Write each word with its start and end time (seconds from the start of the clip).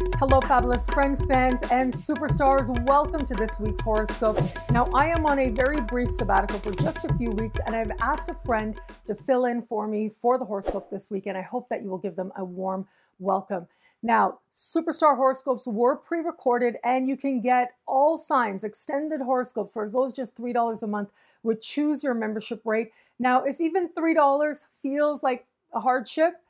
Hello, 0.00 0.40
fabulous 0.40 0.86
friends, 0.86 1.24
fans, 1.26 1.62
and 1.70 1.92
superstars. 1.92 2.68
Welcome 2.86 3.26
to 3.26 3.34
this 3.34 3.60
week's 3.60 3.82
horoscope. 3.82 4.40
Now, 4.70 4.86
I 4.94 5.08
am 5.08 5.26
on 5.26 5.38
a 5.38 5.50
very 5.50 5.80
brief 5.82 6.10
sabbatical 6.10 6.58
for 6.58 6.72
just 6.72 7.04
a 7.04 7.14
few 7.14 7.30
weeks, 7.32 7.58
and 7.66 7.76
I've 7.76 7.92
asked 8.00 8.30
a 8.30 8.34
friend 8.46 8.80
to 9.04 9.14
fill 9.14 9.44
in 9.44 9.60
for 9.60 9.86
me 9.86 10.08
for 10.08 10.38
the 10.38 10.46
horoscope 10.46 10.90
this 10.90 11.10
week, 11.10 11.26
and 11.26 11.36
I 11.36 11.42
hope 11.42 11.68
that 11.68 11.82
you 11.82 11.90
will 11.90 11.98
give 11.98 12.16
them 12.16 12.32
a 12.34 12.42
warm 12.42 12.88
welcome. 13.18 13.66
Now, 14.02 14.38
superstar 14.54 15.16
horoscopes 15.16 15.66
were 15.66 15.96
pre 15.96 16.20
recorded, 16.20 16.76
and 16.82 17.06
you 17.06 17.18
can 17.18 17.42
get 17.42 17.74
all 17.86 18.16
signs, 18.16 18.64
extended 18.64 19.20
horoscopes 19.20 19.74
for 19.74 19.84
as 19.84 19.92
low 19.92 20.06
as 20.06 20.14
just 20.14 20.34
$3 20.34 20.82
a 20.82 20.86
month 20.86 21.10
with 21.42 21.60
choose 21.60 22.02
your 22.02 22.14
membership 22.14 22.62
rate. 22.64 22.90
Now, 23.18 23.44
if 23.44 23.60
even 23.60 23.90
$3 23.90 24.66
feels 24.82 25.22
like 25.22 25.46
a 25.74 25.80
hardship, 25.80 26.40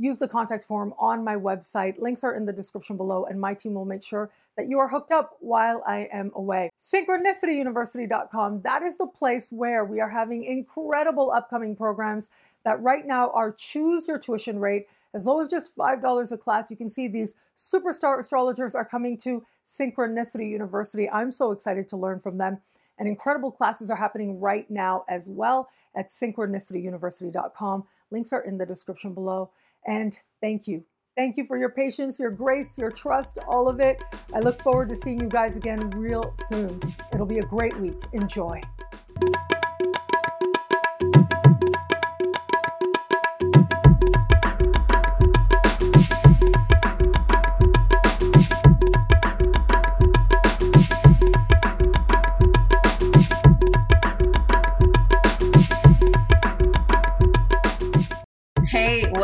use 0.00 0.16
the 0.16 0.26
contact 0.26 0.64
form 0.64 0.94
on 0.98 1.22
my 1.22 1.36
website. 1.36 2.00
Links 2.00 2.24
are 2.24 2.34
in 2.34 2.46
the 2.46 2.52
description 2.52 2.96
below, 2.96 3.24
and 3.26 3.40
my 3.40 3.52
team 3.54 3.74
will 3.74 3.84
make 3.84 4.02
sure 4.02 4.30
that 4.56 4.68
you 4.68 4.78
are 4.78 4.88
hooked 4.88 5.12
up 5.12 5.36
while 5.40 5.82
I 5.86 6.08
am 6.12 6.32
away. 6.34 6.70
Synchronicityuniversity.com, 6.78 8.62
that 8.62 8.82
is 8.82 8.96
the 8.96 9.06
place 9.06 9.52
where 9.52 9.84
we 9.84 10.00
are 10.00 10.08
having 10.08 10.42
incredible 10.44 11.30
upcoming 11.30 11.76
programs 11.76 12.30
that 12.64 12.80
right 12.82 13.06
now 13.06 13.30
are 13.30 13.52
choose 13.52 14.08
your 14.08 14.18
tuition 14.18 14.58
rate. 14.58 14.86
As 15.12 15.26
low 15.26 15.40
as 15.40 15.48
just 15.48 15.76
$5 15.76 16.32
a 16.32 16.36
class, 16.38 16.70
you 16.70 16.76
can 16.76 16.88
see 16.88 17.06
these 17.06 17.34
superstar 17.56 18.18
astrologers 18.18 18.74
are 18.74 18.84
coming 18.84 19.18
to 19.18 19.44
Synchronicity 19.64 20.48
University. 20.48 21.10
I'm 21.10 21.32
so 21.32 21.52
excited 21.52 21.88
to 21.90 21.96
learn 21.96 22.20
from 22.20 22.38
them. 22.38 22.58
And 22.98 23.08
incredible 23.08 23.50
classes 23.50 23.90
are 23.90 23.96
happening 23.96 24.40
right 24.40 24.70
now 24.70 25.04
as 25.08 25.28
well 25.28 25.68
at 25.94 26.10
synchronicityuniversity.com. 26.10 27.84
Links 28.10 28.32
are 28.32 28.42
in 28.42 28.58
the 28.58 28.66
description 28.66 29.14
below. 29.14 29.50
And 29.86 30.18
thank 30.40 30.66
you. 30.66 30.84
Thank 31.16 31.36
you 31.36 31.44
for 31.46 31.58
your 31.58 31.70
patience, 31.70 32.18
your 32.18 32.30
grace, 32.30 32.78
your 32.78 32.90
trust, 32.90 33.38
all 33.46 33.68
of 33.68 33.80
it. 33.80 34.02
I 34.32 34.40
look 34.40 34.62
forward 34.62 34.88
to 34.90 34.96
seeing 34.96 35.20
you 35.20 35.28
guys 35.28 35.56
again 35.56 35.90
real 35.90 36.32
soon. 36.34 36.80
It'll 37.12 37.26
be 37.26 37.40
a 37.40 37.42
great 37.42 37.76
week. 37.78 38.00
Enjoy. 38.12 38.60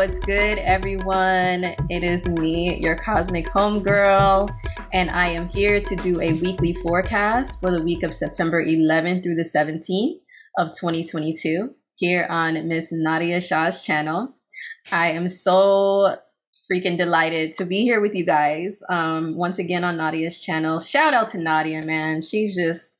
What's 0.07 0.21
good, 0.21 0.59
everyone? 0.59 1.65
It 1.91 2.05
is 2.05 2.29
me, 2.29 2.79
your 2.79 2.95
cosmic 2.95 3.47
homegirl, 3.47 4.48
and 4.93 5.11
I 5.11 5.31
am 5.31 5.48
here 5.48 5.81
to 5.81 5.97
do 5.97 6.21
a 6.21 6.33
weekly 6.35 6.75
forecast 6.75 7.59
for 7.59 7.73
the 7.73 7.83
week 7.83 8.05
of 8.05 8.15
September 8.15 8.65
11th 8.65 9.25
through 9.25 9.35
the 9.35 9.43
17th 9.43 10.21
of 10.59 10.69
2022 10.79 11.75
here 11.97 12.25
on 12.31 12.69
Miss 12.69 12.93
Nadiya 12.93 13.43
Shah's 13.43 13.85
channel. 13.85 14.33
I 14.93 15.09
am 15.09 15.29
so 15.29 16.15
freaking 16.73 16.97
delighted 16.97 17.55
to 17.55 17.65
be 17.65 17.83
here 17.83 18.01
with 18.01 18.15
you 18.15 18.25
guys 18.25 18.81
um, 18.89 19.35
once 19.35 19.59
again 19.59 19.83
on 19.83 19.97
Nadiya's 19.97 20.41
channel. 20.41 20.79
Shout 20.79 21.15
out 21.15 21.31
to 21.31 21.39
Nadiya, 21.39 21.85
man. 21.85 22.23
She's 22.23 22.55
just, 22.55 22.95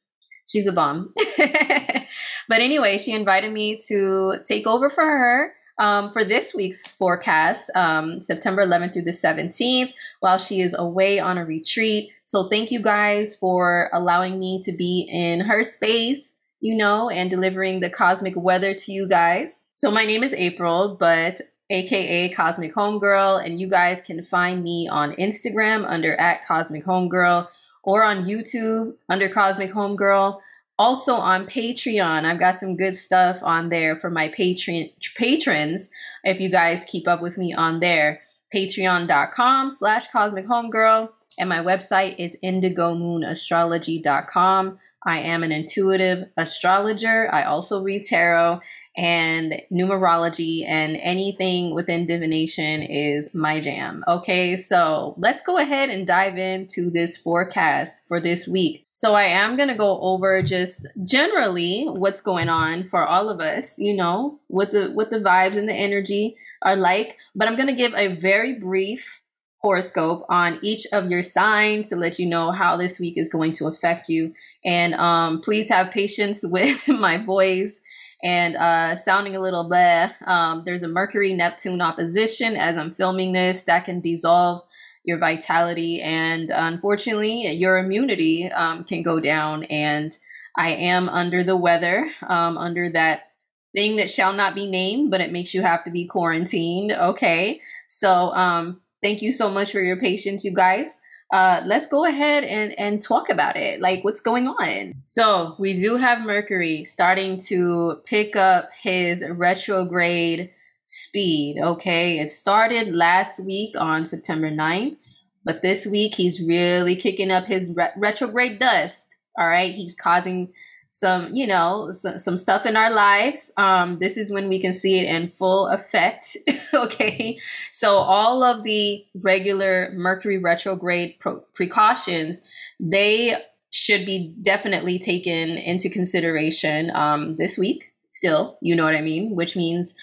she's 0.49 0.67
a 0.67 0.73
bomb. 0.73 1.15
but 1.39 2.61
anyway, 2.61 2.99
she 2.99 3.13
invited 3.13 3.53
me 3.53 3.79
to 3.87 4.39
take 4.49 4.67
over 4.67 4.91
for 4.91 5.05
her 5.05 5.53
um, 5.79 6.11
for 6.11 6.25
this 6.25 6.55
week's 6.55 6.83
forecast, 6.83 7.71
um, 7.75 8.23
September 8.23 8.65
11th 8.65 8.95
through 8.95 9.03
the 9.03 9.11
17th, 9.11 9.93
while 10.21 10.39
she 10.39 10.61
is 10.61 10.75
away 10.77 11.19
on 11.19 11.39
a 11.39 11.45
retreat. 11.45 12.11
So 12.25 12.49
thank 12.49 12.71
you 12.71 12.81
guys 12.81 13.35
for 13.35 13.91
allowing 13.93 14.39
me 14.39 14.61
to 14.65 14.73
be 14.73 15.09
in 15.11 15.41
her 15.41 15.65
space, 15.65 16.35
you 16.61 16.77
know, 16.77 17.11
and 17.11 17.29
delivering 17.31 17.81
the 17.81 17.91
cosmic 17.91 18.35
weather 18.37 18.75
to 18.75 18.93
you 18.93 19.07
guys. 19.09 19.61
So 19.75 19.91
my 19.91 20.05
name 20.05 20.25
is 20.25 20.33
April, 20.33 20.97
but 20.99 21.41
aka 21.69 22.29
Cosmic 22.31 22.75
Homegirl, 22.75 23.45
and 23.45 23.61
you 23.61 23.69
guys 23.69 24.01
can 24.01 24.23
find 24.23 24.63
me 24.63 24.89
on 24.89 25.13
Instagram 25.17 25.85
under 25.87 26.15
at 26.15 26.47
Cosmic 26.47 26.85
Homegirl 26.85 27.49
or 27.83 28.03
on 28.03 28.25
YouTube 28.25 28.95
under 29.09 29.29
Cosmic 29.29 29.73
Homegirl. 29.73 30.41
Also 30.79 31.15
on 31.15 31.47
Patreon, 31.47 32.25
I've 32.25 32.39
got 32.39 32.55
some 32.57 32.77
good 32.77 32.95
stuff 32.95 33.39
on 33.43 33.71
there 33.71 33.97
for 33.97 34.11
my 34.11 34.29
patron 34.29 34.91
patrons. 35.17 35.89
If 36.23 36.39
you 36.41 36.51
guys 36.51 36.85
keep 36.87 37.09
up 37.09 37.23
with 37.23 37.39
me 37.39 37.55
on 37.55 37.81
there, 37.81 38.21
patreon.com 38.55 39.71
slash 39.71 40.09
cosmic 40.09 40.47
homegirl. 40.47 41.09
And 41.39 41.49
my 41.49 41.61
website 41.61 42.17
is 42.19 42.37
indigomoonastrology.com. 42.43 44.79
I 45.05 45.19
am 45.21 45.43
an 45.43 45.53
intuitive 45.53 46.29
astrologer. 46.37 47.33
I 47.33 47.45
also 47.45 47.83
read 47.83 48.03
tarot 48.05 48.61
and 48.97 49.61
numerology 49.71 50.67
and 50.67 50.97
anything 50.97 51.75
within 51.75 52.07
divination 52.07 52.83
is 52.83 53.35
my 53.35 53.61
jam. 53.61 54.03
Okay, 54.09 54.57
so 54.57 55.15
let's 55.19 55.43
go 55.43 55.59
ahead 55.59 55.91
and 55.91 56.07
dive 56.07 56.39
into 56.39 56.91
this 56.91 57.17
forecast 57.17 58.03
for 58.09 58.21
this 58.21 58.49
week. 58.49 58.87
So 58.93 59.15
I 59.15 59.25
am 59.25 59.57
going 59.57 59.69
to 59.69 59.75
go 59.75 60.01
over 60.01 60.43
just 60.43 60.87
generally 61.05 61.85
what's 61.85 62.23
going 62.23 62.49
on 62.49 62.89
for 62.89 63.05
all 63.05 63.29
of 63.29 63.41
us, 63.41 63.79
you 63.79 63.95
know, 63.95 64.41
what 64.47 64.73
the 64.73 64.91
what 64.93 65.11
the 65.11 65.21
vibes 65.21 65.57
and 65.57 65.69
the 65.69 65.75
energy 65.75 66.37
are 66.63 66.77
like, 66.77 67.17
but 67.35 67.49
I'm 67.49 67.57
going 67.57 67.69
to 67.69 67.75
give 67.75 67.95
a 67.95 68.15
very 68.15 68.59
brief 68.59 69.23
horoscope 69.59 70.25
on 70.29 70.61
each 70.63 70.87
of 70.93 71.11
your 71.11 71.23
signs 71.23 71.89
to 71.89 71.97
let 71.97 72.19
you 72.21 72.27
know 72.27 72.53
how 72.53 72.77
this 72.77 73.01
week 73.01 73.19
is 73.19 73.29
going 73.29 73.53
to 73.53 73.67
affect 73.67 74.09
you. 74.09 74.33
And 74.65 74.95
um, 74.95 75.41
please 75.41 75.69
have 75.71 75.91
patience 75.91 76.45
with 76.45 76.87
my 76.89 77.17
voice 77.19 77.81
and 78.23 78.57
uh, 78.57 78.97
sounding 78.97 79.37
a 79.37 79.41
little 79.41 79.69
blah. 79.69 80.11
Um, 80.25 80.63
there's 80.65 80.83
a 80.83 80.89
Mercury 80.89 81.35
Neptune 81.35 81.81
opposition 81.81 82.57
as 82.57 82.77
I'm 82.77 82.93
filming 82.93 83.33
this 83.33 83.63
that 83.63 83.85
can 83.85 84.01
dissolve 84.01 84.63
your 85.05 85.19
vitality, 85.19 86.01
and 86.03 86.51
unfortunately, 86.51 87.47
your 87.53 87.79
immunity 87.79 88.51
um, 88.51 88.85
can 88.85 89.03
go 89.03 89.21
down. 89.21 89.65
And 89.65 90.17
I 90.57 90.71
am 90.71 91.09
under 91.09 91.45
the 91.45 91.57
weather, 91.57 92.11
um, 92.27 92.59
under 92.59 92.91
that 92.91 93.31
thing 93.75 93.97
that 93.97 94.11
shall 94.11 94.33
not 94.33 94.55
be 94.55 94.67
named, 94.67 95.11
but 95.11 95.21
it 95.21 95.31
makes 95.31 95.55
you 95.55 95.63
have 95.63 95.85
to 95.85 95.91
be 95.91 96.07
quarantined. 96.07 96.93
Okay, 96.93 97.61
so 97.87 98.33
um, 98.33 98.81
thank 99.03 99.23
you 99.23 99.31
so 99.31 99.49
much 99.51 99.71
for 99.71 99.81
your 99.81 99.97
patience, 99.97 100.45
you 100.45 100.53
guys 100.53 100.99
uh, 101.33 101.63
let's 101.67 101.87
go 101.87 102.05
ahead 102.05 102.45
and, 102.45 102.79
and 102.79 103.03
talk 103.03 103.29
about 103.29 103.57
it. 103.57 103.81
Like, 103.81 104.05
what's 104.05 104.21
going 104.21 104.47
on? 104.47 104.95
So, 105.05 105.55
we 105.59 105.79
do 105.79 105.97
have 105.97 106.25
Mercury 106.25 106.85
starting 106.85 107.39
to 107.49 108.01
pick 108.05 108.37
up 108.37 108.69
his 108.81 109.25
retrograde 109.29 110.51
speed. 110.87 111.59
Okay, 111.61 112.19
it 112.21 112.31
started 112.31 112.95
last 112.95 113.41
week 113.41 113.75
on 113.79 114.07
September 114.07 114.51
9th, 114.51 114.97
but 115.45 115.63
this 115.63 115.87
week 115.87 116.15
he's 116.15 116.41
really 116.41 116.95
kicking 116.95 117.31
up 117.31 117.47
his 117.47 117.73
re- 117.77 117.91
retrograde 117.97 118.59
dust. 118.59 119.17
All 119.39 119.49
right, 119.49 119.75
he's 119.75 119.95
causing 119.95 120.53
some, 120.99 121.35
you 121.35 121.47
know, 121.47 121.93
some, 121.93 122.19
some 122.19 122.37
stuff 122.39 122.65
in 122.65 122.75
our 122.75 122.91
lives. 122.91 123.53
Um, 123.59 123.99
this 123.99 124.17
is 124.17 124.33
when 124.33 124.49
we 124.49 124.59
can 124.59 124.73
see 124.73 124.99
it 124.99 125.07
in 125.07 125.29
full 125.29 125.67
effect. 125.67 126.39
okay. 126.75 127.39
So 127.71 127.91
all 127.97 128.43
of 128.43 128.63
the 128.63 129.05
regular 129.23 129.93
Mercury 129.93 130.39
retrograde 130.39 131.17
pro- 131.21 131.41
precautions, 131.53 132.41
they 132.81 133.37
should 133.71 134.07
be 134.07 134.35
definitely 134.41 134.99
taken 134.99 135.51
into 135.51 135.91
consideration 135.91 136.91
um, 136.95 137.37
this 137.37 137.59
week 137.59 137.93
still, 138.09 138.57
you 138.63 138.75
know 138.75 138.85
what 138.85 138.97
I 138.97 139.03
mean? 139.03 139.37
Which 139.37 139.55
means 139.55 139.95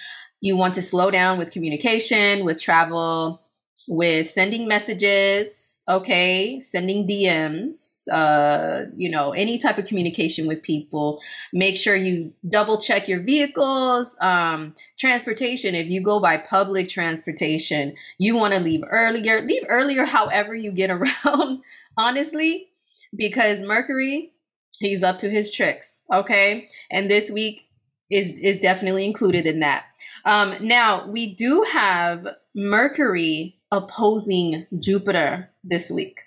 you 0.41 0.55
want 0.55 0.75
to 0.75 0.83
slow 0.83 1.09
down 1.09 1.39
with 1.39 1.51
communication, 1.51 2.45
with 2.45 2.61
travel, 2.61 3.41
with 3.87 4.29
sending 4.29 4.67
messages, 4.67 5.62
okay 5.87 6.59
sending 6.59 7.05
dms 7.05 8.07
uh 8.11 8.85
you 8.95 9.09
know 9.09 9.31
any 9.31 9.57
type 9.57 9.77
of 9.77 9.85
communication 9.85 10.47
with 10.47 10.63
people. 10.63 11.21
Make 11.51 11.75
sure 11.75 11.95
you 11.95 12.33
double 12.47 12.77
check 12.77 13.07
your 13.07 13.19
vehicles 13.21 14.15
um 14.21 14.75
transportation. 14.97 15.75
If 15.75 15.87
you 15.87 16.01
go 16.01 16.19
by 16.19 16.37
public 16.37 16.89
transportation 16.89 17.95
you 18.17 18.35
want 18.35 18.53
to 18.53 18.59
leave 18.59 18.81
earlier. 18.89 19.41
Leave 19.41 19.63
earlier 19.67 20.05
however 20.05 20.55
you 20.55 20.71
get 20.71 20.89
around 20.97 21.61
honestly 21.97 22.69
because 23.15 23.61
mercury 23.61 24.31
he's 24.79 25.03
up 25.03 25.19
to 25.19 25.29
his 25.29 25.51
tricks 25.53 26.03
okay? 26.13 26.69
And 26.91 27.09
this 27.09 27.29
week 27.29 27.69
is 28.09 28.39
is 28.39 28.57
definitely 28.57 29.05
included 29.05 29.45
in 29.45 29.59
that. 29.59 29.85
Um 30.23 30.55
now 30.61 31.07
we 31.07 31.33
do 31.33 31.65
have 31.69 32.27
mercury 32.55 33.57
opposing 33.73 34.67
Jupiter 34.79 35.49
this 35.63 35.89
week. 35.89 36.21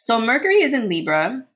So 0.00 0.20
Mercury 0.20 0.56
is 0.56 0.74
in 0.74 0.88
Libra, 0.88 1.46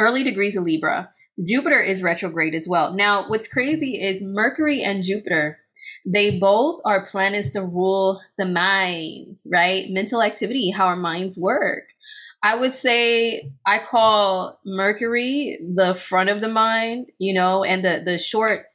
early 0.00 0.24
degrees 0.24 0.56
of 0.56 0.64
Libra. 0.64 1.10
Jupiter 1.46 1.80
is 1.80 2.02
retrograde 2.02 2.54
as 2.54 2.66
well. 2.68 2.92
Now, 2.92 3.28
what's 3.28 3.48
crazy 3.48 4.02
is 4.02 4.20
Mercury 4.22 4.82
and 4.82 5.02
Jupiter, 5.02 5.58
They 6.04 6.38
both 6.38 6.80
are 6.84 7.06
planets 7.06 7.50
to 7.50 7.62
rule 7.62 8.20
the 8.36 8.46
mind, 8.46 9.38
right? 9.50 9.88
Mental 9.88 10.22
activity, 10.22 10.70
how 10.70 10.86
our 10.86 10.96
minds 10.96 11.38
work. 11.38 11.84
I 12.42 12.56
would 12.56 12.72
say 12.72 13.52
I 13.64 13.78
call 13.78 14.58
Mercury 14.64 15.58
the 15.74 15.94
front 15.94 16.28
of 16.28 16.40
the 16.40 16.48
mind, 16.48 17.10
you 17.18 17.32
know, 17.32 17.62
and 17.62 17.84
the 17.84 18.02
the 18.04 18.18
short 18.18 18.66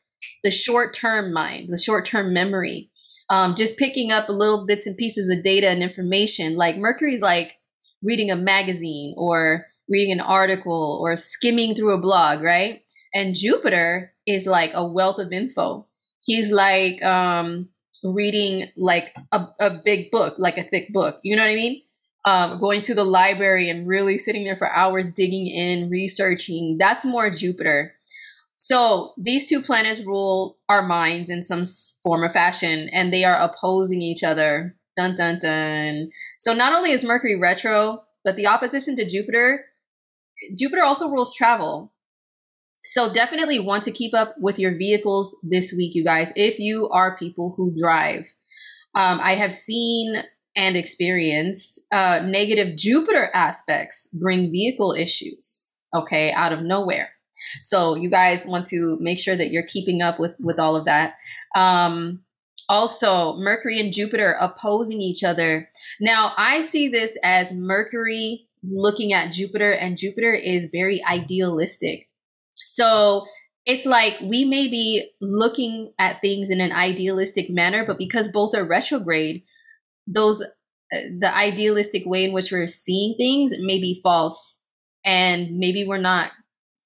the 0.43 0.51
short 0.51 0.93
term 0.93 1.33
mind, 1.33 1.69
the 1.69 1.77
short 1.77 2.05
term 2.05 2.33
memory. 2.33 2.91
Um, 3.29 3.55
just 3.55 3.77
picking 3.77 4.11
up 4.11 4.29
little 4.29 4.65
bits 4.65 4.87
and 4.87 4.95
pieces 4.97 5.29
of 5.29 5.43
data 5.43 5.67
and 5.67 5.83
information. 5.83 6.55
Like 6.55 6.77
Mercury's 6.77 7.21
like 7.21 7.57
reading 8.01 8.31
a 8.31 8.35
magazine 8.35 9.13
or 9.17 9.65
reading 9.89 10.11
an 10.11 10.19
article 10.19 10.99
or 11.01 11.17
skimming 11.17 11.75
through 11.75 11.93
a 11.93 12.01
blog, 12.01 12.41
right? 12.41 12.83
And 13.13 13.35
Jupiter 13.35 14.13
is 14.25 14.45
like 14.45 14.71
a 14.73 14.87
wealth 14.87 15.19
of 15.19 15.31
info. 15.31 15.87
He's 16.23 16.51
like 16.51 17.03
um, 17.03 17.69
reading 18.03 18.67
like 18.75 19.15
a, 19.31 19.47
a 19.59 19.81
big 19.83 20.11
book, 20.11 20.35
like 20.37 20.57
a 20.57 20.63
thick 20.63 20.91
book. 20.93 21.19
You 21.23 21.35
know 21.35 21.43
what 21.43 21.51
I 21.51 21.55
mean? 21.55 21.81
Um, 22.25 22.59
going 22.59 22.81
to 22.81 22.93
the 22.93 23.05
library 23.05 23.69
and 23.69 23.87
really 23.87 24.17
sitting 24.17 24.43
there 24.43 24.57
for 24.57 24.69
hours 24.69 25.13
digging 25.13 25.47
in, 25.47 25.89
researching. 25.89 26.77
That's 26.77 27.05
more 27.05 27.29
Jupiter. 27.29 27.93
So 28.57 29.13
these 29.17 29.47
two 29.47 29.61
planets 29.61 30.03
rule 30.05 30.57
our 30.67 30.81
minds 30.81 31.29
in 31.29 31.41
some 31.41 31.63
form 32.03 32.23
or 32.23 32.29
fashion, 32.29 32.89
and 32.91 33.13
they 33.13 33.23
are 33.23 33.39
opposing 33.39 34.01
each 34.01 34.23
other. 34.23 34.75
Dun 34.97 35.15
dun 35.15 35.39
dun. 35.39 36.09
So 36.39 36.53
not 36.53 36.73
only 36.73 36.91
is 36.91 37.03
Mercury 37.03 37.35
retro, 37.35 38.03
but 38.25 38.35
the 38.35 38.47
opposition 38.47 38.95
to 38.95 39.07
Jupiter, 39.07 39.63
Jupiter 40.57 40.83
also 40.83 41.09
rules 41.09 41.35
travel. 41.35 41.93
So 42.73 43.13
definitely 43.13 43.59
want 43.59 43.83
to 43.83 43.91
keep 43.91 44.13
up 44.15 44.35
with 44.39 44.57
your 44.57 44.75
vehicles 44.75 45.35
this 45.43 45.73
week, 45.77 45.93
you 45.93 46.03
guys, 46.03 46.33
if 46.35 46.57
you 46.57 46.89
are 46.89 47.17
people 47.17 47.53
who 47.55 47.75
drive. 47.79 48.33
Um, 48.95 49.19
I 49.21 49.35
have 49.35 49.53
seen 49.53 50.15
and 50.55 50.75
experienced 50.75 51.81
uh, 51.91 52.21
negative 52.25 52.75
Jupiter 52.75 53.29
aspects 53.33 54.07
bring 54.13 54.51
vehicle 54.51 54.93
issues, 54.93 55.73
okay, 55.93 56.31
out 56.31 56.53
of 56.53 56.63
nowhere. 56.63 57.11
So 57.61 57.95
you 57.95 58.09
guys 58.09 58.45
want 58.45 58.65
to 58.67 58.97
make 58.99 59.19
sure 59.19 59.35
that 59.35 59.51
you're 59.51 59.63
keeping 59.63 60.01
up 60.01 60.19
with 60.19 60.33
with 60.39 60.59
all 60.59 60.75
of 60.75 60.85
that. 60.85 61.15
Um, 61.55 62.21
also, 62.69 63.37
Mercury 63.37 63.79
and 63.79 63.93
Jupiter 63.93 64.35
opposing 64.39 64.99
each 64.99 65.23
other. 65.23 65.69
Now, 66.01 66.33
I 66.37 66.61
see 66.61 66.89
this 66.89 67.17
as 67.23 67.53
Mercury 67.53 68.47
looking 68.63 69.13
at 69.13 69.31
Jupiter, 69.31 69.71
and 69.71 69.97
Jupiter 69.97 70.33
is 70.33 70.67
very 70.71 71.01
idealistic. 71.09 72.09
So 72.55 73.25
it's 73.65 73.85
like 73.85 74.15
we 74.21 74.45
may 74.45 74.67
be 74.67 75.09
looking 75.21 75.93
at 75.99 76.21
things 76.21 76.49
in 76.49 76.59
an 76.59 76.71
idealistic 76.71 77.49
manner, 77.49 77.85
but 77.85 77.97
because 77.97 78.29
both 78.29 78.55
are 78.55 78.65
retrograde, 78.65 79.43
those 80.05 80.41
uh, 80.41 80.99
the 81.19 81.33
idealistic 81.33 82.03
way 82.05 82.23
in 82.23 82.33
which 82.33 82.51
we're 82.51 82.67
seeing 82.67 83.15
things 83.17 83.53
may 83.59 83.79
be 83.79 83.99
false, 84.01 84.61
and 85.05 85.57
maybe 85.57 85.85
we're 85.85 85.97
not 85.97 86.31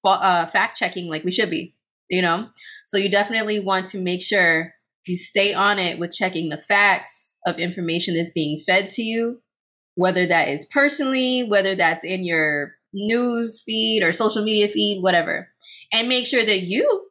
uh, 0.04 0.46
fact 0.48 0.78
checking 0.78 1.08
like 1.08 1.24
we 1.24 1.32
should 1.32 1.50
be. 1.50 1.76
You 2.10 2.22
know, 2.22 2.50
so 2.88 2.98
you 2.98 3.10
definitely 3.10 3.62
want 3.62 3.88
to 3.88 3.98
make 3.98 4.22
sure 4.22 4.74
you 5.08 5.16
stay 5.16 5.54
on 5.54 5.80
it 5.80 5.98
with 5.98 6.12
checking 6.12 6.50
the 6.50 6.58
facts 6.58 7.36
of 7.46 7.58
information 7.58 8.16
that's 8.16 8.32
being 8.32 8.60
fed 8.68 8.90
to 8.92 9.02
you, 9.02 9.42
whether 9.96 10.26
that 10.26 10.50
is 10.50 10.66
personally, 10.66 11.44
whether 11.44 11.74
that's 11.74 12.04
in 12.04 12.26
your 12.26 12.74
news 12.92 13.64
feed 13.66 14.04
or 14.04 14.12
social 14.12 14.44
media 14.44 14.68
feed, 14.68 15.02
whatever 15.02 15.52
and 15.92 16.08
make 16.08 16.26
sure 16.26 16.44
that 16.44 16.62
you, 16.62 17.08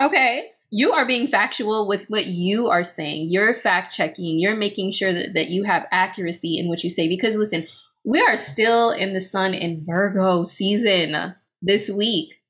okay, 0.00 0.50
you 0.70 0.92
are 0.92 1.06
being 1.06 1.26
factual 1.26 1.86
with 1.86 2.06
what 2.08 2.26
you 2.26 2.68
are 2.68 2.84
saying. 2.84 3.28
You're 3.30 3.54
fact 3.54 3.94
checking. 3.94 4.38
You're 4.38 4.56
making 4.56 4.92
sure 4.92 5.12
that, 5.12 5.34
that 5.34 5.48
you 5.48 5.64
have 5.64 5.86
accuracy 5.90 6.58
in 6.58 6.68
what 6.68 6.82
you 6.82 6.90
say. 6.90 7.08
Because 7.08 7.36
listen, 7.36 7.66
we 8.04 8.20
are 8.20 8.36
still 8.36 8.90
in 8.90 9.14
the 9.14 9.20
sun 9.20 9.54
in 9.54 9.84
Virgo 9.84 10.44
season 10.44 11.34
this 11.62 11.88
week. 11.88 12.40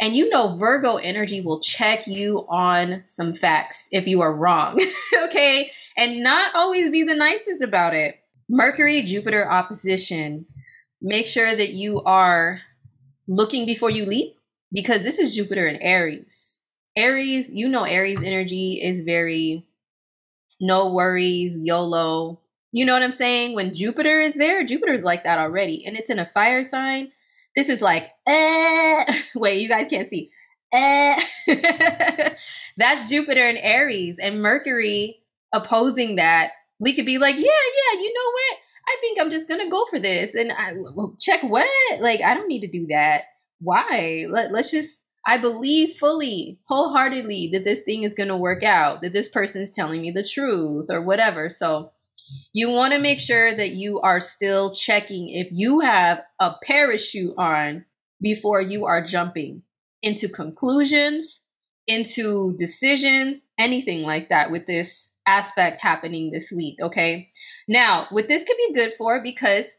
And 0.00 0.14
you 0.14 0.28
know, 0.28 0.56
Virgo 0.56 0.96
energy 0.96 1.40
will 1.40 1.60
check 1.60 2.06
you 2.06 2.44
on 2.48 3.04
some 3.06 3.32
facts 3.32 3.88
if 3.92 4.06
you 4.06 4.20
are 4.20 4.34
wrong, 4.34 4.78
okay? 5.24 5.70
And 5.96 6.22
not 6.22 6.54
always 6.54 6.90
be 6.90 7.02
the 7.02 7.14
nicest 7.14 7.62
about 7.62 7.94
it. 7.94 8.16
Mercury 8.48 9.02
Jupiter 9.02 9.48
opposition. 9.48 10.46
Make 11.00 11.26
sure 11.26 11.54
that 11.54 11.70
you 11.70 12.02
are 12.02 12.60
looking 13.28 13.64
before 13.64 13.90
you 13.90 14.04
leap 14.04 14.36
because 14.72 15.02
this 15.02 15.18
is 15.18 15.34
Jupiter 15.34 15.66
in 15.66 15.76
Aries. 15.76 16.60
Aries, 16.96 17.52
you 17.52 17.68
know, 17.68 17.84
Aries 17.84 18.22
energy 18.22 18.80
is 18.82 19.02
very 19.02 19.66
no 20.60 20.92
worries, 20.92 21.58
YOLO. 21.62 22.40
You 22.76 22.84
know 22.84 22.92
what 22.92 23.02
I'm 23.02 23.10
saying? 23.10 23.54
When 23.54 23.72
Jupiter 23.72 24.20
is 24.20 24.34
there, 24.34 24.62
Jupiter 24.62 24.92
is 24.92 25.02
like 25.02 25.24
that 25.24 25.38
already, 25.38 25.82
and 25.86 25.96
it's 25.96 26.10
in 26.10 26.18
a 26.18 26.26
fire 26.26 26.62
sign. 26.62 27.10
This 27.56 27.70
is 27.70 27.80
like, 27.80 28.10
eh. 28.26 29.22
Wait, 29.34 29.62
you 29.62 29.66
guys 29.66 29.88
can't 29.88 30.10
see. 30.10 30.30
Eh. 30.74 31.18
That's 32.76 33.08
Jupiter 33.08 33.48
in 33.48 33.56
Aries, 33.56 34.18
and 34.18 34.42
Mercury 34.42 35.22
opposing 35.54 36.16
that. 36.16 36.50
We 36.78 36.92
could 36.92 37.06
be 37.06 37.16
like, 37.16 37.36
yeah, 37.36 37.44
yeah, 37.44 37.98
you 37.98 38.12
know 38.12 38.30
what? 38.30 38.58
I 38.88 38.96
think 39.00 39.20
I'm 39.22 39.30
just 39.30 39.48
gonna 39.48 39.70
go 39.70 39.86
for 39.86 39.98
this 39.98 40.34
and 40.34 40.52
I 40.52 40.74
check 41.18 41.42
what 41.44 41.66
like 41.98 42.20
I 42.20 42.34
don't 42.34 42.46
need 42.46 42.60
to 42.60 42.68
do 42.68 42.88
that. 42.88 43.22
Why? 43.58 44.26
Let, 44.28 44.52
let's 44.52 44.70
just 44.70 45.00
I 45.26 45.38
believe 45.38 45.94
fully, 45.94 46.58
wholeheartedly 46.68 47.48
that 47.54 47.64
this 47.64 47.84
thing 47.84 48.02
is 48.02 48.12
gonna 48.12 48.36
work 48.36 48.62
out, 48.62 49.00
that 49.00 49.14
this 49.14 49.30
person 49.30 49.62
is 49.62 49.70
telling 49.70 50.02
me 50.02 50.10
the 50.10 50.22
truth 50.22 50.88
or 50.90 51.00
whatever. 51.00 51.48
So 51.48 51.92
you 52.52 52.70
want 52.70 52.92
to 52.92 52.98
make 52.98 53.18
sure 53.18 53.54
that 53.54 53.72
you 53.72 54.00
are 54.00 54.20
still 54.20 54.74
checking 54.74 55.28
if 55.28 55.48
you 55.52 55.80
have 55.80 56.22
a 56.40 56.54
parachute 56.62 57.34
on 57.38 57.84
before 58.20 58.60
you 58.60 58.86
are 58.86 59.04
jumping 59.04 59.62
into 60.02 60.28
conclusions, 60.28 61.42
into 61.86 62.56
decisions, 62.58 63.42
anything 63.58 64.02
like 64.02 64.28
that 64.28 64.50
with 64.50 64.66
this 64.66 65.12
aspect 65.26 65.80
happening 65.80 66.30
this 66.30 66.52
week. 66.54 66.80
Okay. 66.80 67.28
Now, 67.68 68.06
what 68.10 68.28
this 68.28 68.44
could 68.44 68.56
be 68.56 68.74
good 68.74 68.92
for 68.94 69.22
because 69.22 69.78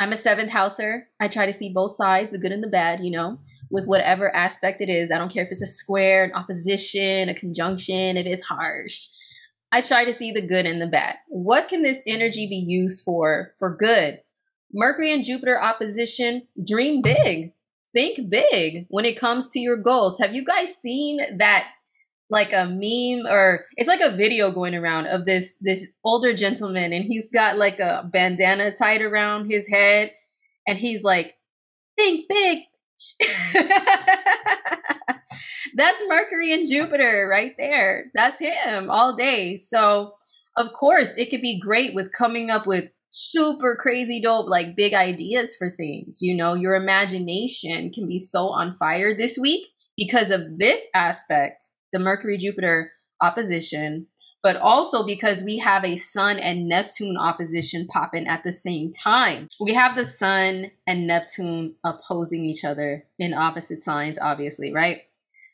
I'm 0.00 0.12
a 0.12 0.16
seventh 0.16 0.50
houser. 0.50 1.08
I 1.20 1.28
try 1.28 1.44
to 1.44 1.52
see 1.52 1.72
both 1.72 1.94
sides, 1.94 2.30
the 2.30 2.38
good 2.38 2.52
and 2.52 2.62
the 2.62 2.68
bad, 2.68 3.00
you 3.00 3.10
know, 3.10 3.38
with 3.70 3.86
whatever 3.86 4.34
aspect 4.34 4.80
it 4.80 4.88
is. 4.88 5.10
I 5.10 5.18
don't 5.18 5.32
care 5.32 5.44
if 5.44 5.52
it's 5.52 5.62
a 5.62 5.66
square, 5.66 6.24
an 6.24 6.32
opposition, 6.32 7.28
a 7.28 7.34
conjunction, 7.34 8.16
if 8.16 8.24
it's 8.24 8.42
harsh. 8.42 9.08
I 9.72 9.82
try 9.82 10.04
to 10.04 10.12
see 10.12 10.32
the 10.32 10.46
good 10.46 10.66
and 10.66 10.82
the 10.82 10.86
bad. 10.86 11.16
What 11.28 11.68
can 11.68 11.82
this 11.82 12.02
energy 12.06 12.46
be 12.48 12.64
used 12.66 13.04
for 13.04 13.54
for 13.58 13.76
good? 13.76 14.20
Mercury 14.72 15.12
and 15.12 15.24
Jupiter 15.24 15.60
opposition, 15.60 16.46
dream 16.64 17.02
big. 17.02 17.52
Think 17.92 18.30
big 18.30 18.86
when 18.88 19.04
it 19.04 19.18
comes 19.18 19.48
to 19.48 19.58
your 19.58 19.76
goals. 19.76 20.18
Have 20.20 20.34
you 20.34 20.44
guys 20.44 20.74
seen 20.76 21.20
that 21.38 21.66
like 22.30 22.52
a 22.52 22.64
meme 22.64 23.26
or 23.30 23.66
it's 23.76 23.88
like 23.88 24.00
a 24.00 24.16
video 24.16 24.52
going 24.52 24.74
around 24.74 25.06
of 25.06 25.26
this 25.26 25.56
this 25.60 25.88
older 26.04 26.32
gentleman 26.32 26.92
and 26.92 27.04
he's 27.04 27.28
got 27.28 27.58
like 27.58 27.80
a 27.80 28.08
bandana 28.12 28.70
tied 28.70 29.02
around 29.02 29.50
his 29.50 29.68
head 29.68 30.12
and 30.66 30.78
he's 30.78 31.02
like 31.02 31.36
think 31.96 32.28
big 32.28 32.60
that's 35.74 36.02
mercury 36.08 36.52
and 36.52 36.68
jupiter 36.68 37.28
right 37.30 37.54
there. 37.58 38.06
That's 38.14 38.40
him 38.40 38.90
all 38.90 39.14
day. 39.14 39.56
So 39.56 40.14
of 40.56 40.72
course 40.72 41.10
it 41.16 41.30
could 41.30 41.42
be 41.42 41.60
great 41.60 41.94
with 41.94 42.12
coming 42.12 42.50
up 42.50 42.66
with 42.66 42.90
super 43.08 43.76
crazy 43.80 44.20
dope 44.20 44.48
like 44.48 44.76
big 44.76 44.94
ideas 44.94 45.56
for 45.56 45.70
things. 45.70 46.18
You 46.20 46.34
know 46.34 46.54
your 46.54 46.74
imagination 46.74 47.90
can 47.90 48.06
be 48.06 48.18
so 48.18 48.48
on 48.48 48.72
fire 48.72 49.16
this 49.16 49.38
week 49.38 49.66
because 49.96 50.30
of 50.30 50.58
this 50.58 50.82
aspect 50.94 51.66
the 51.92 51.98
Mercury 51.98 52.38
Jupiter 52.38 52.92
opposition, 53.20 54.06
but 54.42 54.56
also 54.56 55.04
because 55.04 55.42
we 55.42 55.58
have 55.58 55.84
a 55.84 55.96
Sun 55.96 56.38
and 56.38 56.68
Neptune 56.68 57.16
opposition 57.16 57.86
popping 57.86 58.26
at 58.26 58.44
the 58.44 58.52
same 58.52 58.92
time. 58.92 59.48
We 59.60 59.74
have 59.74 59.96
the 59.96 60.04
Sun 60.04 60.70
and 60.86 61.06
Neptune 61.06 61.74
opposing 61.84 62.44
each 62.44 62.64
other 62.64 63.04
in 63.18 63.34
opposite 63.34 63.80
signs, 63.80 64.18
obviously, 64.18 64.72
right? 64.72 65.02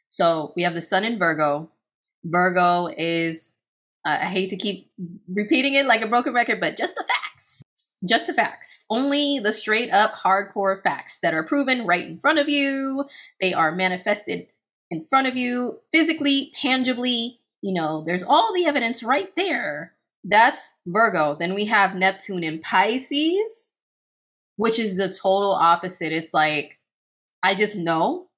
So 0.08 0.52
we 0.56 0.62
have 0.62 0.74
the 0.74 0.82
Sun 0.82 1.04
in 1.04 1.18
Virgo. 1.18 1.70
Virgo 2.24 2.86
is, 2.96 3.54
uh, 4.04 4.18
I 4.20 4.26
hate 4.26 4.50
to 4.50 4.56
keep 4.56 4.90
repeating 5.28 5.74
it 5.74 5.86
like 5.86 6.02
a 6.02 6.08
broken 6.08 6.32
record, 6.32 6.60
but 6.60 6.76
just 6.76 6.94
the 6.94 7.04
facts. 7.04 7.62
Just 8.06 8.26
the 8.26 8.34
facts. 8.34 8.84
Only 8.88 9.40
the 9.40 9.52
straight 9.52 9.90
up 9.90 10.12
hardcore 10.12 10.80
facts 10.80 11.18
that 11.20 11.34
are 11.34 11.42
proven 11.42 11.86
right 11.86 12.06
in 12.06 12.18
front 12.18 12.38
of 12.38 12.48
you. 12.48 13.06
They 13.40 13.52
are 13.52 13.72
manifested 13.72 14.48
in 14.90 15.04
front 15.04 15.26
of 15.26 15.36
you, 15.36 15.80
physically, 15.90 16.52
tangibly. 16.54 17.40
You 17.62 17.74
know, 17.74 18.04
there's 18.06 18.22
all 18.22 18.52
the 18.54 18.66
evidence 18.66 19.02
right 19.02 19.34
there. 19.36 19.94
That's 20.24 20.74
Virgo. 20.86 21.36
Then 21.38 21.54
we 21.54 21.66
have 21.66 21.94
Neptune 21.94 22.44
in 22.44 22.60
Pisces, 22.60 23.70
which 24.56 24.78
is 24.78 24.96
the 24.96 25.08
total 25.08 25.52
opposite. 25.52 26.12
It's 26.12 26.34
like, 26.34 26.78
I 27.42 27.54
just 27.54 27.76
know. 27.76 28.28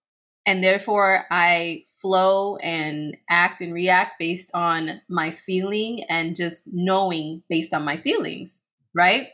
And 0.46 0.62
therefore, 0.62 1.26
I 1.30 1.84
flow 2.00 2.56
and 2.56 3.16
act 3.28 3.60
and 3.60 3.74
react 3.74 4.18
based 4.18 4.50
on 4.54 5.00
my 5.08 5.32
feeling 5.32 6.04
and 6.08 6.36
just 6.36 6.64
knowing 6.66 7.42
based 7.48 7.74
on 7.74 7.84
my 7.84 7.96
feelings, 7.96 8.62
right? 8.94 9.28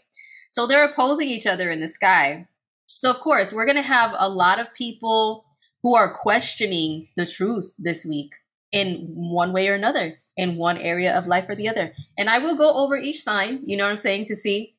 So 0.51 0.67
they're 0.67 0.85
opposing 0.85 1.29
each 1.29 1.47
other 1.47 1.71
in 1.71 1.81
the 1.81 1.89
sky. 1.89 2.49
So, 2.85 3.11
of 3.11 3.21
course, 3.21 3.53
we're 3.53 3.67
going 3.67 3.77
to 3.77 3.83
have 3.83 4.13
a 4.17 4.29
lot 4.29 4.61
of 4.61 4.75
people 4.75 5.45
who 5.83 5.95
are 5.95 6.15
questioning 6.15 7.09
the 7.17 7.27
truth 7.27 7.75
this 7.79 8.07
week 8.07 8.35
in 8.75 9.07
one 9.15 9.53
way 9.53 9.69
or 9.69 9.75
another, 9.75 10.19
in 10.37 10.57
one 10.57 10.77
area 10.79 11.17
of 11.17 11.29
life 11.29 11.47
or 11.49 11.55
the 11.55 11.69
other. 11.69 11.95
And 12.19 12.29
I 12.29 12.39
will 12.39 12.57
go 12.57 12.75
over 12.75 12.97
each 12.97 13.23
sign, 13.23 13.61
you 13.65 13.77
know 13.77 13.85
what 13.85 13.91
I'm 13.91 13.97
saying, 13.97 14.25
to 14.27 14.37
see 14.37 14.75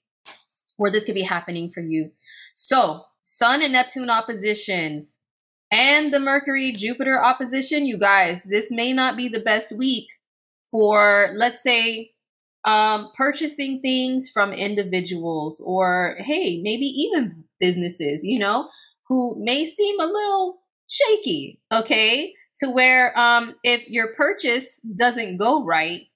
where 0.76 0.92
this 0.92 1.06
could 1.06 1.16
be 1.16 1.22
happening 1.22 1.72
for 1.72 1.80
you. 1.80 2.12
So, 2.54 3.06
Sun 3.24 3.64
and 3.64 3.74
Neptune 3.74 4.10
opposition 4.10 5.08
and 5.72 6.14
the 6.14 6.20
Mercury 6.20 6.74
Jupiter 6.74 7.24
opposition, 7.24 7.86
you 7.86 7.98
guys, 7.98 8.44
this 8.44 8.70
may 8.70 8.92
not 8.92 9.16
be 9.16 9.30
the 9.30 9.40
best 9.40 9.76
week 9.76 10.08
for, 10.70 11.30
let's 11.34 11.64
say, 11.64 12.12
um, 12.66 13.12
purchasing 13.16 13.82
things 13.82 14.30
from 14.30 14.52
individuals 14.52 15.62
or, 15.66 16.18
hey, 16.20 16.62
maybe 16.62 16.86
even 16.86 17.46
businesses, 17.62 18.26
you 18.26 18.40
know, 18.40 18.70
who 19.08 19.42
may 19.42 19.64
seem 19.66 20.00
a 20.00 20.06
little 20.06 20.58
shaky, 20.90 21.62
okay? 21.72 22.34
To 22.60 22.70
where 22.70 23.18
um, 23.20 23.56
if 23.64 23.90
your 23.90 24.14
purchase 24.16 24.80
doesn't 24.80 25.38
go 25.38 25.66
right, 25.66 26.08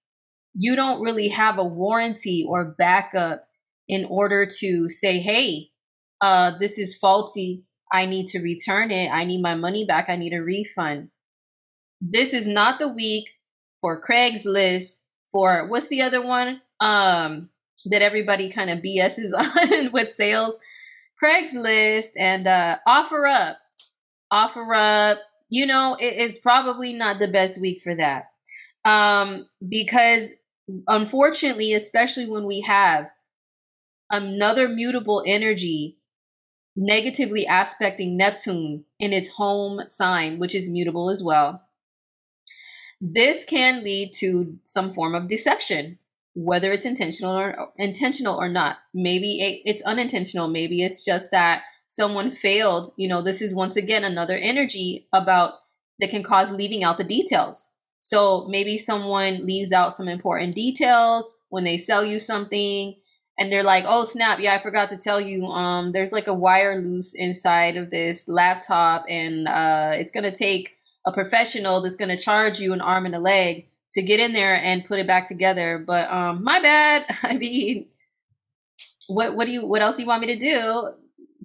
you 0.54 0.76
don't 0.76 1.02
really 1.02 1.30
have 1.30 1.58
a 1.58 1.64
warranty 1.64 2.46
or 2.48 2.76
backup 2.78 3.46
in 3.88 4.06
order 4.06 4.48
to 4.60 4.90
say, 4.90 5.20
hey, 5.20 5.70
uh, 6.22 6.58
this 6.58 6.78
is 6.78 6.98
faulty. 6.98 7.64
I 7.92 8.06
need 8.06 8.28
to 8.28 8.40
return 8.40 8.92
it. 8.92 9.10
I 9.10 9.26
need 9.26 9.42
my 9.42 9.56
money 9.56 9.86
back. 9.86 10.10
I 10.10 10.16
need 10.16 10.34
a 10.34 10.42
refund. 10.42 11.10
This 12.00 12.34
is 12.34 12.48
not 12.48 12.80
the 12.80 12.88
week 12.88 13.32
for 13.82 14.02
Craigslist, 14.02 15.00
for 15.32 15.68
what's 15.68 15.88
the 15.88 16.02
other 16.02 16.26
one? 16.26 16.62
Um, 16.80 17.50
that 17.86 18.02
everybody 18.02 18.50
kind 18.50 18.70
of 18.70 18.80
BSs 18.80 19.32
on 19.38 19.92
with 19.92 20.10
sales. 20.10 20.56
Craigslist 21.22 22.10
and 22.18 22.48
uh, 22.48 22.78
OfferUp. 22.88 23.56
Offer 24.32 24.74
up, 24.76 25.18
you 25.50 25.66
know, 25.66 25.98
it 26.00 26.14
is 26.14 26.38
probably 26.38 26.94
not 26.94 27.20
the 27.20 27.28
best 27.28 27.60
week 27.60 27.82
for 27.82 27.96
that. 27.96 28.30
Um, 28.86 29.48
because 29.68 30.34
unfortunately, 30.88 31.74
especially 31.74 32.28
when 32.28 32.46
we 32.46 32.62
have 32.62 33.10
another 34.12 34.68
mutable 34.68 35.24
energy 35.26 35.98
negatively 36.76 37.46
aspecting 37.46 38.16
Neptune 38.16 38.86
in 39.00 39.12
its 39.12 39.30
home 39.30 39.82
sign, 39.90 40.40
which 40.40 40.56
is 40.56 40.70
mutable 40.70 41.10
as 41.10 41.22
well, 41.22 41.64
this 43.02 43.44
can 43.44 43.84
lead 43.84 44.14
to 44.14 44.58
some 44.66 44.92
form 44.92 45.14
of 45.14 45.28
deception 45.28 45.98
whether 46.34 46.72
it's 46.72 46.86
intentional 46.86 47.36
or 47.36 47.72
intentional 47.78 48.38
or 48.38 48.50
not. 48.50 48.78
Maybe 48.94 49.42
it, 49.42 49.62
it's 49.66 49.82
unintentional. 49.82 50.48
Maybe 50.48 50.84
it's 50.84 51.04
just 51.04 51.32
that 51.32 51.64
someone 51.90 52.32
failed. 52.32 52.94
You 52.96 53.10
know, 53.10 53.22
this 53.22 53.42
is 53.42 53.54
once 53.54 53.76
again 53.76 54.06
another 54.06 54.36
energy 54.36 55.08
about 55.12 55.56
that 56.00 56.10
can 56.10 56.24
cause 56.24 56.52
leaving 56.52 56.84
out 56.84 56.98
the 56.98 57.04
details. 57.04 57.68
So 58.00 58.48
maybe 58.48 58.78
someone 58.78 59.46
leaves 59.46 59.74
out 59.74 59.94
some 59.94 60.08
important 60.08 60.56
details 60.56 61.36
when 61.50 61.66
they 61.66 61.78
sell 61.78 62.06
you 62.06 62.20
something 62.20 62.96
and 63.38 63.52
they're 63.52 63.64
like, 63.64 63.84
"Oh 63.86 64.06
snap, 64.06 64.40
yeah, 64.40 64.54
I 64.54 64.60
forgot 64.60 64.88
to 64.90 64.98
tell 64.98 65.20
you 65.20 65.46
um 65.48 65.92
there's 65.92 66.14
like 66.14 66.28
a 66.28 66.34
wire 66.34 66.82
loose 66.82 67.14
inside 67.14 67.76
of 67.76 67.90
this 67.90 68.30
laptop 68.30 69.04
and 69.10 69.48
uh 69.50 69.92
it's 69.96 70.14
going 70.14 70.24
to 70.24 70.32
take 70.32 70.78
a 71.06 71.12
professional 71.12 71.82
that's 71.82 71.96
going 71.96 72.16
to 72.16 72.24
charge 72.24 72.60
you 72.60 72.72
an 72.72 72.82
arm 72.82 73.06
and 73.06 73.16
a 73.16 73.20
leg 73.20 73.68
to 73.94 74.02
get 74.02 74.20
in 74.20 74.34
there 74.34 74.56
and 74.56 74.86
put 74.86 75.00
it 75.00 75.08
back 75.08 75.28
together. 75.28 75.84
But 75.86 76.10
um, 76.12 76.44
my 76.44 76.60
bad. 76.60 77.06
I 77.24 77.36
mean, 77.38 77.88
what 79.08 79.36
what 79.36 79.46
do 79.46 79.52
you 79.52 79.66
what 79.66 79.82
else 79.82 79.98
do 79.98 80.04
you 80.04 80.08
want 80.08 80.22
me 80.22 80.28
to 80.28 80.40
do? 80.40 80.94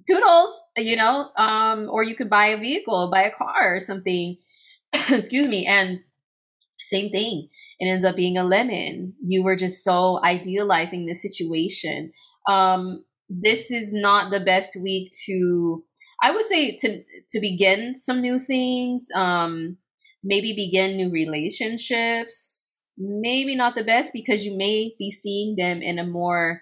Toodles, 0.07 0.61
you 0.77 0.95
know, 0.95 1.29
um, 1.37 1.89
or 1.89 2.03
you 2.03 2.15
could 2.15 2.29
buy 2.29 2.47
a 2.47 2.57
vehicle, 2.57 3.09
buy 3.11 3.23
a 3.23 3.31
car 3.31 3.75
or 3.75 3.79
something. 3.79 4.37
Excuse 4.93 5.47
me. 5.47 5.65
And 5.65 6.01
same 6.79 7.09
thing. 7.11 7.49
It 7.79 7.87
ends 7.87 8.05
up 8.05 8.15
being 8.15 8.37
a 8.37 8.43
lemon. 8.43 9.13
You 9.23 9.43
were 9.43 9.55
just 9.55 9.83
so 9.83 10.19
idealizing 10.23 11.05
the 11.05 11.15
situation. 11.15 12.11
Um, 12.47 13.05
this 13.29 13.71
is 13.71 13.93
not 13.93 14.31
the 14.31 14.39
best 14.39 14.77
week 14.81 15.09
to 15.25 15.83
I 16.21 16.31
would 16.31 16.45
say 16.45 16.77
to 16.77 17.03
to 17.31 17.39
begin 17.39 17.95
some 17.95 18.21
new 18.21 18.39
things. 18.39 19.07
Um, 19.13 19.77
maybe 20.23 20.53
begin 20.53 20.95
new 20.95 21.11
relationships. 21.11 22.83
Maybe 22.97 23.55
not 23.55 23.75
the 23.75 23.83
best 23.83 24.13
because 24.13 24.45
you 24.45 24.55
may 24.55 24.95
be 24.97 25.11
seeing 25.11 25.55
them 25.57 25.81
in 25.81 25.99
a 25.99 26.07
more 26.07 26.61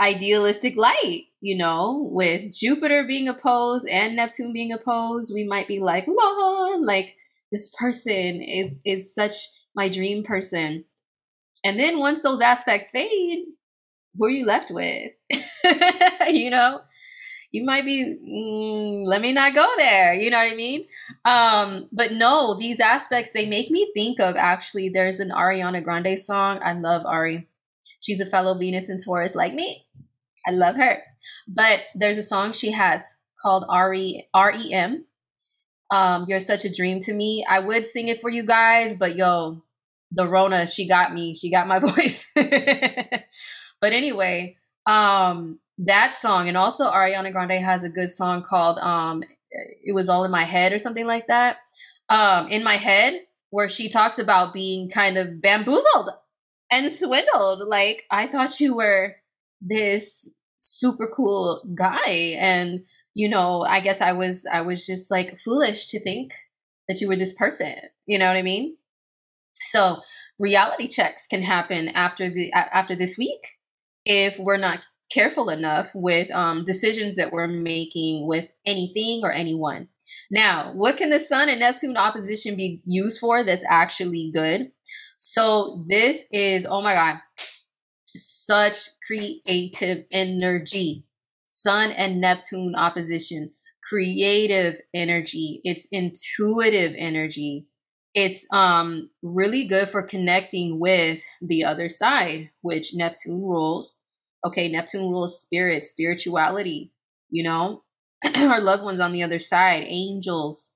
idealistic 0.00 0.76
light, 0.76 1.24
you 1.40 1.56
know, 1.56 2.08
with 2.10 2.52
Jupiter 2.52 3.04
being 3.04 3.28
opposed 3.28 3.88
and 3.88 4.16
Neptune 4.16 4.52
being 4.52 4.72
opposed, 4.72 5.32
we 5.32 5.44
might 5.44 5.68
be 5.68 5.80
like, 5.80 6.06
"Whoa, 6.06 6.78
like 6.80 7.16
this 7.50 7.68
person 7.78 8.42
is 8.42 8.74
is 8.84 9.14
such 9.14 9.34
my 9.74 9.88
dream 9.88 10.24
person." 10.24 10.84
And 11.64 11.78
then 11.78 11.98
once 11.98 12.22
those 12.22 12.40
aspects 12.40 12.90
fade, 12.90 13.44
who 14.18 14.24
are 14.26 14.30
you 14.30 14.44
left 14.44 14.70
with? 14.70 15.12
you 16.28 16.50
know? 16.50 16.80
you 17.52 17.64
might 17.64 17.84
be 17.84 18.18
mm, 18.26 19.06
let 19.06 19.20
me 19.20 19.32
not 19.32 19.54
go 19.54 19.66
there 19.76 20.14
you 20.14 20.30
know 20.30 20.38
what 20.38 20.50
i 20.50 20.56
mean 20.56 20.84
um 21.24 21.88
but 21.92 22.12
no 22.12 22.54
these 22.58 22.80
aspects 22.80 23.32
they 23.32 23.46
make 23.46 23.70
me 23.70 23.90
think 23.94 24.18
of 24.18 24.34
actually 24.36 24.88
there's 24.88 25.20
an 25.20 25.28
ariana 25.28 25.84
grande 25.84 26.18
song 26.18 26.58
i 26.62 26.72
love 26.72 27.04
ari 27.06 27.46
she's 28.02 28.20
a 28.20 28.26
fellow 28.26 28.58
venus 28.58 28.90
and 28.90 29.00
taurus 29.02 29.34
like 29.34 29.54
me. 29.54 29.86
I 30.46 30.50
love 30.50 30.76
her. 30.76 30.98
But 31.48 31.80
there's 31.94 32.18
a 32.18 32.22
song 32.22 32.52
she 32.52 32.72
has 32.72 33.02
called 33.40 33.64
re 33.72 34.28
rem 34.34 35.06
um 35.90 36.26
you're 36.28 36.40
such 36.40 36.64
a 36.64 36.72
dream 36.72 37.00
to 37.00 37.12
me. 37.12 37.44
I 37.48 37.58
would 37.58 37.86
sing 37.86 38.08
it 38.08 38.20
for 38.20 38.30
you 38.30 38.44
guys 38.44 38.96
but 38.96 39.16
yo 39.16 39.62
the 40.10 40.28
rona 40.28 40.66
she 40.66 40.86
got 40.86 41.14
me. 41.14 41.34
She 41.34 41.50
got 41.50 41.66
my 41.66 41.78
voice. 41.90 42.30
But 42.34 43.92
anyway 43.92 44.56
um 44.86 45.58
that 45.78 46.14
song 46.14 46.48
and 46.48 46.56
also 46.56 46.90
Ariana 46.90 47.32
Grande 47.32 47.52
has 47.52 47.82
a 47.82 47.88
good 47.88 48.10
song 48.10 48.42
called 48.42 48.78
um 48.78 49.22
it 49.50 49.94
was 49.94 50.08
all 50.08 50.24
in 50.24 50.30
my 50.30 50.44
head 50.44 50.72
or 50.72 50.78
something 50.78 51.06
like 51.06 51.26
that. 51.28 51.58
Um 52.08 52.48
in 52.48 52.62
my 52.62 52.76
head 52.76 53.20
where 53.50 53.68
she 53.68 53.88
talks 53.88 54.18
about 54.18 54.54
being 54.54 54.88
kind 54.88 55.18
of 55.18 55.42
bamboozled 55.42 56.10
and 56.72 56.90
swindled. 56.90 57.68
Like 57.68 58.04
I 58.10 58.26
thought 58.26 58.58
you 58.58 58.74
were 58.74 59.16
this 59.60 60.28
super 60.56 61.08
cool 61.14 61.62
guy 61.76 62.36
and 62.38 62.80
you 63.14 63.28
know, 63.28 63.62
I 63.62 63.80
guess 63.80 64.00
I 64.00 64.12
was 64.12 64.46
I 64.50 64.62
was 64.62 64.86
just 64.86 65.10
like 65.10 65.38
foolish 65.38 65.88
to 65.88 66.00
think 66.00 66.32
that 66.88 67.00
you 67.00 67.08
were 67.08 67.16
this 67.16 67.34
person. 67.34 67.74
You 68.06 68.18
know 68.18 68.26
what 68.26 68.38
I 68.38 68.42
mean? 68.42 68.76
So, 69.54 70.00
reality 70.38 70.88
checks 70.88 71.26
can 71.26 71.42
happen 71.42 71.88
after 71.88 72.30
the 72.30 72.52
after 72.52 72.96
this 72.96 73.18
week 73.18 73.58
if 74.04 74.38
we're 74.38 74.56
not 74.56 74.80
careful 75.12 75.50
enough 75.50 75.90
with 75.94 76.30
um, 76.32 76.64
decisions 76.64 77.16
that 77.16 77.32
we're 77.32 77.46
making 77.46 78.26
with 78.26 78.48
anything 78.64 79.20
or 79.22 79.30
anyone. 79.30 79.88
Now, 80.30 80.72
what 80.72 80.96
can 80.96 81.10
the 81.10 81.20
Sun 81.20 81.50
and 81.50 81.60
Neptune 81.60 81.96
opposition 81.96 82.56
be 82.56 82.80
used 82.86 83.20
for 83.20 83.44
that's 83.44 83.64
actually 83.68 84.30
good? 84.34 84.72
So, 85.24 85.84
this 85.88 86.24
is, 86.32 86.66
oh 86.68 86.82
my 86.82 86.94
God, 86.94 87.20
such 88.16 88.76
creative 89.06 90.04
energy. 90.10 91.04
Sun 91.44 91.92
and 91.92 92.20
Neptune 92.20 92.74
opposition, 92.74 93.52
creative 93.88 94.78
energy. 94.92 95.60
It's 95.62 95.86
intuitive 95.92 96.94
energy. 96.98 97.68
It's 98.14 98.46
um 98.52 99.10
really 99.22 99.64
good 99.64 99.88
for 99.88 100.02
connecting 100.02 100.80
with 100.80 101.22
the 101.40 101.64
other 101.64 101.88
side, 101.88 102.50
which 102.62 102.92
Neptune 102.92 103.42
rules 103.42 103.98
okay, 104.44 104.68
Neptune 104.68 105.08
rules 105.08 105.40
spirit, 105.40 105.84
spirituality, 105.84 106.92
you 107.30 107.44
know, 107.44 107.84
our 108.36 108.60
loved 108.60 108.82
ones 108.82 108.98
on 108.98 109.12
the 109.12 109.22
other 109.22 109.38
side, 109.38 109.84
angels, 109.86 110.72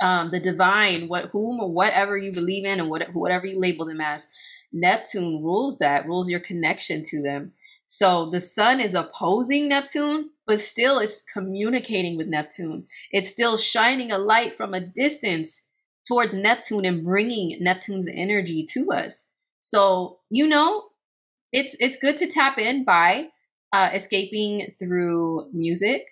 um, 0.00 0.30
the 0.30 0.40
divine, 0.40 1.08
what 1.08 1.26
whom 1.26 1.60
or 1.60 1.72
whatever 1.72 2.16
you 2.16 2.32
believe 2.32 2.64
in 2.64 2.80
and 2.80 2.88
what, 2.90 3.14
whatever 3.14 3.46
you 3.46 3.58
label 3.58 3.86
them 3.86 4.00
as. 4.00 4.28
Neptune 4.72 5.42
rules 5.42 5.78
that, 5.78 6.06
rules 6.06 6.28
your 6.28 6.40
connection 6.40 7.02
to 7.06 7.22
them. 7.22 7.52
So 7.86 8.28
the 8.30 8.40
sun 8.40 8.80
is 8.80 8.94
opposing 8.94 9.68
Neptune, 9.68 10.30
but 10.46 10.60
still 10.60 10.98
it's 10.98 11.22
communicating 11.32 12.16
with 12.16 12.28
Neptune. 12.28 12.86
It's 13.10 13.30
still 13.30 13.56
shining 13.56 14.12
a 14.12 14.18
light 14.18 14.54
from 14.54 14.74
a 14.74 14.86
distance 14.86 15.66
towards 16.06 16.34
Neptune 16.34 16.84
and 16.84 17.02
bringing 17.02 17.56
Neptune's 17.60 18.08
energy 18.12 18.66
to 18.74 18.90
us. 18.90 19.26
So, 19.62 20.18
you 20.30 20.46
know, 20.46 20.84
it's 21.52 21.76
it's 21.80 21.96
good 21.96 22.18
to 22.18 22.26
tap 22.26 22.58
in 22.58 22.84
by 22.84 23.28
uh, 23.72 23.90
escaping 23.92 24.74
through 24.78 25.50
music, 25.52 26.04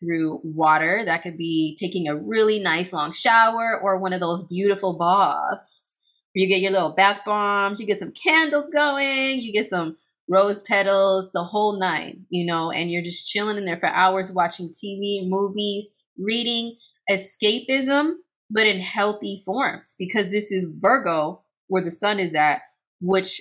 through 0.00 0.40
water. 0.42 1.02
That 1.04 1.22
could 1.22 1.36
be 1.36 1.76
taking 1.78 2.08
a 2.08 2.16
really 2.16 2.58
nice 2.58 2.92
long 2.92 3.12
shower 3.12 3.78
or 3.80 3.98
one 3.98 4.12
of 4.12 4.20
those 4.20 4.44
beautiful 4.44 4.98
baths. 4.98 5.98
You 6.34 6.46
get 6.48 6.60
your 6.60 6.70
little 6.70 6.94
bath 6.94 7.20
bombs, 7.26 7.80
you 7.80 7.86
get 7.86 7.98
some 7.98 8.12
candles 8.12 8.68
going, 8.68 9.40
you 9.40 9.52
get 9.52 9.66
some 9.66 9.96
rose 10.28 10.62
petals, 10.62 11.32
the 11.32 11.42
whole 11.42 11.78
nine, 11.78 12.24
you 12.30 12.46
know, 12.46 12.70
and 12.70 12.90
you're 12.90 13.02
just 13.02 13.28
chilling 13.28 13.56
in 13.56 13.64
there 13.64 13.80
for 13.80 13.88
hours 13.88 14.30
watching 14.30 14.68
TV, 14.68 15.28
movies, 15.28 15.90
reading, 16.16 16.76
escapism, 17.10 18.12
but 18.48 18.66
in 18.66 18.80
healthy 18.80 19.42
forms 19.44 19.96
because 19.98 20.30
this 20.30 20.52
is 20.52 20.70
Virgo 20.78 21.42
where 21.66 21.82
the 21.82 21.90
sun 21.90 22.20
is 22.20 22.34
at, 22.34 22.62
which 23.00 23.40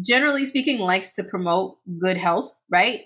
generally 0.00 0.46
speaking 0.46 0.78
likes 0.78 1.14
to 1.14 1.24
promote 1.24 1.78
good 2.00 2.16
health, 2.16 2.52
right? 2.70 3.02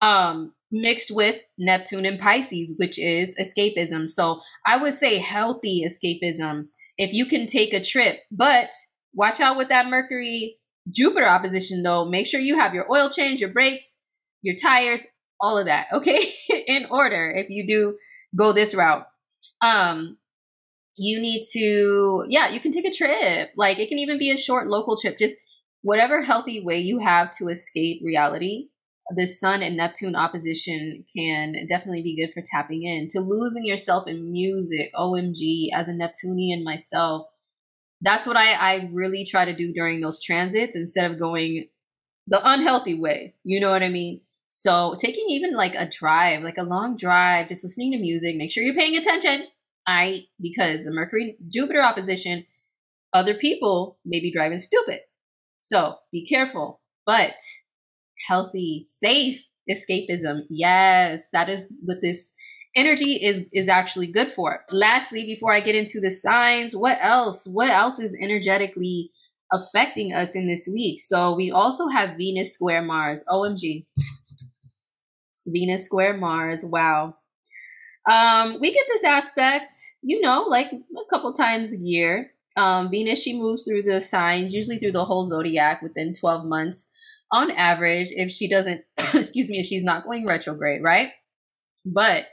Um, 0.00 0.53
mixed 0.74 1.12
with 1.12 1.40
Neptune 1.56 2.04
and 2.04 2.18
Pisces, 2.18 2.74
which 2.76 2.98
is 2.98 3.34
escapism. 3.36 4.08
So 4.08 4.40
I 4.66 4.76
would 4.76 4.94
say 4.94 5.18
healthy 5.18 5.84
escapism. 5.86 6.66
If 6.98 7.12
you 7.12 7.26
can 7.26 7.46
take 7.46 7.72
a 7.72 7.82
trip, 7.82 8.20
but 8.30 8.72
watch 9.14 9.40
out 9.40 9.56
with 9.56 9.68
that 9.68 9.86
Mercury 9.86 10.58
Jupiter 10.92 11.26
opposition 11.26 11.82
though. 11.82 12.04
Make 12.04 12.26
sure 12.26 12.40
you 12.40 12.58
have 12.58 12.74
your 12.74 12.92
oil 12.92 13.08
change, 13.08 13.40
your 13.40 13.52
brakes, 13.52 13.98
your 14.42 14.56
tires, 14.60 15.06
all 15.40 15.56
of 15.56 15.66
that, 15.66 15.86
okay? 15.92 16.32
In 16.66 16.86
order 16.90 17.30
if 17.30 17.48
you 17.50 17.66
do 17.66 17.96
go 18.36 18.52
this 18.52 18.74
route. 18.74 19.06
Um 19.60 20.18
you 20.96 21.20
need 21.20 21.42
to 21.52 22.24
yeah, 22.28 22.50
you 22.50 22.58
can 22.58 22.72
take 22.72 22.84
a 22.84 22.90
trip. 22.90 23.50
Like 23.56 23.78
it 23.78 23.88
can 23.88 24.00
even 24.00 24.18
be 24.18 24.30
a 24.30 24.36
short 24.36 24.66
local 24.66 24.96
trip. 24.96 25.18
Just 25.18 25.38
whatever 25.82 26.22
healthy 26.22 26.64
way 26.64 26.80
you 26.80 26.98
have 26.98 27.30
to 27.38 27.48
escape 27.48 28.00
reality 28.02 28.68
the 29.14 29.26
sun 29.26 29.62
and 29.62 29.76
neptune 29.76 30.16
opposition 30.16 31.04
can 31.14 31.66
definitely 31.68 32.02
be 32.02 32.16
good 32.16 32.32
for 32.32 32.42
tapping 32.42 32.84
in. 32.84 33.08
To 33.10 33.20
losing 33.20 33.66
yourself 33.66 34.08
in 34.08 34.32
music 34.32 34.90
omg 34.94 35.68
as 35.74 35.88
a 35.88 35.94
neptunian 35.94 36.64
myself 36.64 37.26
that's 38.04 38.26
what 38.26 38.36
I, 38.36 38.52
I 38.52 38.90
really 38.92 39.24
try 39.24 39.46
to 39.46 39.54
do 39.54 39.72
during 39.72 40.00
those 40.00 40.22
transits 40.22 40.76
instead 40.76 41.10
of 41.10 41.18
going 41.18 41.68
the 42.26 42.40
unhealthy 42.42 42.98
way 42.98 43.34
you 43.44 43.60
know 43.60 43.70
what 43.70 43.82
i 43.82 43.88
mean? 43.88 44.20
So 44.48 44.94
taking 45.00 45.26
even 45.30 45.54
like 45.54 45.74
a 45.74 45.88
drive 45.88 46.42
like 46.42 46.58
a 46.58 46.62
long 46.62 46.96
drive 46.96 47.48
just 47.48 47.64
listening 47.64 47.92
to 47.92 47.98
music 47.98 48.36
make 48.36 48.50
sure 48.50 48.62
you're 48.62 48.74
paying 48.74 48.96
attention 48.96 49.46
all 49.86 49.94
right 49.94 50.22
because 50.40 50.84
the 50.84 50.92
mercury 50.92 51.36
jupiter 51.48 51.82
opposition 51.82 52.46
other 53.12 53.34
people 53.34 53.98
may 54.04 54.18
be 54.18 54.32
driving 54.32 54.58
stupid. 54.60 55.00
So 55.58 55.96
be 56.12 56.26
careful 56.26 56.80
but 57.06 57.36
healthy, 58.28 58.84
safe 58.86 59.48
escapism. 59.70 60.40
Yes, 60.50 61.28
that 61.32 61.48
is 61.48 61.72
what 61.82 62.00
this 62.00 62.32
energy 62.76 63.14
is 63.14 63.48
is 63.52 63.68
actually 63.68 64.08
good 64.08 64.30
for. 64.30 64.64
Lastly, 64.70 65.24
before 65.24 65.52
I 65.52 65.60
get 65.60 65.74
into 65.74 66.00
the 66.00 66.10
signs, 66.10 66.74
what 66.74 66.98
else? 67.00 67.46
What 67.46 67.70
else 67.70 67.98
is 67.98 68.16
energetically 68.20 69.10
affecting 69.52 70.12
us 70.12 70.34
in 70.34 70.48
this 70.48 70.68
week? 70.72 71.00
So 71.00 71.34
we 71.34 71.50
also 71.50 71.88
have 71.88 72.16
Venus 72.16 72.54
square 72.54 72.82
Mars. 72.82 73.24
OMG. 73.28 73.86
Venus 75.46 75.84
square 75.84 76.16
Mars. 76.16 76.64
Wow. 76.64 77.16
Um, 78.10 78.58
we 78.60 78.70
get 78.70 78.84
this 78.88 79.04
aspect, 79.04 79.72
you 80.02 80.20
know, 80.20 80.44
like 80.48 80.70
a 80.72 81.08
couple 81.08 81.32
times 81.32 81.72
a 81.72 81.78
year. 81.78 82.32
Um, 82.56 82.90
Venus, 82.90 83.22
she 83.22 83.38
moves 83.38 83.64
through 83.64 83.82
the 83.82 84.00
signs, 84.00 84.54
usually 84.54 84.78
through 84.78 84.92
the 84.92 85.06
whole 85.06 85.26
zodiac 85.26 85.82
within 85.82 86.14
12 86.14 86.44
months 86.44 86.88
on 87.34 87.50
average 87.50 88.08
if 88.12 88.30
she 88.30 88.48
doesn't 88.48 88.82
excuse 89.14 89.50
me 89.50 89.58
if 89.58 89.66
she's 89.66 89.84
not 89.84 90.04
going 90.04 90.24
retrograde 90.26 90.82
right? 90.82 91.10
But 91.84 92.26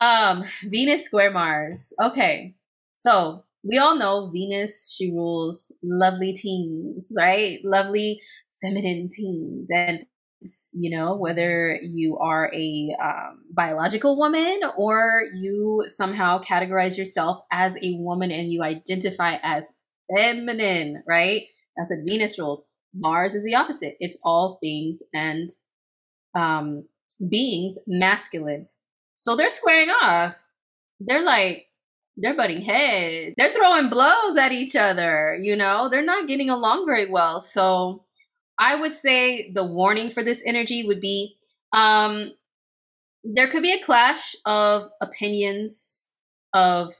um 0.00 0.44
venus 0.64 1.04
square 1.04 1.30
mars. 1.30 1.92
Okay 2.00 2.56
so 2.92 3.44
we 3.62 3.78
all 3.78 3.96
know 3.96 4.30
venus 4.32 4.94
she 4.96 5.10
rules 5.10 5.70
lovely 5.82 6.32
teens 6.32 7.12
right? 7.16 7.58
Lovely 7.64 8.20
feminine 8.62 9.10
teens. 9.12 9.68
And 9.72 10.06
you 10.74 10.90
know 10.94 11.16
whether 11.16 11.78
you 11.82 12.18
are 12.18 12.52
a 12.54 12.94
um, 13.02 13.44
biological 13.50 14.18
woman 14.18 14.60
or 14.76 15.22
you 15.34 15.86
somehow 15.88 16.40
categorize 16.40 16.98
yourself 16.98 17.44
as 17.50 17.76
a 17.76 17.96
woman 17.98 18.30
and 18.30 18.52
you 18.52 18.62
identify 18.62 19.38
as 19.42 19.72
feminine 20.14 21.02
right? 21.06 21.44
That's 21.76 21.90
what 21.90 22.06
venus 22.06 22.38
rules 22.38 22.64
Mars 22.94 23.34
is 23.34 23.44
the 23.44 23.54
opposite. 23.54 23.96
It's 24.00 24.18
all 24.24 24.58
things 24.62 25.02
and 25.12 25.50
um, 26.34 26.84
beings 27.28 27.78
masculine. 27.86 28.68
So 29.14 29.36
they're 29.36 29.50
squaring 29.50 29.90
off. 29.90 30.38
They're 31.00 31.24
like, 31.24 31.66
they're 32.16 32.34
butting 32.34 32.60
heads. 32.60 33.34
They're 33.36 33.54
throwing 33.54 33.88
blows 33.88 34.36
at 34.38 34.52
each 34.52 34.76
other. 34.76 35.38
You 35.40 35.56
know, 35.56 35.88
they're 35.88 36.04
not 36.04 36.28
getting 36.28 36.50
along 36.50 36.86
very 36.86 37.06
well. 37.06 37.40
So 37.40 38.04
I 38.58 38.76
would 38.76 38.92
say 38.92 39.50
the 39.52 39.64
warning 39.66 40.10
for 40.10 40.22
this 40.22 40.42
energy 40.46 40.84
would 40.86 41.00
be 41.00 41.36
um, 41.72 42.32
there 43.24 43.48
could 43.48 43.62
be 43.62 43.72
a 43.72 43.82
clash 43.82 44.36
of 44.46 44.90
opinions, 45.00 46.10
of 46.52 46.94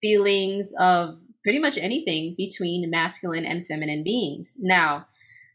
feelings, 0.00 0.72
of 0.78 1.18
pretty 1.42 1.58
much 1.58 1.78
anything 1.78 2.34
between 2.36 2.90
masculine 2.90 3.44
and 3.44 3.66
feminine 3.66 4.02
beings. 4.02 4.56
Now, 4.58 5.06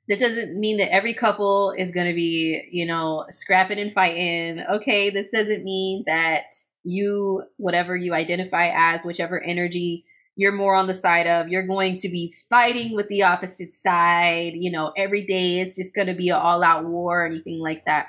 that 0.09 0.19
doesn't 0.19 0.59
mean 0.59 0.77
that 0.77 0.91
every 0.91 1.13
couple 1.13 1.73
is 1.77 1.91
going 1.91 2.07
to 2.07 2.15
be, 2.15 2.67
you 2.71 2.85
know, 2.85 3.25
scrapping 3.29 3.79
and 3.79 3.93
fighting. 3.93 4.61
Okay, 4.69 5.09
this 5.09 5.29
doesn't 5.29 5.63
mean 5.63 6.03
that 6.07 6.45
you, 6.83 7.43
whatever 7.57 7.95
you 7.95 8.13
identify 8.13 8.71
as, 8.75 9.05
whichever 9.05 9.41
energy 9.41 10.05
you're 10.35 10.53
more 10.53 10.73
on 10.73 10.87
the 10.87 10.93
side 10.93 11.27
of, 11.27 11.49
you're 11.49 11.67
going 11.67 11.97
to 11.97 12.07
be 12.07 12.33
fighting 12.49 12.95
with 12.95 13.09
the 13.09 13.23
opposite 13.23 13.73
side. 13.73 14.53
You 14.55 14.71
know, 14.71 14.93
every 14.95 15.25
day 15.25 15.59
is 15.59 15.75
just 15.75 15.93
going 15.93 16.07
to 16.07 16.13
be 16.13 16.29
an 16.29 16.37
all 16.37 16.63
out 16.63 16.85
war 16.85 17.23
or 17.23 17.25
anything 17.25 17.59
like 17.59 17.83
that. 17.85 18.07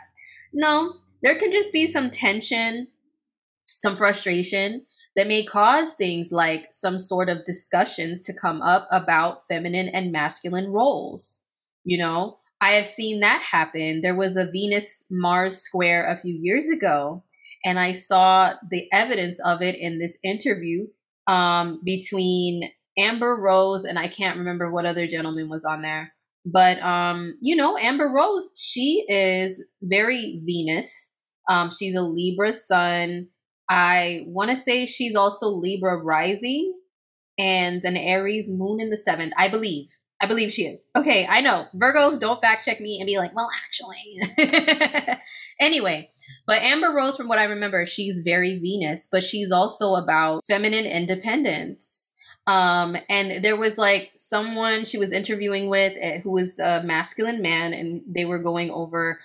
No, 0.52 0.94
there 1.22 1.36
can 1.36 1.50
just 1.50 1.72
be 1.72 1.88
some 1.88 2.08
tension, 2.08 2.86
some 3.64 3.96
frustration 3.96 4.86
that 5.16 5.26
may 5.26 5.42
cause 5.42 5.94
things 5.94 6.30
like 6.30 6.68
some 6.70 7.00
sort 7.00 7.28
of 7.28 7.44
discussions 7.46 8.22
to 8.22 8.32
come 8.32 8.62
up 8.62 8.86
about 8.92 9.40
feminine 9.48 9.88
and 9.88 10.12
masculine 10.12 10.68
roles. 10.68 11.42
You 11.84 11.98
know, 11.98 12.38
I 12.60 12.72
have 12.72 12.86
seen 12.86 13.20
that 13.20 13.42
happen. 13.42 14.00
There 14.02 14.16
was 14.16 14.36
a 14.36 14.50
Venus 14.50 15.06
Mars 15.10 15.58
square 15.58 16.06
a 16.06 16.18
few 16.18 16.38
years 16.40 16.68
ago, 16.68 17.24
and 17.64 17.78
I 17.78 17.92
saw 17.92 18.54
the 18.70 18.86
evidence 18.92 19.40
of 19.44 19.62
it 19.62 19.76
in 19.76 19.98
this 19.98 20.18
interview 20.22 20.86
um, 21.26 21.80
between 21.84 22.70
Amber 22.98 23.36
Rose 23.36 23.84
and 23.84 23.98
I 23.98 24.08
can't 24.08 24.38
remember 24.38 24.70
what 24.70 24.84
other 24.84 25.06
gentleman 25.06 25.48
was 25.48 25.64
on 25.64 25.82
there. 25.82 26.12
But 26.44 26.80
um, 26.82 27.36
you 27.40 27.56
know, 27.56 27.76
Amber 27.78 28.08
Rose, 28.08 28.50
she 28.56 29.04
is 29.08 29.64
very 29.82 30.40
Venus. 30.44 31.14
Um, 31.48 31.70
she's 31.70 31.94
a 31.94 32.02
Libra 32.02 32.52
sun. 32.52 33.28
I 33.68 34.22
want 34.26 34.50
to 34.50 34.56
say 34.56 34.86
she's 34.86 35.14
also 35.14 35.48
Libra 35.48 35.96
rising 35.96 36.74
and 37.38 37.84
an 37.84 37.96
Aries 37.96 38.50
moon 38.50 38.80
in 38.80 38.90
the 38.90 38.96
seventh, 38.96 39.32
I 39.36 39.48
believe. 39.48 39.88
I 40.20 40.26
believe 40.26 40.52
she 40.52 40.64
is. 40.64 40.88
Okay, 40.94 41.26
I 41.28 41.40
know. 41.40 41.66
Virgos 41.74 42.20
don't 42.20 42.40
fact 42.40 42.64
check 42.64 42.80
me 42.80 42.98
and 43.00 43.06
be 43.06 43.18
like, 43.18 43.34
well, 43.34 43.48
actually. 43.64 45.18
anyway, 45.60 46.10
but 46.46 46.62
Amber 46.62 46.92
Rose, 46.92 47.16
from 47.16 47.28
what 47.28 47.38
I 47.38 47.44
remember, 47.44 47.86
she's 47.86 48.20
very 48.22 48.58
Venus, 48.58 49.08
but 49.10 49.24
she's 49.24 49.50
also 49.50 49.94
about 49.94 50.44
feminine 50.44 50.84
independence. 50.84 52.12
Um, 52.46 52.96
and 53.08 53.42
there 53.44 53.56
was 53.56 53.78
like 53.78 54.10
someone 54.14 54.84
she 54.84 54.98
was 54.98 55.12
interviewing 55.12 55.68
with 55.68 55.96
eh, 56.00 56.18
who 56.20 56.32
was 56.32 56.58
a 56.58 56.82
masculine 56.82 57.40
man, 57.40 57.72
and 57.72 58.02
they 58.06 58.24
were 58.24 58.42
going 58.42 58.70
over 58.70 59.20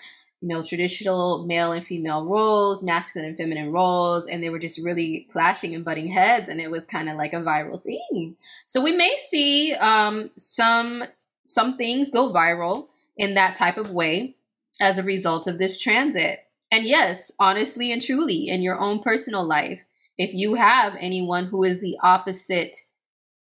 you 0.45 0.53
know, 0.53 0.61
traditional 0.61 1.43
male 1.47 1.71
and 1.71 1.83
female 1.83 2.23
roles, 2.23 2.83
masculine 2.83 3.29
and 3.29 3.35
feminine 3.35 3.71
roles, 3.71 4.27
and 4.27 4.43
they 4.43 4.49
were 4.49 4.59
just 4.59 4.77
really 4.77 5.27
clashing 5.31 5.73
and 5.73 5.83
butting 5.83 6.07
heads, 6.07 6.49
and 6.49 6.61
it 6.61 6.69
was 6.69 6.85
kind 6.85 7.09
of 7.09 7.17
like 7.17 7.33
a 7.33 7.37
viral 7.37 7.81
thing. 7.81 8.35
So 8.63 8.79
we 8.79 8.91
may 8.91 9.15
see 9.27 9.73
um, 9.73 10.29
some 10.37 11.03
some 11.47 11.77
things 11.77 12.11
go 12.11 12.31
viral 12.31 12.89
in 13.17 13.33
that 13.33 13.55
type 13.55 13.77
of 13.77 13.89
way 13.89 14.35
as 14.79 14.99
a 14.99 15.03
result 15.03 15.47
of 15.47 15.57
this 15.57 15.81
transit. 15.81 16.41
And 16.71 16.85
yes, 16.85 17.31
honestly 17.39 17.91
and 17.91 17.99
truly, 17.99 18.47
in 18.47 18.61
your 18.61 18.79
own 18.79 18.99
personal 18.99 19.43
life, 19.43 19.81
if 20.15 20.29
you 20.31 20.53
have 20.53 20.95
anyone 20.99 21.45
who 21.45 21.63
is 21.63 21.81
the 21.81 21.97
opposite 22.03 22.77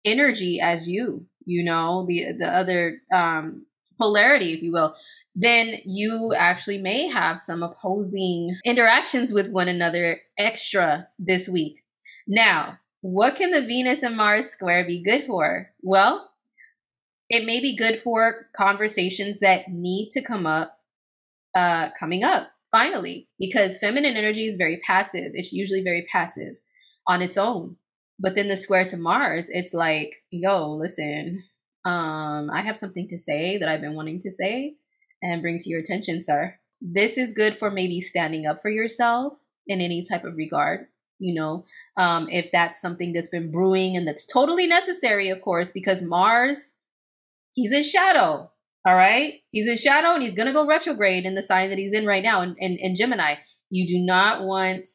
energy 0.06 0.62
as 0.62 0.88
you, 0.88 1.26
you 1.43 1.65
know, 1.65 2.06
the 2.08 2.32
the 2.32 2.47
other 2.47 3.02
um, 3.13 3.65
polarity, 3.97 4.53
if 4.53 4.62
you 4.62 4.71
will, 4.71 4.95
then 5.36 5.75
you 5.86 6.33
actually 6.36 6.77
may 6.77 7.07
have 7.07 7.39
some 7.39 7.63
opposing 7.63 8.55
interactions 8.65 9.33
with 9.33 9.51
one 9.51 9.67
another 9.67 10.21
extra 10.38 11.07
this 11.19 11.49
week. 11.49 11.81
Now, 12.27 12.79
what 13.01 13.36
can 13.36 13.51
the 13.51 13.62
Venus 13.62 14.03
and 14.03 14.17
Mars 14.17 14.49
square 14.49 14.86
be 14.86 15.01
good 15.01 15.23
for? 15.23 15.69
Well, 15.81 16.31
it 17.29 17.45
may 17.45 17.60
be 17.60 17.75
good 17.75 17.97
for 17.97 18.47
conversations 18.55 19.39
that 19.39 19.69
need 19.69 20.10
to 20.12 20.21
come 20.21 20.45
up 20.45 20.77
uh, 21.55 21.89
coming 21.99 22.23
up. 22.23 22.49
finally, 22.71 23.29
because 23.39 23.77
feminine 23.77 24.15
energy 24.15 24.45
is 24.45 24.57
very 24.57 24.77
passive. 24.86 25.31
It's 25.33 25.53
usually 25.53 25.81
very 25.81 26.05
passive 26.12 26.55
on 27.07 27.21
its 27.21 27.38
own. 27.38 27.77
But 28.19 28.36
then 28.36 28.47
the 28.47 28.57
square 28.57 28.86
to 28.86 28.97
Mars, 28.97 29.47
it's 29.49 29.73
like, 29.73 30.23
yo, 30.31 30.71
listen, 30.71 31.43
um, 31.88 32.50
I 32.52 32.62
have 32.63 32.78
something 32.78 33.08
to 33.08 33.17
say 33.17 33.58
that 33.58 33.69
I've 33.69 33.80
been 33.80 33.95
wanting 33.95 34.19
to 34.23 34.32
say 34.32 34.76
and 35.23 35.41
bring 35.41 35.58
to 35.60 35.69
your 35.69 35.80
attention, 35.80 36.19
sir. 36.19 36.56
This 36.82 37.17
is 37.17 37.32
good 37.32 37.56
for 37.56 37.71
maybe 37.71 38.02
standing 38.02 38.45
up 38.45 38.62
for 38.62 38.69
yourself 38.69 39.38
in 39.67 39.80
any 39.80 40.04
type 40.04 40.26
of 40.26 40.36
regard. 40.36 40.88
You 41.19 41.34
know, 41.34 41.65
um, 41.95 42.28
if 42.30 42.50
that's 42.52 42.82
something 42.82 43.13
that's 43.13 43.30
been 43.30 43.52
brewing 43.52 43.95
and 43.95 44.06
that's 44.06 44.26
totally 44.26 44.67
necessary, 44.67 45.30
of 45.30 45.41
course, 45.41 45.71
because 45.71 46.02
Mars, 46.02 46.73
he's 47.54 47.71
in 47.71 47.84
shadow. 47.84 48.52
All 48.86 48.95
right. 48.95 49.36
He's 49.52 49.67
in 49.67 49.78
shadow 49.78 50.13
and 50.13 50.21
he's 50.21 50.34
going 50.34 50.47
to 50.47 50.54
go 50.54 50.67
retrograde 50.67 51.26
in 51.26 51.36
the 51.36 51.41
sign 51.41 51.69
that 51.69 51.80
he's 51.80 51.93
in 51.93 52.06
right 52.06 52.21
now 52.21 52.41
in, 52.41 52.56
in, 52.60 52.78
in 52.78 52.95
Gemini. 52.95 53.36
You 53.69 53.88
do 53.88 53.97
not 53.97 54.43
want 54.43 54.89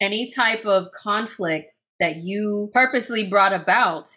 any 0.00 0.30
type 0.30 0.64
of 0.64 0.92
conflict 0.92 1.72
that 1.98 2.16
you 2.16 2.70
purposely 2.72 3.28
brought 3.28 3.52
about 3.52 4.08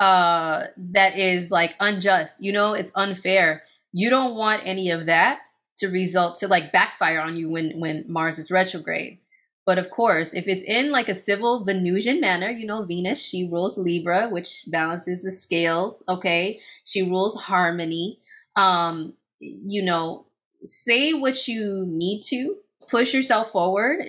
uh, 0.00 0.64
that 0.76 1.18
is 1.18 1.50
like 1.50 1.76
unjust. 1.78 2.42
You 2.42 2.52
know, 2.52 2.72
it's 2.72 2.92
unfair. 2.96 3.62
You 3.92 4.10
don't 4.10 4.34
want 4.34 4.62
any 4.64 4.90
of 4.90 5.06
that 5.06 5.42
to 5.78 5.88
result 5.88 6.38
to 6.38 6.48
like 6.48 6.72
backfire 6.72 7.20
on 7.20 7.36
you 7.36 7.48
when 7.50 7.78
when 7.78 8.04
Mars 8.08 8.38
is 8.38 8.50
retrograde. 8.50 9.18
But 9.66 9.78
of 9.78 9.90
course, 9.90 10.34
if 10.34 10.48
it's 10.48 10.64
in 10.64 10.90
like 10.90 11.08
a 11.08 11.14
civil 11.14 11.64
Venusian 11.64 12.18
manner, 12.18 12.50
you 12.50 12.66
know, 12.66 12.82
Venus, 12.84 13.24
she 13.24 13.44
rules 13.44 13.78
Libra, 13.78 14.28
which 14.28 14.64
balances 14.66 15.22
the 15.22 15.30
scales. 15.30 16.02
Okay. 16.08 16.60
She 16.84 17.02
rules 17.02 17.40
harmony. 17.42 18.18
Um, 18.56 19.14
you 19.38 19.82
know, 19.82 20.26
say 20.64 21.12
what 21.12 21.46
you 21.46 21.84
need 21.86 22.22
to, 22.22 22.56
push 22.88 23.14
yourself 23.14 23.50
forward 23.50 24.00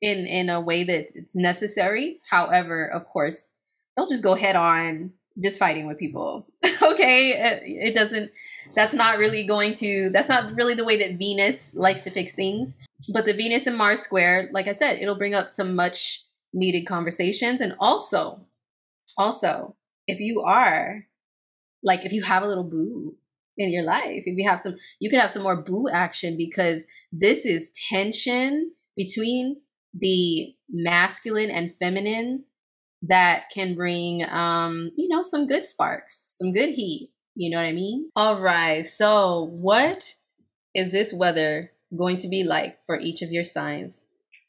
in 0.00 0.26
in 0.26 0.48
a 0.48 0.60
way 0.60 0.84
that 0.84 1.06
it's 1.14 1.36
necessary. 1.36 2.20
However, 2.30 2.88
of 2.88 3.04
course, 3.06 3.48
don't 3.96 4.10
just 4.10 4.22
go 4.22 4.34
head 4.34 4.56
on 4.56 5.12
just 5.42 5.58
fighting 5.58 5.86
with 5.86 5.98
people. 5.98 6.46
okay, 6.82 7.32
it, 7.32 7.62
it, 7.88 7.94
doesn't. 7.94 8.30
That's 8.74 8.94
not 8.94 9.18
really 9.18 9.44
going 9.44 9.74
to. 9.74 10.10
That's 10.10 10.28
not 10.28 10.54
really 10.54 10.74
the 10.74 10.84
way 10.84 10.96
that 10.98 11.18
Venus 11.18 11.74
likes 11.74 12.02
to 12.02 12.10
fix 12.10 12.34
things. 12.34 12.76
But 13.12 13.24
the 13.24 13.32
Venus 13.32 13.66
and 13.66 13.76
Mars 13.76 14.00
square, 14.00 14.48
like 14.52 14.68
I 14.68 14.72
said, 14.72 14.98
it'll 15.00 15.18
bring 15.18 15.34
up 15.34 15.48
some 15.48 15.74
much 15.74 16.24
needed 16.52 16.86
conversations, 16.86 17.60
and 17.60 17.74
also, 17.78 18.46
also, 19.16 19.76
if 20.06 20.18
you 20.20 20.42
are 20.42 21.06
like 21.82 22.04
if 22.04 22.12
you 22.12 22.22
have 22.22 22.42
a 22.42 22.48
little 22.48 22.64
boo 22.64 23.16
in 23.56 23.70
your 23.70 23.84
life, 23.84 24.22
if 24.26 24.38
you 24.38 24.48
have 24.48 24.60
some, 24.60 24.76
you 24.98 25.10
can 25.10 25.20
have 25.20 25.30
some 25.30 25.42
more 25.42 25.62
boo 25.62 25.88
action 25.88 26.36
because 26.36 26.86
this 27.12 27.44
is 27.44 27.72
tension 27.88 28.72
between 28.96 29.60
the 29.94 30.54
masculine 30.68 31.50
and 31.50 31.74
feminine 31.74 32.44
that 33.02 33.44
can 33.52 33.74
bring 33.74 34.24
um 34.28 34.90
you 34.96 35.08
know 35.08 35.22
some 35.22 35.46
good 35.46 35.64
sparks 35.64 36.36
some 36.38 36.52
good 36.52 36.70
heat 36.70 37.10
you 37.34 37.48
know 37.48 37.56
what 37.56 37.66
i 37.66 37.72
mean? 37.72 38.10
All 38.16 38.40
right 38.40 38.84
so 38.84 39.48
what 39.52 40.14
is 40.74 40.92
this 40.92 41.12
weather 41.12 41.72
going 41.96 42.16
to 42.18 42.28
be 42.28 42.44
like 42.44 42.78
for 42.86 42.98
each 42.98 43.22
of 43.22 43.32
your 43.32 43.44
signs? 43.44 44.04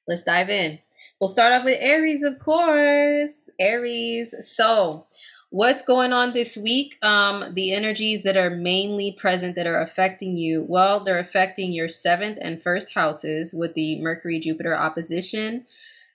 Let's 0.07 0.23
dive 0.23 0.49
in. 0.49 0.79
We'll 1.19 1.27
start 1.27 1.53
off 1.53 1.63
with 1.63 1.77
aries 1.79 2.23
of 2.23 2.39
course 2.39 3.49
aries. 3.59 4.35
So 4.41 5.05
what's 5.51 5.81
going 5.83 6.11
on 6.11 6.33
this 6.33 6.57
week? 6.57 6.97
Um 7.01 7.53
the 7.53 7.71
energies 7.71 8.23
that 8.23 8.35
are 8.35 8.49
mainly 8.49 9.11
present 9.11 9.55
that 9.55 9.67
are 9.67 9.79
affecting 9.79 10.35
you 10.35 10.65
well 10.67 11.03
they're 11.03 11.19
affecting 11.19 11.71
your 11.71 11.87
seventh 11.87 12.39
and 12.41 12.61
first 12.61 12.93
houses 12.93 13.53
with 13.55 13.73
the 13.73 14.01
mercury 14.01 14.39
jupiter 14.39 14.75
opposition 14.75 15.65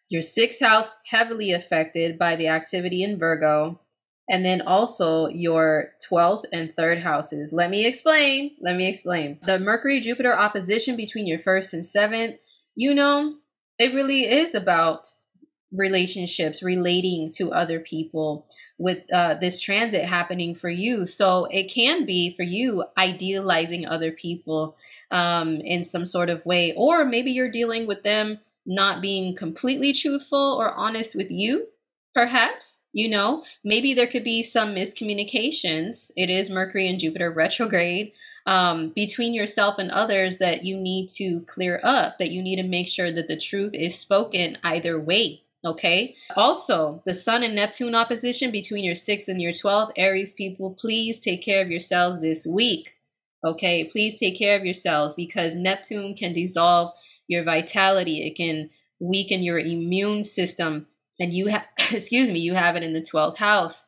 your 0.09 0.23
sixth 0.23 0.61
house 0.61 0.97
heavily 1.07 1.53
affected 1.53 2.19
by 2.19 2.37
the 2.37 2.49
activity 2.49 3.03
in 3.03 3.19
Virgo. 3.19 3.81
And 4.29 4.45
then 4.45 4.61
also 4.61 5.29
your 5.29 5.93
12th 6.11 6.45
and 6.53 6.75
third 6.75 6.99
houses. 6.99 7.53
Let 7.53 7.71
me 7.71 7.87
explain. 7.87 8.57
Let 8.61 8.75
me 8.75 8.89
explain. 8.89 9.39
The 9.47 9.61
Mercury 9.61 10.01
Jupiter 10.01 10.37
opposition 10.37 10.97
between 10.97 11.29
your 11.29 11.39
first 11.39 11.73
and 11.73 11.87
seventh, 11.87 12.37
you 12.75 12.93
know, 12.93 13.37
it 13.79 13.95
really 13.95 14.23
is 14.23 14.55
about 14.55 15.11
relationships, 15.73 16.63
relating 16.63 17.31
to 17.37 17.53
other 17.53 17.81
people 17.81 18.47
with 18.79 18.99
uh, 19.13 19.35
this 19.35 19.61
transit 19.61 20.05
happening 20.05 20.55
for 20.55 20.71
you. 20.71 21.07
So 21.07 21.47
it 21.47 21.65
can 21.65 22.05
be 22.05 22.35
for 22.35 22.43
you 22.43 22.85
idealizing 22.97 23.87
other 23.87 24.13
people 24.13 24.77
um, 25.11 25.57
in 25.61 25.85
some 25.85 26.05
sort 26.05 26.31
of 26.31 26.45
way, 26.47 26.73
or 26.77 27.05
maybe 27.05 27.31
you're 27.31 27.51
dealing 27.51 27.87
with 27.87 28.03
them 28.03 28.41
not 28.67 29.01
being 29.01 29.35
completely 29.35 29.93
truthful 29.93 30.57
or 30.59 30.75
honest 30.75 31.15
with 31.15 31.31
you, 31.31 31.69
perhaps. 32.15 32.83
You 32.93 33.09
know, 33.09 33.45
maybe 33.63 33.95
there 33.95 34.07
could 34.07 34.25
be 34.25 34.43
some 34.43 34.75
miscommunications. 34.75 36.11
It 36.17 36.31
is 36.31 36.51
Mercury 36.51 36.89
and 36.89 36.99
Jupiter 36.99 37.31
retrograde 37.31 38.13
um, 38.47 38.91
between 38.91 39.35
yourself 39.35 39.79
and 39.79 39.91
others 39.91 40.39
that 40.39 40.65
you 40.65 40.77
need 40.77 41.11
to 41.17 41.43
clear 41.43 41.81
up, 41.83 42.19
that 42.19 42.31
you 42.31 42.43
need 42.43 42.57
to 42.57 42.63
make 42.63 42.89
sure 42.89 43.11
that 43.11 43.29
the 43.29 43.39
truth 43.39 43.75
is 43.75 43.99
spoken 43.99 44.57
either 44.63 44.99
way. 44.99 45.43
Okay. 45.65 46.15
Also, 46.37 47.03
the 47.05 47.15
Sun 47.15 47.43
and 47.43 47.57
Neptune 47.57 47.95
opposition 47.95 48.53
between 48.53 48.85
your 48.85 48.95
6th 48.95 49.27
and 49.27 49.43
your 49.43 49.53
12th, 49.53 49.91
Aries 49.97 50.33
people, 50.33 50.73
please 50.73 51.19
take 51.19 51.43
care 51.43 51.61
of 51.61 51.71
yourselves 51.71 52.21
this 52.21 52.47
week. 52.47 52.95
Okay. 53.45 53.85
Please 53.85 54.19
take 54.19 54.39
care 54.39 54.57
of 54.57 54.65
yourselves 54.65 55.15
because 55.15 55.57
Neptune 55.57 56.15
can 56.15 56.33
dissolve 56.33 56.93
your 57.29 57.45
vitality. 57.45 58.27
It 58.27 58.37
can 58.37 58.71
weaken 59.01 59.43
your 59.43 59.59
immune 59.59 60.25
system. 60.25 60.87
And 61.19 61.33
you 61.33 61.49
have, 61.49 61.67
excuse 61.93 62.31
me, 62.31 62.41
you 62.41 62.55
have 62.55 62.77
it 62.77 62.83
in 62.83 62.93
the 62.93 63.03
12th 63.03 63.39
house. 63.39 63.85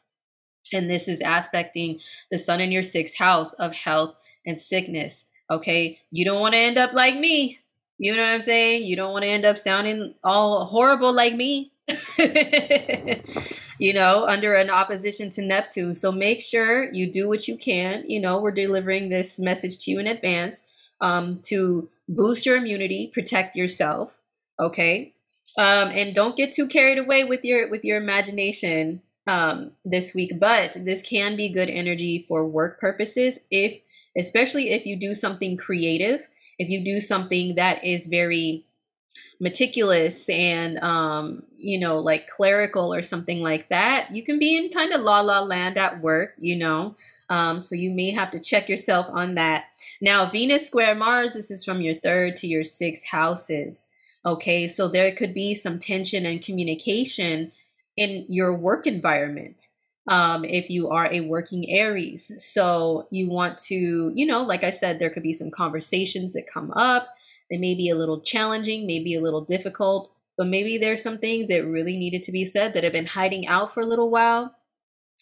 And 0.72 0.90
this 0.90 1.08
is 1.08 1.22
aspecting 1.24 2.00
the 2.30 2.38
sun 2.38 2.60
in 2.60 2.72
your 2.72 2.82
sixth 2.82 3.18
house 3.18 3.54
of 3.54 3.74
health 3.74 4.20
and 4.46 4.60
sickness. 4.60 5.26
Okay. 5.50 6.00
You 6.10 6.24
don't 6.24 6.40
want 6.40 6.54
to 6.54 6.58
end 6.60 6.76
up 6.76 6.92
like 6.92 7.16
me. 7.16 7.60
You 7.96 8.14
know 8.14 8.22
what 8.22 8.34
I'm 8.34 8.40
saying? 8.40 8.84
You 8.84 8.96
don't 8.96 9.12
want 9.12 9.24
to 9.24 9.28
end 9.28 9.44
up 9.44 9.56
sounding 9.56 10.14
all 10.22 10.66
horrible 10.66 11.12
like 11.12 11.34
me. 11.34 11.72
you 13.78 13.94
know, 13.94 14.26
under 14.26 14.54
an 14.54 14.70
opposition 14.70 15.30
to 15.30 15.42
Neptune. 15.42 15.94
So 15.94 16.12
make 16.12 16.40
sure 16.40 16.92
you 16.92 17.10
do 17.10 17.28
what 17.28 17.48
you 17.48 17.56
can. 17.56 18.04
You 18.06 18.20
know, 18.20 18.40
we're 18.40 18.50
delivering 18.50 19.08
this 19.08 19.38
message 19.38 19.78
to 19.80 19.90
you 19.90 19.98
in 19.98 20.06
advance 20.06 20.62
um, 21.00 21.40
to 21.44 21.88
boost 22.08 22.46
your 22.46 22.56
immunity, 22.56 23.10
protect 23.12 23.56
yourself. 23.56 24.20
Okay. 24.58 25.14
Um, 25.56 25.88
and 25.88 26.14
don't 26.14 26.36
get 26.36 26.52
too 26.52 26.68
carried 26.68 26.98
away 26.98 27.24
with 27.24 27.44
your 27.44 27.68
with 27.68 27.84
your 27.84 27.96
imagination 27.96 29.02
um, 29.26 29.72
this 29.84 30.14
week. 30.14 30.38
But 30.38 30.76
this 30.84 31.02
can 31.02 31.36
be 31.36 31.48
good 31.48 31.70
energy 31.70 32.18
for 32.18 32.46
work 32.46 32.80
purposes, 32.80 33.40
if 33.50 33.80
especially 34.16 34.70
if 34.70 34.86
you 34.86 34.96
do 34.96 35.14
something 35.14 35.56
creative, 35.56 36.28
if 36.58 36.68
you 36.68 36.84
do 36.84 37.00
something 37.00 37.54
that 37.54 37.84
is 37.84 38.06
very 38.06 38.64
meticulous 39.40 40.28
and 40.28 40.78
um, 40.78 41.42
you 41.56 41.78
know 41.78 41.98
like 41.98 42.28
clerical 42.28 42.92
or 42.92 43.02
something 43.02 43.40
like 43.40 43.68
that. 43.68 44.10
You 44.10 44.24
can 44.24 44.38
be 44.38 44.56
in 44.56 44.70
kind 44.70 44.92
of 44.92 45.02
la 45.02 45.20
la 45.20 45.40
land 45.40 45.78
at 45.78 46.00
work, 46.00 46.34
you 46.38 46.56
know. 46.56 46.96
Um, 47.30 47.60
so 47.60 47.74
you 47.74 47.90
may 47.90 48.10
have 48.10 48.30
to 48.30 48.40
check 48.40 48.68
yourself 48.68 49.06
on 49.10 49.34
that. 49.34 49.66
Now, 50.00 50.26
Venus 50.26 50.66
square 50.66 50.94
Mars, 50.94 51.34
this 51.34 51.50
is 51.50 51.64
from 51.64 51.80
your 51.80 51.96
third 51.96 52.36
to 52.38 52.46
your 52.46 52.64
sixth 52.64 53.08
houses. 53.08 53.88
Okay, 54.24 54.66
so 54.66 54.88
there 54.88 55.14
could 55.14 55.34
be 55.34 55.54
some 55.54 55.78
tension 55.78 56.26
and 56.26 56.42
communication 56.42 57.52
in 57.96 58.24
your 58.28 58.56
work 58.56 58.86
environment. 58.86 59.64
Um, 60.06 60.44
if 60.44 60.70
you 60.70 60.88
are 60.88 61.12
a 61.12 61.20
working 61.20 61.68
Aries. 61.68 62.32
So 62.38 63.08
you 63.10 63.28
want 63.28 63.58
to, 63.66 64.10
you 64.14 64.24
know, 64.24 64.42
like 64.42 64.64
I 64.64 64.70
said, 64.70 64.98
there 64.98 65.10
could 65.10 65.22
be 65.22 65.34
some 65.34 65.50
conversations 65.50 66.32
that 66.32 66.46
come 66.50 66.70
up. 66.70 67.08
They 67.50 67.58
may 67.58 67.74
be 67.74 67.90
a 67.90 67.94
little 67.94 68.22
challenging, 68.22 68.86
maybe 68.86 69.14
a 69.14 69.20
little 69.20 69.42
difficult, 69.42 70.10
but 70.38 70.46
maybe 70.46 70.78
there's 70.78 71.02
some 71.02 71.18
things 71.18 71.48
that 71.48 71.66
really 71.66 71.98
needed 71.98 72.22
to 72.22 72.32
be 72.32 72.46
said 72.46 72.72
that 72.72 72.84
have 72.84 72.92
been 72.94 73.06
hiding 73.06 73.46
out 73.46 73.72
for 73.72 73.82
a 73.82 73.86
little 73.86 74.08
while 74.08 74.54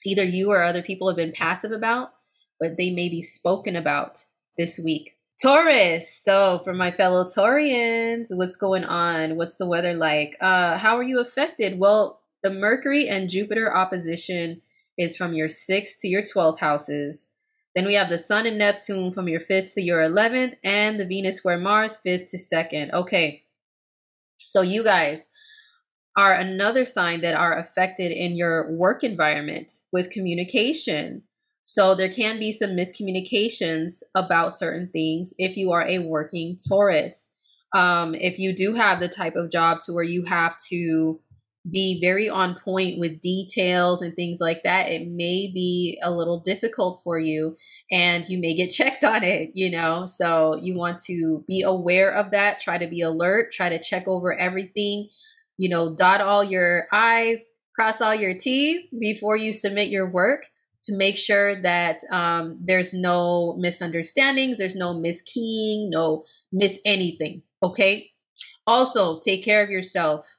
either 0.05 0.25
you 0.25 0.51
or 0.51 0.63
other 0.63 0.83
people 0.83 1.09
have 1.09 1.17
been 1.17 1.33
passive 1.33 1.73
about, 1.73 2.13
but 2.61 2.77
they 2.77 2.91
may 2.91 3.09
be 3.09 3.23
spoken 3.23 3.77
about 3.77 4.25
this 4.57 4.79
week. 4.79 5.17
Taurus. 5.41 6.11
So, 6.11 6.61
for 6.65 6.73
my 6.73 6.91
fellow 6.91 7.25
Taurians, 7.25 8.29
what's 8.31 8.57
going 8.57 8.85
on? 8.85 9.37
What's 9.37 9.57
the 9.57 9.67
weather 9.67 9.93
like? 9.93 10.35
Uh, 10.41 10.79
how 10.79 10.97
are 10.97 11.03
you 11.03 11.21
affected? 11.21 11.79
Well, 11.79 12.23
the 12.43 12.49
Mercury 12.51 13.07
and 13.07 13.29
Jupiter 13.29 13.75
opposition 13.75 14.63
is 14.97 15.17
from 15.17 15.35
your 15.35 15.49
6th 15.49 15.99
to 16.01 16.09
your 16.09 16.23
12th 16.23 16.61
houses. 16.61 17.33
Then 17.75 17.85
we 17.85 17.95
have 17.95 18.09
the 18.09 18.17
Sun 18.17 18.47
and 18.47 18.57
Neptune 18.57 19.13
from 19.13 19.29
your 19.29 19.41
5th 19.41 19.75
to 19.75 19.83
your 19.83 20.01
11th, 20.01 20.55
and 20.65 20.99
the 20.99 21.05
Venus 21.05 21.37
square 21.37 21.59
Mars 21.59 22.01
5th 22.05 22.31
to 22.31 22.39
2nd. 22.39 22.95
Okay. 22.95 23.43
So, 24.39 24.63
you 24.63 24.83
guys, 24.83 25.27
are 26.17 26.33
another 26.33 26.85
sign 26.85 27.21
that 27.21 27.35
are 27.35 27.59
affected 27.59 28.11
in 28.11 28.37
your 28.37 28.73
work 28.73 29.05
environment 29.05 29.71
with 29.93 30.11
communication. 30.11 31.23
So 31.63 31.95
there 31.95 32.09
can 32.09 32.39
be 32.39 32.53
some 32.53 32.71
miscommunications 32.71 34.03
about 34.15 34.55
certain 34.55 34.89
things 34.93 35.35
if 35.37 35.57
you 35.57 35.73
are 35.73 35.87
a 35.87 35.99
working 35.99 36.57
Taurus. 36.69 37.33
Um, 37.75 38.15
if 38.15 38.39
you 38.39 38.57
do 38.57 38.75
have 38.75 39.01
the 39.01 39.09
type 39.09 39.37
of 39.37 39.51
job 39.51 39.81
to 39.85 39.93
where 39.93 40.05
you 40.05 40.25
have 40.25 40.57
to 40.71 41.21
be 41.71 42.01
very 42.01 42.29
on 42.29 42.55
point 42.55 42.99
with 42.99 43.21
details 43.21 44.01
and 44.01 44.15
things 44.15 44.39
like 44.41 44.63
that, 44.63 44.89
it 44.89 45.09
may 45.09 45.51
be 45.53 45.99
a 46.03 46.13
little 46.13 46.41
difficult 46.41 47.01
for 47.03 47.19
you 47.19 47.57
and 47.91 48.29
you 48.29 48.39
may 48.39 48.55
get 48.55 48.71
checked 48.71 49.05
on 49.05 49.23
it, 49.23 49.51
you 49.55 49.71
know? 49.71 50.07
So 50.07 50.59
you 50.63 50.77
want 50.77 51.01
to 51.07 51.45
be 51.49 51.63
aware 51.63 52.11
of 52.11 52.31
that, 52.31 52.61
try 52.61 52.79
to 52.79 52.87
be 52.87 53.01
alert, 53.01 53.53
try 53.53 53.69
to 53.69 53.83
check 53.83 54.07
over 54.07 54.33
everything, 54.33 55.09
you 55.57 55.69
know, 55.69 55.95
dot 55.95 56.21
all 56.21 56.45
your 56.45 56.87
I's, 56.93 57.41
cross 57.75 58.01
all 58.01 58.15
your 58.15 58.37
T's 58.37 58.89
before 58.89 59.37
you 59.37 59.53
submit 59.53 59.89
your 59.89 60.11
work 60.11 60.47
to 60.85 60.97
make 60.97 61.17
sure 61.17 61.61
that 61.63 62.01
um, 62.11 62.59
there's 62.63 62.95
no 62.95 63.57
misunderstandings, 63.59 64.59
there's 64.59 64.77
no 64.77 64.95
miskeying, 64.95 65.91
no 65.91 66.25
miss 66.53 66.81
anything. 66.85 67.43
Okay. 67.63 68.11
Also, 68.67 69.21
take 69.21 69.45
care 69.45 69.63
of 69.63 69.71
yourself. 69.71 70.39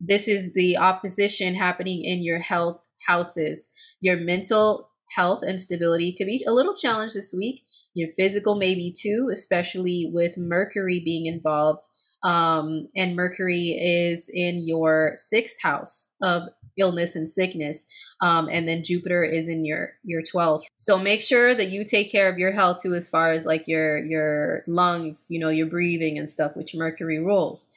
This 0.00 0.28
is 0.28 0.52
the 0.54 0.76
opposition 0.76 1.54
happening 1.54 2.04
in 2.04 2.22
your 2.22 2.40
health 2.40 2.82
houses. 3.06 3.70
Your 4.00 4.16
mental 4.16 4.90
health 5.16 5.42
and 5.42 5.60
stability 5.60 6.12
could 6.12 6.26
be 6.26 6.44
a 6.46 6.52
little 6.52 6.74
challenged 6.74 7.14
this 7.14 7.32
week. 7.36 7.62
Your 7.94 8.10
physical, 8.10 8.56
maybe 8.56 8.92
too, 8.96 9.30
especially 9.32 10.10
with 10.12 10.36
Mercury 10.36 11.00
being 11.04 11.26
involved. 11.26 11.82
Um, 12.24 12.88
and 12.96 13.14
Mercury 13.14 13.78
is 13.78 14.30
in 14.32 14.66
your 14.66 15.12
sixth 15.16 15.62
house 15.62 16.10
of 16.22 16.48
illness 16.76 17.14
and 17.14 17.28
sickness. 17.28 17.86
Um, 18.20 18.48
and 18.50 18.66
then 18.66 18.82
jupiter 18.82 19.22
is 19.22 19.48
in 19.48 19.64
your 19.64 19.92
your 20.02 20.22
12th 20.22 20.62
so 20.76 20.98
make 20.98 21.20
sure 21.20 21.54
that 21.54 21.68
you 21.68 21.84
take 21.84 22.10
care 22.10 22.28
of 22.28 22.38
your 22.38 22.52
health 22.52 22.80
too 22.82 22.94
as 22.94 23.08
far 23.08 23.30
as 23.30 23.46
like 23.46 23.68
your 23.68 24.02
your 24.04 24.64
lungs 24.66 25.26
you 25.30 25.38
know 25.38 25.50
your 25.50 25.66
breathing 25.66 26.18
and 26.18 26.30
stuff 26.30 26.56
which 26.56 26.74
mercury 26.74 27.18
rules. 27.18 27.68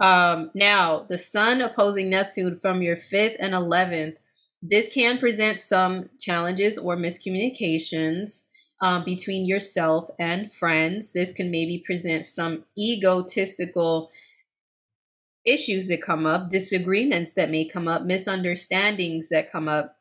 Um, 0.00 0.50
now 0.54 1.06
the 1.08 1.18
sun 1.18 1.60
opposing 1.60 2.08
neptune 2.10 2.58
from 2.60 2.82
your 2.82 2.96
5th 2.96 3.36
and 3.38 3.52
11th 3.52 4.16
this 4.62 4.92
can 4.92 5.18
present 5.18 5.58
some 5.58 6.10
challenges 6.18 6.76
or 6.76 6.96
miscommunications 6.96 8.49
um, 8.80 9.04
between 9.04 9.44
yourself 9.44 10.08
and 10.18 10.52
friends. 10.52 11.12
This 11.12 11.32
can 11.32 11.50
maybe 11.50 11.82
present 11.84 12.24
some 12.24 12.64
egotistical 12.78 14.10
issues 15.44 15.88
that 15.88 16.02
come 16.02 16.26
up, 16.26 16.50
disagreements 16.50 17.32
that 17.34 17.50
may 17.50 17.64
come 17.64 17.88
up, 17.88 18.02
misunderstandings 18.02 19.28
that 19.30 19.50
come 19.50 19.68
up, 19.68 19.96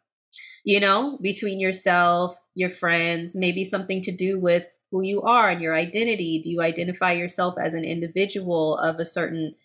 you 0.64 0.80
know, 0.80 1.18
between 1.22 1.60
yourself, 1.60 2.40
your 2.56 2.70
friends, 2.70 3.36
maybe 3.36 3.64
something 3.64 4.02
to 4.02 4.12
do 4.12 4.40
with 4.40 4.68
who 4.92 5.02
you 5.02 5.22
are 5.22 5.50
and 5.50 5.62
your 5.62 5.76
identity. 5.76 6.42
Do 6.44 6.50
you 6.50 6.62
identify 6.62 7.14
yourself 7.14 7.56
as 7.62 7.74
an 7.74 7.86
individual 7.86 8.78
of 8.78 9.00
a 9.00 9.06
certain 9.06 9.56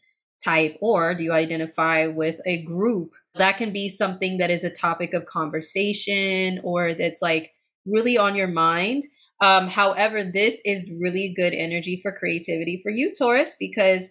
type, 0.45 0.77
or 0.81 1.15
do 1.15 1.25
you 1.25 1.33
identify 1.33 2.07
with 2.07 2.41
a 2.45 2.63
group? 2.63 3.15
That 3.35 3.57
can 3.57 3.73
be 3.73 3.89
something 3.89 4.39
that 4.39 4.51
is 4.51 4.65
a 4.65 4.71
topic 4.71 5.15
of 5.15 5.27
conversation 5.27 6.61
or 6.63 6.95
that's 6.95 7.23
like 7.23 7.55
really 7.87 8.17
on 8.17 8.35
your 8.35 8.49
mind. 8.49 9.05
Um, 9.43 9.69
however, 9.69 10.23
this 10.25 10.61
is 10.65 10.95
really 11.01 11.33
good 11.37 11.53
energy 11.55 11.99
for 12.03 12.13
creativity 12.13 12.81
for 12.83 12.91
you, 12.91 13.13
Taurus, 13.17 13.57
because 13.59 14.11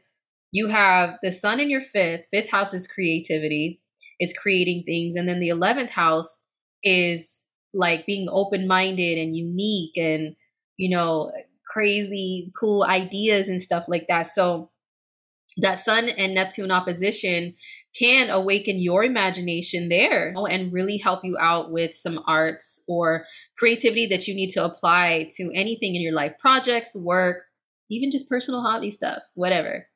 you 0.51 0.67
have 0.67 1.15
the 1.23 1.31
sun 1.31 1.59
in 1.59 1.69
your 1.69 1.81
fifth. 1.81 2.25
Fifth 2.31 2.51
house 2.51 2.73
is 2.73 2.87
creativity, 2.87 3.81
it's 4.19 4.37
creating 4.37 4.83
things. 4.85 5.15
And 5.15 5.27
then 5.27 5.39
the 5.39 5.49
11th 5.49 5.91
house 5.91 6.37
is 6.83 7.49
like 7.73 8.05
being 8.05 8.27
open 8.31 8.67
minded 8.67 9.17
and 9.17 9.35
unique 9.35 9.97
and, 9.97 10.35
you 10.77 10.89
know, 10.89 11.31
crazy, 11.67 12.51
cool 12.59 12.83
ideas 12.83 13.49
and 13.49 13.61
stuff 13.61 13.85
like 13.87 14.05
that. 14.09 14.27
So, 14.27 14.69
that 15.57 15.75
Sun 15.79 16.09
and 16.09 16.33
Neptune 16.33 16.71
opposition 16.71 17.53
can 17.97 18.29
awaken 18.29 18.79
your 18.79 19.03
imagination 19.03 19.89
there 19.89 20.33
and 20.49 20.73
really 20.73 20.97
help 20.97 21.23
you 21.23 21.37
out 21.39 21.71
with 21.71 21.93
some 21.93 22.19
arts 22.25 22.81
or 22.87 23.25
creativity 23.57 24.07
that 24.07 24.27
you 24.27 24.33
need 24.33 24.49
to 24.49 24.63
apply 24.63 25.29
to 25.33 25.51
anything 25.53 25.95
in 25.95 26.01
your 26.01 26.13
life 26.13 26.33
projects, 26.39 26.95
work, 26.95 27.43
even 27.89 28.11
just 28.11 28.29
personal 28.29 28.61
hobby 28.61 28.89
stuff, 28.89 29.21
whatever. 29.35 29.87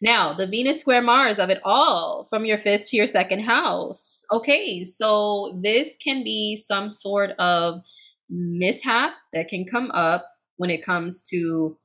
Now, 0.00 0.34
the 0.34 0.46
Venus 0.46 0.80
square 0.80 1.02
Mars 1.02 1.38
of 1.38 1.50
it 1.50 1.60
all 1.64 2.26
from 2.28 2.44
your 2.44 2.58
fifth 2.58 2.90
to 2.90 2.96
your 2.96 3.06
second 3.06 3.40
house. 3.40 4.24
Okay, 4.32 4.84
so 4.84 5.58
this 5.62 5.96
can 5.96 6.22
be 6.22 6.56
some 6.56 6.90
sort 6.90 7.30
of 7.38 7.80
mishap 8.28 9.14
that 9.32 9.48
can 9.48 9.64
come 9.64 9.90
up 9.92 10.26
when 10.56 10.70
it 10.70 10.84
comes 10.84 11.22
to 11.30 11.78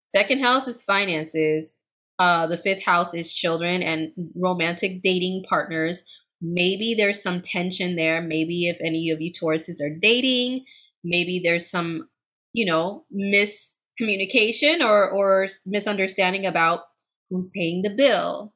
second 0.00 0.40
house 0.40 0.68
is 0.68 0.82
finances, 0.82 1.76
uh, 2.18 2.46
the 2.46 2.58
fifth 2.58 2.84
house 2.84 3.14
is 3.14 3.34
children 3.34 3.82
and 3.82 4.12
romantic 4.34 5.02
dating 5.02 5.44
partners. 5.48 6.04
Maybe 6.40 6.94
there's 6.94 7.22
some 7.22 7.42
tension 7.42 7.96
there. 7.96 8.22
Maybe 8.22 8.68
if 8.68 8.78
any 8.80 9.10
of 9.10 9.20
you 9.20 9.32
Tauruses 9.32 9.82
are 9.82 9.94
dating, 9.94 10.64
maybe 11.04 11.40
there's 11.42 11.70
some, 11.70 12.08
you 12.52 12.64
know, 12.64 13.04
miscommunication 13.14 14.80
or 14.82 15.10
or 15.10 15.48
misunderstanding 15.66 16.46
about 16.46 16.84
who's 17.30 17.50
paying 17.54 17.82
the 17.82 17.90
bill 17.90 18.54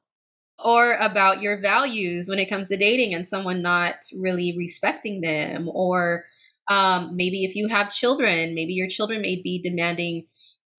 or 0.63 0.93
about 0.95 1.41
your 1.41 1.61
values 1.61 2.29
when 2.29 2.39
it 2.39 2.49
comes 2.49 2.69
to 2.69 2.77
dating 2.77 3.15
and 3.15 3.27
someone 3.27 3.63
not 3.63 3.95
really 4.19 4.55
respecting 4.57 5.21
them 5.21 5.69
or 5.73 6.25
um, 6.69 7.17
maybe 7.17 7.45
if 7.45 7.57
you 7.57 7.69
have 7.69 7.91
children 7.91 8.55
maybe 8.55 8.75
your 8.75 8.89
children 8.89 9.21
may 9.21 9.41
be 9.43 9.61
demanding 9.63 10.27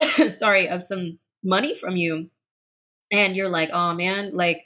sorry 0.30 0.68
of 0.70 0.84
some 0.84 1.20
money 1.44 1.76
from 1.76 1.96
you 1.98 2.30
and 3.12 3.36
you're 3.36 3.50
like, 3.50 3.70
oh 3.74 3.94
man, 3.94 4.32
like 4.34 4.66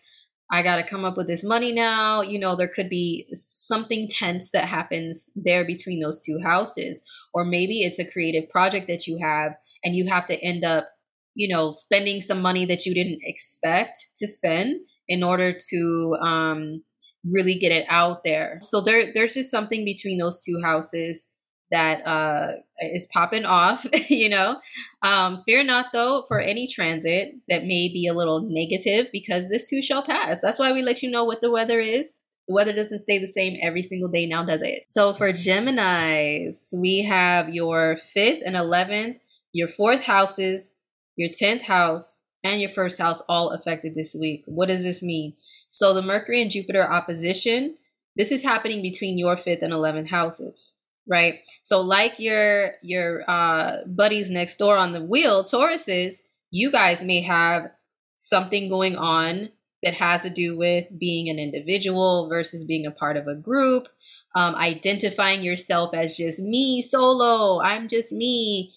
I 0.51 0.61
got 0.61 0.75
to 0.75 0.83
come 0.83 1.03
up 1.03 1.17
with 1.17 1.27
this 1.27 1.43
money 1.43 1.71
now. 1.71 2.21
You 2.21 2.39
know, 2.39 2.55
there 2.55 2.71
could 2.73 2.89
be 2.89 3.27
something 3.31 4.07
tense 4.09 4.51
that 4.51 4.65
happens 4.65 5.29
there 5.35 5.65
between 5.65 5.99
those 5.99 6.19
two 6.23 6.39
houses. 6.43 7.03
Or 7.33 7.43
maybe 7.43 7.81
it's 7.81 7.99
a 7.99 8.09
creative 8.09 8.49
project 8.49 8.87
that 8.87 9.07
you 9.07 9.19
have 9.21 9.53
and 9.83 9.95
you 9.95 10.07
have 10.07 10.25
to 10.27 10.39
end 10.43 10.63
up, 10.63 10.87
you 11.33 11.47
know, 11.47 11.71
spending 11.71 12.21
some 12.21 12.41
money 12.41 12.65
that 12.65 12.85
you 12.85 12.93
didn't 12.93 13.19
expect 13.23 13.99
to 14.17 14.27
spend 14.27 14.79
in 15.07 15.23
order 15.23 15.57
to 15.69 16.17
um, 16.21 16.83
really 17.29 17.55
get 17.55 17.71
it 17.71 17.85
out 17.89 18.23
there. 18.23 18.59
So 18.61 18.81
there, 18.81 19.11
there's 19.13 19.33
just 19.33 19.51
something 19.51 19.83
between 19.83 20.19
those 20.19 20.39
two 20.43 20.59
houses 20.63 21.27
that 21.75 22.07
uh, 22.07 22.53
is 22.79 23.05
popping 23.07 23.43
off, 23.43 23.85
you 24.09 24.29
know. 24.29 24.61
Um, 25.01 25.43
fear 25.45 25.61
not, 25.61 25.87
though, 25.91 26.23
for 26.25 26.39
any 26.39 26.67
transit 26.67 27.35
that 27.49 27.65
may 27.65 27.89
be 27.89 28.07
a 28.07 28.13
little 28.13 28.47
negative 28.49 29.09
because 29.11 29.49
this 29.49 29.69
too 29.69 29.81
shall 29.81 30.01
pass. 30.01 30.39
That's 30.41 30.57
why 30.57 30.71
we 30.71 30.81
let 30.81 31.03
you 31.03 31.11
know 31.11 31.25
what 31.25 31.41
the 31.41 31.51
weather 31.51 31.81
is. 31.81 32.15
The 32.47 32.53
weather 32.53 32.71
doesn't 32.71 32.99
stay 32.99 33.17
the 33.17 33.27
same 33.27 33.57
every 33.61 33.81
single 33.81 34.07
day 34.07 34.25
now, 34.25 34.45
does 34.45 34.61
it? 34.61 34.83
So 34.87 35.13
for 35.13 35.33
Geminis, 35.33 36.73
we 36.73 37.03
have 37.03 37.53
your 37.53 37.97
fifth 37.97 38.43
and 38.45 38.55
11th, 38.55 39.19
your 39.51 39.67
fourth 39.67 40.05
houses, 40.05 40.71
your 41.17 41.29
10th 41.29 41.63
house, 41.63 42.19
and 42.41 42.61
your 42.61 42.69
first 42.69 42.99
house 42.99 43.21
all 43.27 43.49
affected 43.49 43.95
this 43.95 44.15
week. 44.17 44.43
What 44.45 44.69
does 44.69 44.83
this 44.83 45.03
mean? 45.03 45.33
So 45.69 45.93
the 45.93 46.01
Mercury 46.01 46.41
and 46.41 46.51
Jupiter 46.51 46.89
opposition, 46.89 47.75
this 48.15 48.31
is 48.31 48.43
happening 48.43 48.81
between 48.81 49.17
your 49.17 49.35
fifth 49.35 49.61
and 49.61 49.73
11th 49.73 50.09
houses 50.09 50.71
right? 51.07 51.39
So 51.63 51.81
like 51.81 52.19
your 52.19 52.73
your 52.81 53.23
uh 53.27 53.85
buddies 53.87 54.29
next 54.29 54.57
door 54.57 54.77
on 54.77 54.93
the 54.93 55.03
wheel, 55.03 55.43
Tauruses, 55.43 56.21
you 56.51 56.71
guys 56.71 57.03
may 57.03 57.21
have 57.21 57.71
something 58.15 58.69
going 58.69 58.95
on 58.95 59.49
that 59.83 59.93
has 59.93 60.23
to 60.23 60.29
do 60.29 60.57
with 60.57 60.87
being 60.97 61.29
an 61.29 61.37
individual 61.37 62.27
versus 62.27 62.65
being 62.65 62.85
a 62.85 62.91
part 62.91 63.17
of 63.17 63.27
a 63.27 63.35
group, 63.35 63.87
um, 64.33 64.55
identifying 64.55 65.43
yourself 65.43 65.93
as 65.93 66.17
just 66.17 66.39
me 66.39 66.81
solo, 66.81 67.61
I'm 67.61 67.87
just 67.87 68.11
me, 68.11 68.73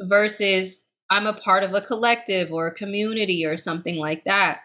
versus 0.00 0.86
I'm 1.10 1.26
a 1.26 1.34
part 1.34 1.64
of 1.64 1.74
a 1.74 1.82
collective 1.82 2.52
or 2.52 2.66
a 2.66 2.74
community 2.74 3.44
or 3.44 3.58
something 3.58 3.96
like 3.96 4.24
that. 4.24 4.60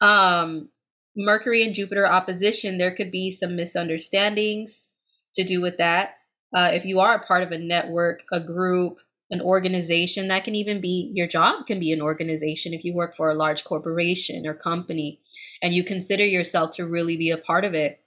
Um, 0.00 0.70
Mercury 1.16 1.62
and 1.62 1.74
Jupiter 1.74 2.06
opposition, 2.06 2.78
there 2.78 2.94
could 2.94 3.10
be 3.10 3.30
some 3.30 3.56
misunderstandings 3.56 4.94
to 5.34 5.44
do 5.44 5.60
with 5.60 5.76
that. 5.78 6.14
Uh, 6.54 6.70
if 6.72 6.84
you 6.84 7.00
are 7.00 7.14
a 7.14 7.26
part 7.26 7.42
of 7.42 7.52
a 7.52 7.58
network, 7.58 8.24
a 8.32 8.40
group, 8.40 8.98
an 9.30 9.40
organization, 9.40 10.28
that 10.28 10.44
can 10.44 10.56
even 10.56 10.80
be 10.80 11.12
your 11.14 11.28
job, 11.28 11.66
can 11.66 11.78
be 11.78 11.92
an 11.92 12.02
organization 12.02 12.74
if 12.74 12.84
you 12.84 12.94
work 12.94 13.16
for 13.16 13.30
a 13.30 13.34
large 13.34 13.64
corporation 13.64 14.46
or 14.46 14.54
company 14.54 15.20
and 15.62 15.72
you 15.72 15.84
consider 15.84 16.24
yourself 16.24 16.72
to 16.72 16.86
really 16.86 17.16
be 17.16 17.30
a 17.30 17.38
part 17.38 17.64
of 17.64 17.74
it. 17.74 18.00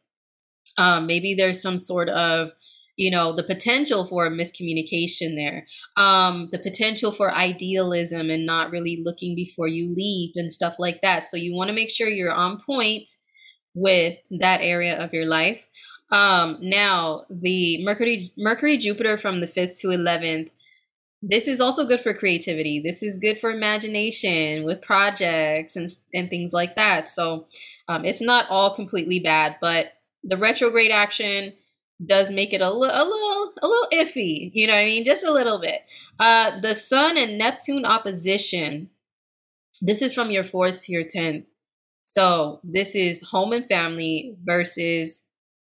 Um, 0.77 1.08
maybe 1.08 1.34
there's 1.34 1.62
some 1.62 1.77
sort 1.77 2.10
of 2.10 2.51
you 2.95 3.10
know 3.10 3.36
the 3.36 3.43
potential 3.43 4.06
for 4.06 4.25
a 4.25 4.32
miscommunication 4.32 5.36
there 5.36 5.65
um 5.97 6.49
the 6.51 6.60
potential 6.60 7.12
for 7.12 7.34
idealism 7.34 8.29
and 8.29 8.45
not 8.45 8.71
really 8.71 9.01
looking 9.03 9.36
before 9.36 9.67
you 9.67 9.93
leap 9.95 10.34
and 10.36 10.51
stuff 10.51 10.75
like 10.77 11.01
that 11.01 11.23
so 11.23 11.36
you 11.36 11.56
want 11.56 11.69
to 11.69 11.73
make 11.73 11.89
sure 11.89 12.08
you're 12.08 12.32
on 12.32 12.60
point 12.60 13.10
with 13.73 14.17
that 14.29 14.62
area 14.62 14.95
of 14.95 15.13
your 15.13 15.25
life 15.25 15.67
um, 16.13 16.60
now 16.62 17.26
the 17.30 17.84
Mercury 17.84 18.34
Mercury 18.38 18.78
Jupiter 18.78 19.17
from 19.17 19.41
the 19.41 19.47
fifth 19.47 19.82
to 19.82 19.91
eleventh. 19.91 20.54
this 21.21 21.47
is 21.47 21.62
also 21.62 21.86
good 21.88 22.02
for 22.02 22.13
creativity. 22.13 22.82
This 22.82 23.02
is 23.02 23.17
good 23.17 23.39
for 23.39 23.52
imagination 23.52 24.65
with 24.65 24.82
projects 24.82 25.76
and 25.78 25.89
and 26.13 26.30
things 26.30 26.54
like 26.54 26.76
that. 26.76 27.10
So 27.10 27.47
um, 27.88 28.06
it's 28.06 28.21
not 28.21 28.47
all 28.49 28.76
completely 28.76 29.19
bad, 29.19 29.58
but 29.62 29.93
the 30.23 30.38
retrograde 30.38 30.91
action 30.91 31.54
does 32.06 32.32
make 32.32 32.54
it 32.54 32.62
a, 32.62 32.71
li- 32.71 32.89
a 32.91 33.06
little 33.06 33.54
a 33.63 33.67
little 33.67 33.89
iffy. 33.93 34.52
You 34.54 34.67
know 34.67 34.73
what 34.73 34.82
I 34.82 34.86
mean? 34.86 35.06
Just 35.06 35.26
a 35.26 35.32
little 35.34 35.60
bit. 35.60 35.82
Uh, 36.19 36.60
the 36.60 36.76
Sun 36.76 37.17
and 37.17 37.38
Neptune 37.38 37.86
opposition. 37.86 38.89
This 39.82 40.02
is 40.02 40.13
from 40.13 40.32
your 40.32 40.43
fourth 40.43 40.84
to 40.86 40.91
your 40.91 41.04
tenth. 41.06 41.45
So 42.04 42.60
this 42.63 42.95
is 42.95 43.23
home 43.23 43.54
and 43.54 43.67
family 43.67 44.36
versus 44.43 45.23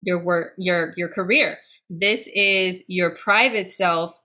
your 0.06 0.24
work, 0.24 0.54
your 0.58 0.94
your 0.98 1.10
career. 1.10 1.58
This 1.90 2.30
is 2.34 2.84
your 2.88 3.12
private 3.12 3.70
self 3.70 4.18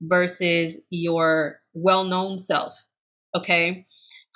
versus 0.00 0.80
your 0.90 1.60
well-known 1.74 2.40
self. 2.40 2.84
Okay. 3.34 3.86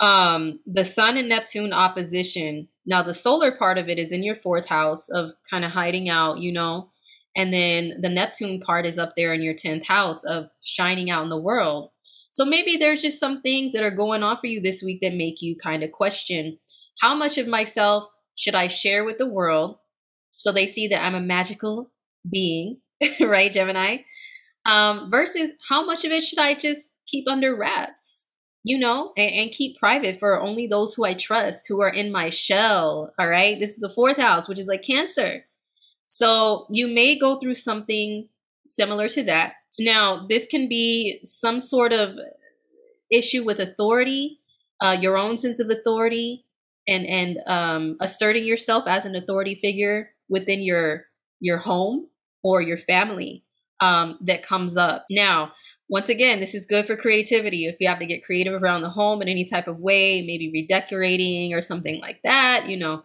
Um, 0.00 0.60
the 0.66 0.84
Sun 0.84 1.16
and 1.16 1.28
Neptune 1.28 1.72
opposition. 1.72 2.68
Now, 2.86 3.02
the 3.02 3.14
solar 3.14 3.50
part 3.50 3.78
of 3.78 3.88
it 3.88 3.98
is 3.98 4.12
in 4.12 4.22
your 4.22 4.36
fourth 4.36 4.68
house 4.68 5.08
of 5.08 5.32
kind 5.50 5.64
of 5.64 5.72
hiding 5.72 6.08
out, 6.08 6.38
you 6.38 6.52
know, 6.52 6.90
and 7.36 7.52
then 7.52 8.00
the 8.00 8.08
Neptune 8.08 8.60
part 8.60 8.86
is 8.86 8.98
up 8.98 9.14
there 9.16 9.32
in 9.32 9.42
your 9.42 9.54
10th 9.54 9.86
house 9.86 10.24
of 10.24 10.46
shining 10.62 11.10
out 11.10 11.24
in 11.24 11.28
the 11.28 11.40
world. 11.40 11.90
So 12.30 12.44
maybe 12.44 12.76
there's 12.76 13.02
just 13.02 13.20
some 13.20 13.42
things 13.42 13.72
that 13.72 13.82
are 13.82 13.94
going 13.94 14.22
on 14.22 14.38
for 14.38 14.46
you 14.46 14.60
this 14.60 14.82
week 14.82 15.00
that 15.02 15.14
make 15.14 15.40
you 15.40 15.56
kind 15.56 15.82
of 15.82 15.92
question 15.92 16.58
how 17.00 17.14
much 17.14 17.38
of 17.38 17.46
myself 17.46 18.06
should 18.36 18.54
I 18.54 18.66
share 18.68 19.04
with 19.04 19.18
the 19.18 19.28
world 19.28 19.78
so 20.38 20.50
they 20.50 20.66
see 20.66 20.88
that 20.88 21.04
I'm 21.04 21.14
a 21.14 21.20
magical 21.20 21.90
being, 22.30 22.78
right, 23.20 23.52
Gemini? 23.52 23.98
um, 24.68 25.10
versus 25.10 25.54
how 25.68 25.84
much 25.84 26.04
of 26.04 26.12
it 26.12 26.22
should 26.22 26.38
I 26.38 26.54
just 26.54 26.94
keep 27.06 27.26
under 27.26 27.56
wraps, 27.56 28.26
you 28.62 28.78
know, 28.78 29.12
and, 29.16 29.30
and, 29.30 29.50
keep 29.50 29.78
private 29.78 30.18
for 30.18 30.38
only 30.38 30.66
those 30.66 30.94
who 30.94 31.04
I 31.04 31.14
trust, 31.14 31.64
who 31.68 31.80
are 31.80 31.88
in 31.88 32.12
my 32.12 32.28
shell. 32.28 33.14
All 33.18 33.28
right. 33.28 33.58
This 33.58 33.70
is 33.70 33.78
the 33.78 33.88
fourth 33.88 34.18
house, 34.18 34.46
which 34.46 34.58
is 34.58 34.66
like 34.66 34.82
Cancer. 34.82 35.46
So 36.06 36.66
you 36.70 36.86
may 36.86 37.18
go 37.18 37.38
through 37.38 37.54
something 37.54 38.28
similar 38.68 39.08
to 39.08 39.22
that. 39.24 39.54
Now, 39.78 40.26
this 40.28 40.46
can 40.46 40.68
be 40.68 41.20
some 41.24 41.60
sort 41.60 41.94
of 41.94 42.18
issue 43.10 43.44
with 43.44 43.60
authority, 43.60 44.40
uh, 44.82 44.98
your 45.00 45.16
own 45.16 45.38
sense 45.38 45.60
of 45.60 45.70
authority, 45.70 46.44
and 46.86 47.06
and 47.06 47.38
um, 47.46 47.96
asserting 48.00 48.44
yourself 48.44 48.84
as 48.86 49.04
an 49.06 49.14
authority 49.14 49.54
figure 49.54 50.10
within 50.28 50.62
your 50.62 51.04
your 51.40 51.58
home 51.58 52.08
or 52.42 52.60
your 52.60 52.76
family 52.76 53.44
um, 53.80 54.18
that 54.22 54.42
comes 54.42 54.76
up. 54.76 55.04
Now, 55.10 55.52
once 55.88 56.08
again, 56.08 56.40
this 56.40 56.54
is 56.54 56.66
good 56.66 56.86
for 56.86 56.96
creativity. 56.96 57.64
If 57.64 57.76
you 57.80 57.88
have 57.88 58.00
to 58.00 58.06
get 58.06 58.24
creative 58.24 58.60
around 58.60 58.82
the 58.82 58.90
home 58.90 59.22
in 59.22 59.28
any 59.28 59.44
type 59.44 59.68
of 59.68 59.78
way, 59.78 60.22
maybe 60.22 60.50
redecorating 60.52 61.54
or 61.54 61.62
something 61.62 62.00
like 62.00 62.20
that, 62.24 62.68
you 62.68 62.76
know, 62.76 63.04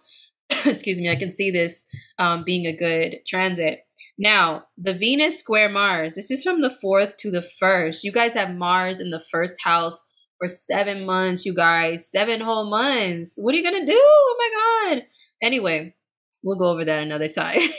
excuse 0.66 1.00
me, 1.00 1.10
I 1.10 1.16
can 1.16 1.32
see 1.32 1.52
this 1.52 1.86
um, 2.20 2.44
being 2.44 2.66
a 2.66 2.76
good 2.76 3.20
transit. 3.26 3.82
Now, 4.18 4.66
the 4.78 4.94
Venus 4.94 5.40
square 5.40 5.70
Mars, 5.70 6.16
this 6.16 6.30
is 6.30 6.44
from 6.44 6.62
the 6.62 6.70
fourth 6.70 7.18
to 7.18 7.32
the 7.32 7.42
first. 7.42 8.04
You 8.04 8.12
guys 8.12 8.34
have 8.34 8.54
Mars 8.54 9.00
in 9.00 9.10
the 9.10 9.24
first 9.32 9.56
house 9.64 10.04
for 10.38 10.48
seven 10.48 11.06
months, 11.06 11.46
you 11.46 11.56
guys, 11.56 12.12
seven 12.12 12.42
whole 12.42 12.70
months. 12.70 13.36
What 13.38 13.56
are 13.56 13.58
you 13.58 13.64
going 13.64 13.86
to 13.86 13.92
do? 13.92 14.00
Oh 14.00 14.36
my 14.38 14.94
God. 14.96 15.04
Anyway, 15.42 15.96
we'll 16.44 16.58
go 16.58 16.70
over 16.70 16.86
that 16.86 17.04
another 17.04 17.30
time. 17.30 17.60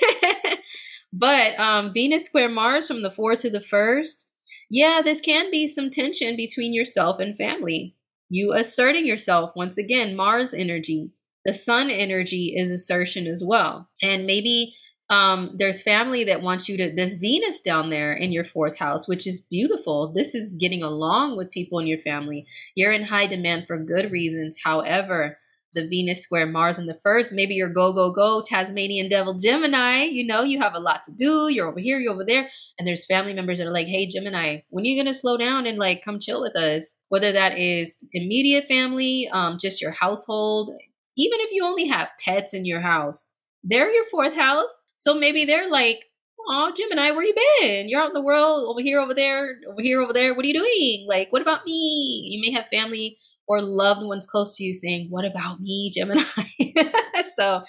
But 1.17 1.59
um, 1.61 1.93
Venus 1.93 2.27
square 2.27 2.49
Mars 2.49 2.89
from 2.89 3.03
the 3.03 3.11
fourth 3.11 3.43
to 3.43 3.51
the 3.51 3.61
first, 3.61 4.33
yeah, 4.69 5.01
this 5.03 5.21
can 5.21 5.49
be 5.49 5.69
some 5.69 5.89
tension 5.89 6.37
between 6.37 6.75
yourself 6.75 7.21
and 7.21 7.37
family. 7.37 7.95
You 8.29 8.53
asserting 8.53 9.07
yourself, 9.07 9.53
once 9.55 9.79
again, 9.79 10.17
Mars 10.17 10.53
energy. 10.53 11.13
The 11.45 11.55
sun 11.55 11.89
energy 11.89 12.55
is 12.57 12.73
assertion 12.73 13.29
as 13.29 13.45
well. 13.47 13.89
And 14.03 14.27
maybe 14.27 14.75
um, 15.09 15.55
there's 15.57 15.83
family 15.83 16.25
that 16.25 16.43
wants 16.43 16.69
you 16.69 16.77
to, 16.79 16.93
there's 16.93 17.19
Venus 17.19 17.61
down 17.61 17.91
there 17.91 18.13
in 18.13 18.33
your 18.33 18.45
fourth 18.45 18.79
house, 18.79 19.07
which 19.07 19.25
is 19.25 19.47
beautiful. 19.49 20.13
This 20.13 20.35
is 20.35 20.57
getting 20.59 20.83
along 20.83 21.37
with 21.37 21.53
people 21.53 21.79
in 21.79 21.87
your 21.87 22.01
family. 22.01 22.45
You're 22.75 22.93
in 22.93 23.05
high 23.05 23.27
demand 23.27 23.69
for 23.69 23.79
good 23.79 24.11
reasons. 24.11 24.59
However, 24.65 25.39
the 25.75 25.89
Venus 25.89 26.23
square 26.23 26.47
Mars 26.47 26.79
in 26.79 26.87
the 26.87 26.99
first. 27.03 27.33
Maybe 27.33 27.55
you're 27.55 27.69
go, 27.69 27.93
go, 27.93 28.13
go, 28.13 28.43
Tasmanian 28.47 29.09
devil 29.09 29.35
Gemini. 29.35 30.05
You 30.05 30.27
know, 30.27 30.43
you 30.43 30.61
have 30.61 30.75
a 30.75 30.81
lot 30.81 31.03
to 31.05 31.13
do. 31.13 31.49
You're 31.49 31.69
over 31.69 31.81
here, 31.81 31.99
you're 31.99 32.13
over 32.13 32.25
there. 32.25 32.49
And 32.79 32.87
there's 32.87 33.07
family 33.07 33.35
members 33.35 33.59
that 33.59 33.67
are 33.67 33.73
like, 33.73 33.87
hey, 33.87 34.07
Gemini, 34.07 34.61
when 34.71 34.85
are 34.85 34.89
you 34.89 34.97
going 34.97 35.13
to 35.13 35.19
slow 35.19 35.37
down 35.37 35.67
and 35.67 35.79
like 35.79 36.05
come 36.05 36.19
chill 36.19 36.41
with 36.41 36.57
us? 36.57 36.95
Whether 37.09 37.33
that 37.33 37.59
is 37.59 37.97
immediate 38.13 38.67
family, 38.67 39.29
um, 39.33 39.59
just 39.61 39.83
your 39.83 39.93
household, 39.93 40.71
even 41.17 41.41
if 41.41 41.51
you 41.53 41.65
only 41.65 41.87
have 41.87 42.09
pets 42.25 42.55
in 42.55 42.65
your 42.65 42.81
house, 42.81 43.29
they're 43.63 43.93
your 43.93 44.05
fourth 44.11 44.35
house. 44.35 44.69
So 44.97 45.15
maybe 45.15 45.45
they're 45.45 45.71
like, 45.71 46.07
oh, 46.49 46.73
Gemini, 46.77 47.11
where 47.11 47.25
you 47.25 47.35
been? 47.61 47.89
You're 47.89 48.01
out 48.01 48.09
in 48.09 48.15
the 48.15 48.23
world, 48.23 48.67
over 48.69 48.81
here, 48.81 49.01
over 49.01 49.15
there, 49.15 49.57
over 49.69 49.81
here, 49.81 50.01
over 50.01 50.13
there. 50.13 50.35
What 50.35 50.45
are 50.45 50.49
you 50.49 50.55
doing? 50.55 51.07
Like, 51.09 51.33
what 51.33 51.43
about 51.43 51.65
me? 51.65 52.27
You 52.31 52.41
may 52.41 52.53
have 52.53 52.69
family 52.69 53.19
or 53.47 53.63
loved 53.63 54.03
ones 54.03 54.27
close 54.27 54.57
to 54.57 54.65
you 54.65 54.75
saying, 54.75 55.09
What 55.11 55.25
about 55.25 55.61
me, 55.61 55.91
Gemini? 55.95 56.23
so 57.37 57.63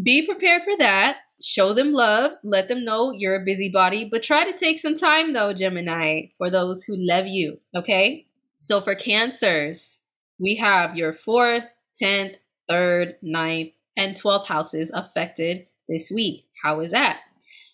be 0.00 0.26
prepared 0.26 0.62
for 0.62 0.76
that. 0.78 1.18
Show 1.42 1.74
them 1.74 1.92
love. 1.92 2.32
Let 2.42 2.68
them 2.68 2.84
know 2.84 3.12
you're 3.12 3.40
a 3.40 3.44
busybody, 3.44 4.08
but 4.10 4.22
try 4.22 4.44
to 4.44 4.56
take 4.56 4.78
some 4.78 4.96
time 4.96 5.32
though, 5.32 5.52
Gemini, 5.52 6.26
for 6.38 6.50
those 6.50 6.84
who 6.84 6.96
love 6.96 7.26
you. 7.26 7.60
Okay. 7.76 8.26
So 8.58 8.80
for 8.80 8.94
cancers, 8.94 10.00
we 10.38 10.56
have 10.56 10.96
your 10.96 11.12
fourth, 11.12 11.64
10th, 12.02 12.36
third, 12.68 13.16
ninth, 13.22 13.72
and 13.96 14.16
12th 14.16 14.46
houses 14.46 14.90
affected 14.94 15.66
this 15.88 16.10
week. 16.10 16.46
How 16.62 16.80
is 16.80 16.90
that? 16.92 17.20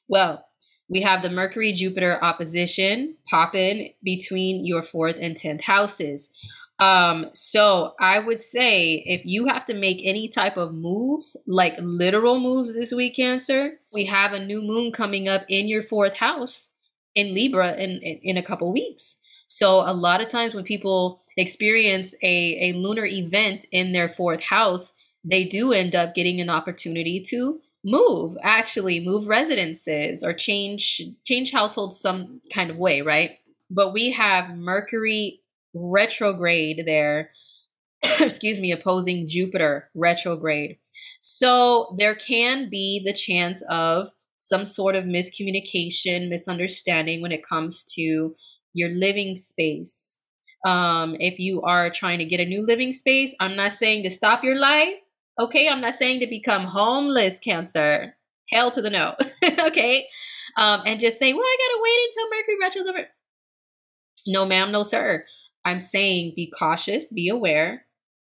Well, 0.09 0.45
we 0.89 1.03
have 1.03 1.23
the 1.23 1.31
Mercury 1.31 1.73
Jupiter 1.73 2.19
opposition 2.21 3.17
popping 3.31 3.95
between 4.03 4.67
your 4.67 4.83
fourth 4.83 5.17
and 5.21 5.37
10th 5.37 5.63
houses. 5.63 6.31
Um, 6.81 7.27
so 7.35 7.95
I 8.01 8.19
would 8.19 8.41
say 8.41 9.05
if 9.07 9.27
you 9.27 9.47
have 9.47 9.67
to 9.67 9.75
make 9.75 10.01
any 10.03 10.29
type 10.29 10.57
of 10.57 10.73
moves, 10.73 11.37
like 11.47 11.77
literal 11.79 12.41
moves 12.41 12.75
this 12.75 12.93
week, 12.93 13.17
Cancer, 13.17 13.81
we 13.93 14.07
have 14.07 14.33
a 14.33 14.45
new 14.45 14.63
moon 14.63 14.91
coming 14.91 15.29
up 15.29 15.45
in 15.49 15.69
your 15.69 15.83
fourth 15.83 16.17
house 16.17 16.71
in 17.15 17.35
Libra 17.35 17.75
in, 17.75 18.01
in, 18.03 18.19
in 18.23 18.37
a 18.39 18.43
couple 18.43 18.73
weeks. 18.73 19.19
So 19.47 19.81
a 19.81 19.93
lot 19.93 20.23
of 20.23 20.31
times 20.31 20.55
when 20.55 20.65
people 20.65 21.23
experience 21.37 22.15
a, 22.23 22.71
a 22.71 22.73
lunar 22.73 23.05
event 23.05 23.67
in 23.71 23.93
their 23.93 24.09
fourth 24.09 24.45
house, 24.45 24.95
they 25.23 25.45
do 25.45 25.75
end 25.75 25.95
up 25.95 26.15
getting 26.15 26.41
an 26.41 26.49
opportunity 26.49 27.21
to 27.21 27.61
move, 27.85 28.39
actually 28.43 29.05
move 29.05 29.29
residences 29.29 30.25
or 30.25 30.33
change 30.33 31.03
change 31.25 31.53
households 31.53 32.01
some 32.01 32.41
kind 32.53 32.71
of 32.71 32.79
way, 32.79 33.03
right? 33.03 33.39
But 33.71 33.93
we 33.93 34.13
have 34.13 34.57
Mercury 34.57 35.41
retrograde 35.75 36.85
there. 36.87 37.31
excuse 38.21 38.61
me, 38.61 38.73
opposing 38.73 39.29
Jupiter 39.29 39.91
retrograde. 39.95 40.79
So 41.21 41.95
there 41.99 42.15
can 42.15 42.71
be 42.71 43.03
the 43.05 43.13
chance 43.13 43.63
of 43.69 44.09
some 44.37 44.65
sort 44.65 44.97
of 44.97 45.05
miscommunication, 45.05 46.29
misunderstanding 46.29 47.21
when 47.21 47.33
it 47.33 47.47
comes 47.47 47.85
to 47.97 48.35
your 48.73 48.89
living 48.89 49.37
space. 49.37 50.19
Um, 50.65 51.17
if 51.21 51.39
you 51.39 51.63
are 51.63 51.91
trying 51.91 52.19
to 52.19 52.25
get 52.25 52.41
a 52.41 52.47
new 52.47 52.65
living 52.65 52.93
space, 52.93 53.35
I'm 53.41 53.57
not 53.57 53.73
saying 53.73 54.03
to 54.05 54.11
stop 54.11 54.43
your 54.43 54.59
life. 54.59 54.95
Okay, 55.39 55.69
I'm 55.69 55.81
not 55.81 55.95
saying 55.95 56.21
to 56.21 56.27
become 56.27 56.65
homeless, 56.65 57.39
Cancer. 57.39 58.17
Hell 58.51 58.71
to 58.71 58.83
the 58.83 58.91
no. 58.91 59.15
okay, 59.67 60.07
um, 60.57 60.83
and 60.85 61.01
just 61.01 61.19
say, 61.19 61.33
well, 61.33 61.43
I 61.43 61.57
gotta 61.59 61.83
wait 61.83 62.01
until 62.07 62.31
Mercury 62.31 62.57
retro's 62.61 62.87
over. 62.87 63.09
No, 64.27 64.45
ma'am, 64.45 64.73
no, 64.73 64.83
sir. 64.83 65.25
I'm 65.65 65.81
saying 65.81 66.35
be 66.37 66.53
cautious, 66.57 67.11
be 67.11 67.29
aware 67.29 67.87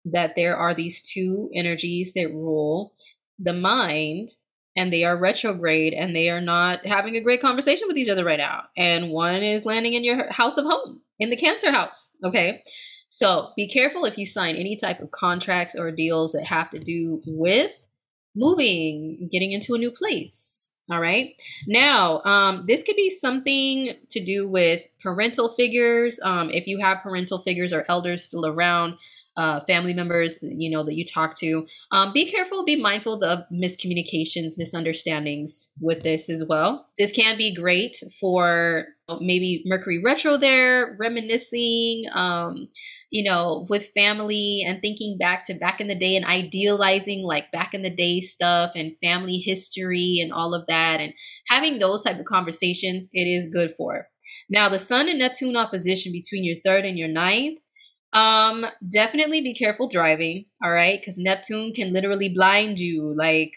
that 0.04 0.36
there 0.36 0.56
are 0.56 0.74
these 0.74 1.00
two 1.00 1.50
energies 1.54 2.12
that 2.14 2.32
rule 2.32 2.92
the 3.38 3.52
mind 3.52 4.30
and 4.76 4.92
they 4.92 5.04
are 5.04 5.16
retrograde 5.16 5.94
and 5.94 6.14
they 6.14 6.28
are 6.30 6.40
not 6.40 6.84
having 6.84 7.16
a 7.16 7.20
great 7.20 7.40
conversation 7.40 7.88
with 7.88 7.96
each 7.96 8.08
other 8.08 8.24
right 8.24 8.38
now. 8.38 8.64
And 8.76 9.10
one 9.10 9.42
is 9.42 9.64
landing 9.64 9.94
in 9.94 10.04
your 10.04 10.32
house 10.32 10.56
of 10.56 10.64
home, 10.64 11.00
in 11.18 11.30
the 11.30 11.36
Cancer 11.36 11.70
house. 11.70 12.12
Okay. 12.24 12.62
So 13.08 13.50
be 13.56 13.68
careful 13.68 14.04
if 14.04 14.18
you 14.18 14.26
sign 14.26 14.56
any 14.56 14.76
type 14.76 15.00
of 15.00 15.12
contracts 15.12 15.76
or 15.76 15.92
deals 15.92 16.32
that 16.32 16.46
have 16.46 16.70
to 16.70 16.78
do 16.78 17.22
with 17.26 17.86
moving, 18.34 19.28
getting 19.30 19.52
into 19.52 19.74
a 19.74 19.78
new 19.78 19.92
place. 19.92 20.63
All 20.90 21.00
right. 21.00 21.40
Now, 21.66 22.22
um, 22.24 22.66
this 22.66 22.82
could 22.82 22.96
be 22.96 23.08
something 23.08 23.94
to 24.10 24.22
do 24.22 24.46
with 24.48 24.82
parental 25.02 25.48
figures. 25.48 26.20
Um, 26.22 26.50
if 26.50 26.66
you 26.66 26.78
have 26.78 27.02
parental 27.02 27.38
figures 27.38 27.72
or 27.72 27.86
elders 27.88 28.22
still 28.24 28.44
around, 28.46 28.98
uh, 29.36 29.60
family 29.60 29.94
members, 29.94 30.38
you 30.42 30.70
know, 30.70 30.84
that 30.84 30.94
you 30.94 31.04
talk 31.04 31.36
to. 31.38 31.66
Um, 31.90 32.12
be 32.12 32.30
careful, 32.30 32.64
be 32.64 32.76
mindful 32.76 33.22
of 33.22 33.44
miscommunications, 33.52 34.52
misunderstandings 34.56 35.70
with 35.80 36.02
this 36.02 36.30
as 36.30 36.44
well. 36.48 36.88
This 36.98 37.12
can 37.12 37.36
be 37.36 37.54
great 37.54 37.96
for 38.20 38.86
maybe 39.20 39.62
Mercury 39.66 40.00
retro 40.02 40.36
there, 40.36 40.96
reminiscing, 40.98 42.04
um, 42.12 42.68
you 43.10 43.22
know, 43.22 43.66
with 43.68 43.90
family 43.94 44.64
and 44.66 44.80
thinking 44.80 45.18
back 45.18 45.44
to 45.46 45.54
back 45.54 45.80
in 45.80 45.88
the 45.88 45.94
day 45.94 46.16
and 46.16 46.24
idealizing 46.24 47.22
like 47.22 47.52
back 47.52 47.74
in 47.74 47.82
the 47.82 47.94
day 47.94 48.20
stuff 48.20 48.72
and 48.74 48.96
family 49.02 49.38
history 49.38 50.20
and 50.22 50.32
all 50.32 50.54
of 50.54 50.66
that 50.68 51.00
and 51.00 51.12
having 51.48 51.78
those 51.78 52.02
type 52.02 52.18
of 52.18 52.24
conversations, 52.24 53.08
it 53.12 53.24
is 53.24 53.52
good 53.52 53.74
for. 53.76 54.06
Now, 54.48 54.68
the 54.68 54.78
Sun 54.78 55.08
and 55.08 55.18
Neptune 55.18 55.56
opposition 55.56 56.12
between 56.12 56.44
your 56.44 56.56
third 56.64 56.84
and 56.84 56.98
your 56.98 57.08
ninth 57.08 57.58
um, 58.14 58.64
definitely 58.88 59.40
be 59.40 59.54
careful 59.54 59.88
driving, 59.88 60.46
all 60.62 60.70
right? 60.70 61.00
Because 61.00 61.18
Neptune 61.18 61.72
can 61.72 61.92
literally 61.92 62.28
blind 62.28 62.78
you. 62.78 63.12
Like, 63.14 63.52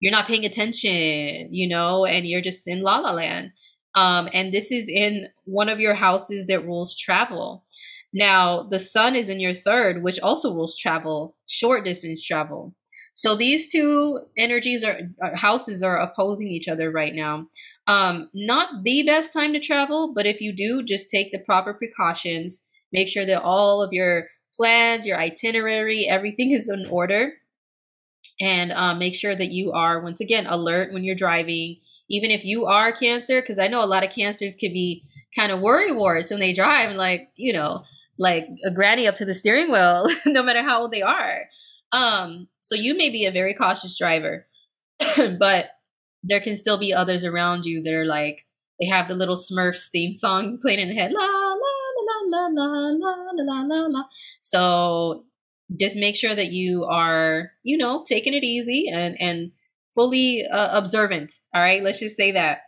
you're 0.00 0.12
not 0.12 0.26
paying 0.26 0.44
attention, 0.44 1.48
you 1.52 1.68
know, 1.68 2.04
and 2.04 2.26
you're 2.26 2.40
just 2.40 2.66
in 2.66 2.82
la 2.82 2.98
la 2.98 3.12
land. 3.12 3.52
Um, 3.94 4.28
and 4.32 4.52
this 4.52 4.72
is 4.72 4.88
in 4.88 5.28
one 5.44 5.68
of 5.68 5.78
your 5.78 5.94
houses 5.94 6.46
that 6.46 6.64
rules 6.64 6.98
travel. 6.98 7.66
Now, 8.14 8.62
the 8.62 8.78
sun 8.78 9.14
is 9.14 9.28
in 9.28 9.40
your 9.40 9.54
third, 9.54 10.02
which 10.02 10.18
also 10.20 10.54
rules 10.54 10.78
travel, 10.78 11.36
short 11.46 11.84
distance 11.84 12.24
travel. 12.26 12.74
So 13.14 13.34
these 13.34 13.70
two 13.70 14.20
energies 14.38 14.82
are 14.82 14.98
uh, 15.22 15.36
houses 15.36 15.82
are 15.82 15.98
opposing 15.98 16.48
each 16.48 16.66
other 16.66 16.90
right 16.90 17.14
now. 17.14 17.46
Um, 17.86 18.30
not 18.32 18.84
the 18.84 19.02
best 19.02 19.34
time 19.34 19.52
to 19.52 19.60
travel, 19.60 20.14
but 20.14 20.24
if 20.24 20.40
you 20.40 20.54
do, 20.54 20.82
just 20.82 21.10
take 21.10 21.30
the 21.30 21.38
proper 21.38 21.74
precautions 21.74 22.66
Make 22.92 23.08
sure 23.08 23.24
that 23.24 23.42
all 23.42 23.82
of 23.82 23.92
your 23.92 24.28
plans, 24.54 25.06
your 25.06 25.18
itinerary, 25.18 26.06
everything 26.06 26.50
is 26.50 26.68
in 26.68 26.86
order. 26.86 27.34
And 28.40 28.72
um, 28.72 28.98
make 28.98 29.14
sure 29.14 29.34
that 29.34 29.50
you 29.50 29.72
are, 29.72 30.00
once 30.00 30.20
again, 30.20 30.46
alert 30.46 30.92
when 30.92 31.04
you're 31.04 31.14
driving. 31.14 31.76
Even 32.10 32.30
if 32.30 32.44
you 32.44 32.66
are 32.66 32.92
Cancer, 32.92 33.40
because 33.40 33.58
I 33.58 33.68
know 33.68 33.82
a 33.82 33.86
lot 33.86 34.04
of 34.04 34.10
Cancers 34.10 34.54
could 34.54 34.72
be 34.72 35.04
kind 35.34 35.52
of 35.52 35.60
worry 35.60 35.92
warts 35.92 36.30
when 36.30 36.40
they 36.40 36.52
drive, 36.52 36.90
and, 36.90 36.98
like, 36.98 37.30
you 37.36 37.52
know, 37.52 37.84
like 38.18 38.46
a 38.64 38.70
granny 38.70 39.06
up 39.06 39.14
to 39.16 39.24
the 39.24 39.34
steering 39.34 39.70
wheel, 39.70 40.08
no 40.26 40.42
matter 40.42 40.62
how 40.62 40.82
old 40.82 40.92
they 40.92 41.02
are. 41.02 41.48
Um, 41.92 42.48
so 42.60 42.74
you 42.74 42.96
may 42.96 43.10
be 43.10 43.26
a 43.26 43.32
very 43.32 43.54
cautious 43.54 43.96
driver, 43.96 44.46
but 45.38 45.70
there 46.22 46.40
can 46.40 46.56
still 46.56 46.78
be 46.78 46.92
others 46.92 47.24
around 47.24 47.64
you 47.64 47.82
that 47.82 47.94
are 47.94 48.04
like, 48.04 48.46
they 48.80 48.86
have 48.86 49.08
the 49.08 49.14
little 49.14 49.36
Smurfs 49.36 49.88
theme 49.90 50.14
song 50.14 50.58
playing 50.62 50.80
in 50.80 50.88
the 50.88 50.94
head, 50.94 51.12
la, 51.12 51.51
la, 52.36 52.66
la 52.66 52.90
la 52.90 53.32
la 53.36 53.62
la 53.62 53.86
la. 53.86 54.02
So 54.40 55.24
just 55.78 55.96
make 55.96 56.16
sure 56.16 56.34
that 56.34 56.52
you 56.52 56.84
are, 56.84 57.52
you 57.62 57.76
know, 57.76 58.04
taking 58.06 58.34
it 58.34 58.44
easy 58.44 58.88
and 58.92 59.16
and 59.20 59.52
fully 59.94 60.44
uh, 60.50 60.76
observant. 60.76 61.34
All 61.54 61.62
right, 61.62 61.82
let's 61.82 62.00
just 62.00 62.16
say 62.16 62.32
that. 62.32 62.60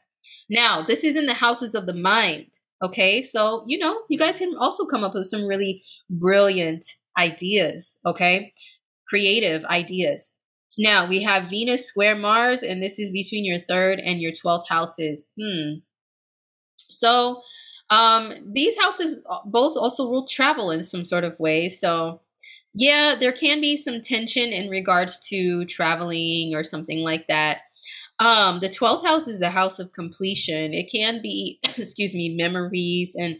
Now, 0.48 0.82
this 0.82 1.04
is 1.04 1.16
in 1.16 1.26
the 1.26 1.34
houses 1.34 1.74
of 1.74 1.86
the 1.86 1.94
mind. 1.94 2.46
Okay, 2.82 3.22
so 3.22 3.64
you 3.66 3.78
know, 3.78 4.02
you 4.08 4.18
guys 4.18 4.38
can 4.38 4.54
also 4.58 4.84
come 4.84 5.04
up 5.04 5.14
with 5.14 5.26
some 5.26 5.44
really 5.44 5.82
brilliant 6.10 6.86
ideas. 7.18 7.98
Okay, 8.06 8.52
creative 9.08 9.64
ideas. 9.64 10.32
Now 10.76 11.06
we 11.06 11.22
have 11.22 11.50
Venus 11.50 11.86
square 11.86 12.16
Mars, 12.16 12.62
and 12.62 12.82
this 12.82 12.98
is 12.98 13.10
between 13.10 13.44
your 13.44 13.58
third 13.58 14.00
and 14.00 14.20
your 14.20 14.32
12th 14.32 14.68
houses. 14.68 15.26
Hmm. 15.40 15.78
So 16.76 17.42
um, 17.94 18.34
these 18.44 18.76
houses 18.78 19.22
both 19.44 19.76
also 19.76 20.10
rule 20.10 20.26
travel 20.26 20.72
in 20.72 20.82
some 20.82 21.04
sort 21.04 21.22
of 21.22 21.38
way. 21.38 21.68
So, 21.68 22.20
yeah, 22.74 23.14
there 23.14 23.32
can 23.32 23.60
be 23.60 23.76
some 23.76 24.00
tension 24.02 24.50
in 24.50 24.68
regards 24.68 25.20
to 25.28 25.64
traveling 25.66 26.54
or 26.56 26.64
something 26.64 26.98
like 27.04 27.28
that. 27.28 27.58
Um, 28.18 28.58
the 28.58 28.68
12th 28.68 29.06
house 29.06 29.28
is 29.28 29.38
the 29.38 29.50
house 29.50 29.78
of 29.78 29.92
completion. 29.92 30.72
It 30.72 30.90
can 30.90 31.22
be, 31.22 31.60
excuse 31.76 32.14
me, 32.14 32.34
memories 32.34 33.14
and 33.18 33.36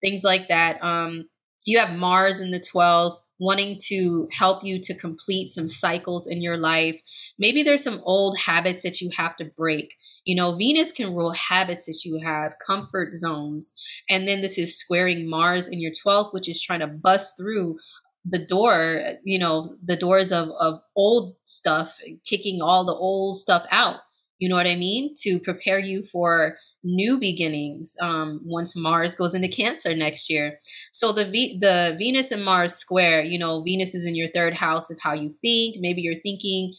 things 0.00 0.22
like 0.22 0.48
that. 0.48 0.82
Um, 0.84 1.28
you 1.64 1.80
have 1.80 1.98
Mars 1.98 2.40
in 2.40 2.52
the 2.52 2.60
12th 2.60 3.16
wanting 3.40 3.78
to 3.88 4.28
help 4.30 4.64
you 4.64 4.80
to 4.82 4.94
complete 4.94 5.48
some 5.48 5.66
cycles 5.66 6.28
in 6.28 6.40
your 6.40 6.56
life. 6.56 7.02
Maybe 7.38 7.64
there's 7.64 7.82
some 7.82 8.00
old 8.04 8.38
habits 8.38 8.82
that 8.82 9.00
you 9.00 9.10
have 9.16 9.34
to 9.36 9.44
break. 9.44 9.96
You 10.26 10.34
know, 10.34 10.54
Venus 10.54 10.92
can 10.92 11.14
rule 11.14 11.32
habits 11.32 11.86
that 11.86 12.02
you 12.04 12.20
have, 12.22 12.56
comfort 12.64 13.14
zones. 13.14 13.72
And 14.10 14.28
then 14.28 14.42
this 14.42 14.58
is 14.58 14.78
squaring 14.78 15.28
Mars 15.28 15.68
in 15.68 15.80
your 15.80 15.92
12th, 15.92 16.34
which 16.34 16.48
is 16.48 16.62
trying 16.62 16.80
to 16.80 16.86
bust 16.86 17.38
through 17.38 17.78
the 18.28 18.44
door, 18.44 19.02
you 19.24 19.38
know, 19.38 19.76
the 19.82 19.96
doors 19.96 20.32
of, 20.32 20.48
of 20.58 20.80
old 20.96 21.36
stuff, 21.44 22.00
kicking 22.26 22.60
all 22.60 22.84
the 22.84 22.92
old 22.92 23.38
stuff 23.38 23.64
out. 23.70 24.00
You 24.38 24.48
know 24.48 24.56
what 24.56 24.66
I 24.66 24.76
mean? 24.76 25.14
To 25.20 25.38
prepare 25.38 25.78
you 25.78 26.04
for 26.04 26.58
new 26.86 27.18
beginnings 27.18 27.96
um, 28.00 28.40
once 28.44 28.76
Mars 28.76 29.14
goes 29.14 29.34
into 29.34 29.48
Cancer 29.48 29.94
next 29.94 30.30
year. 30.30 30.60
So 30.92 31.12
the 31.12 31.28
v- 31.28 31.58
the 31.58 31.96
Venus 31.98 32.32
and 32.32 32.44
Mars 32.44 32.74
square, 32.74 33.24
you 33.24 33.38
know, 33.38 33.62
Venus 33.62 33.94
is 33.94 34.06
in 34.06 34.14
your 34.14 34.28
third 34.28 34.54
house 34.54 34.90
of 34.90 35.00
how 35.00 35.14
you 35.14 35.30
think. 35.30 35.76
Maybe 35.80 36.02
you're 36.02 36.20
thinking 36.22 36.74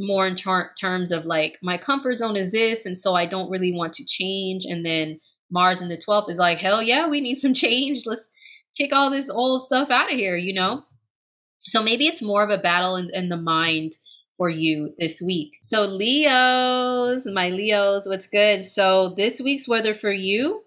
more 0.00 0.26
in 0.26 0.34
ter- 0.34 0.72
terms 0.80 1.12
of 1.12 1.24
like 1.24 1.58
my 1.62 1.76
comfort 1.76 2.14
zone 2.16 2.36
is 2.36 2.52
this 2.52 2.86
and 2.86 2.96
so 2.96 3.14
i 3.14 3.26
don't 3.26 3.50
really 3.50 3.72
want 3.72 3.94
to 3.94 4.04
change. 4.04 4.64
And 4.64 4.84
then 4.84 5.20
mars 5.50 5.80
in 5.80 5.88
the 5.88 5.98
12th 5.98 6.30
is 6.30 6.38
like 6.38 6.58
hell 6.58 6.82
yeah 6.82 7.06
we 7.06 7.20
need 7.20 7.36
some 7.36 7.54
change. 7.66 8.02
Let's 8.06 8.28
kick 8.76 8.92
all 8.92 9.10
this 9.10 9.30
old 9.30 9.62
stuff 9.62 9.90
out 9.90 10.12
of 10.12 10.18
here 10.18 10.36
you 10.36 10.54
know? 10.54 10.84
So 11.58 11.82
maybe 11.82 12.06
it's 12.06 12.22
more 12.22 12.42
of 12.42 12.50
a 12.50 12.58
battle 12.58 12.96
in, 12.96 13.10
in 13.12 13.28
the 13.28 13.36
mind 13.36 13.92
for 14.38 14.48
you 14.48 14.94
this 14.98 15.20
week. 15.20 15.58
So 15.62 15.82
leos 15.82 17.26
my 17.26 17.50
leos 17.50 18.08
what's 18.08 18.26
good? 18.26 18.64
So 18.64 19.14
this 19.16 19.40
week's 19.40 19.68
weather 19.68 19.94
for 19.94 20.12
you 20.12 20.64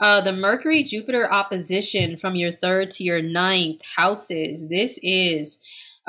uh, 0.00 0.20
the 0.20 0.32
Mercury 0.32 0.82
Jupiter 0.82 1.32
opposition 1.32 2.16
from 2.16 2.36
your 2.36 2.52
third 2.52 2.90
to 2.92 3.04
your 3.04 3.22
ninth 3.22 3.82
houses. 3.96 4.68
This 4.68 4.98
is 5.02 5.58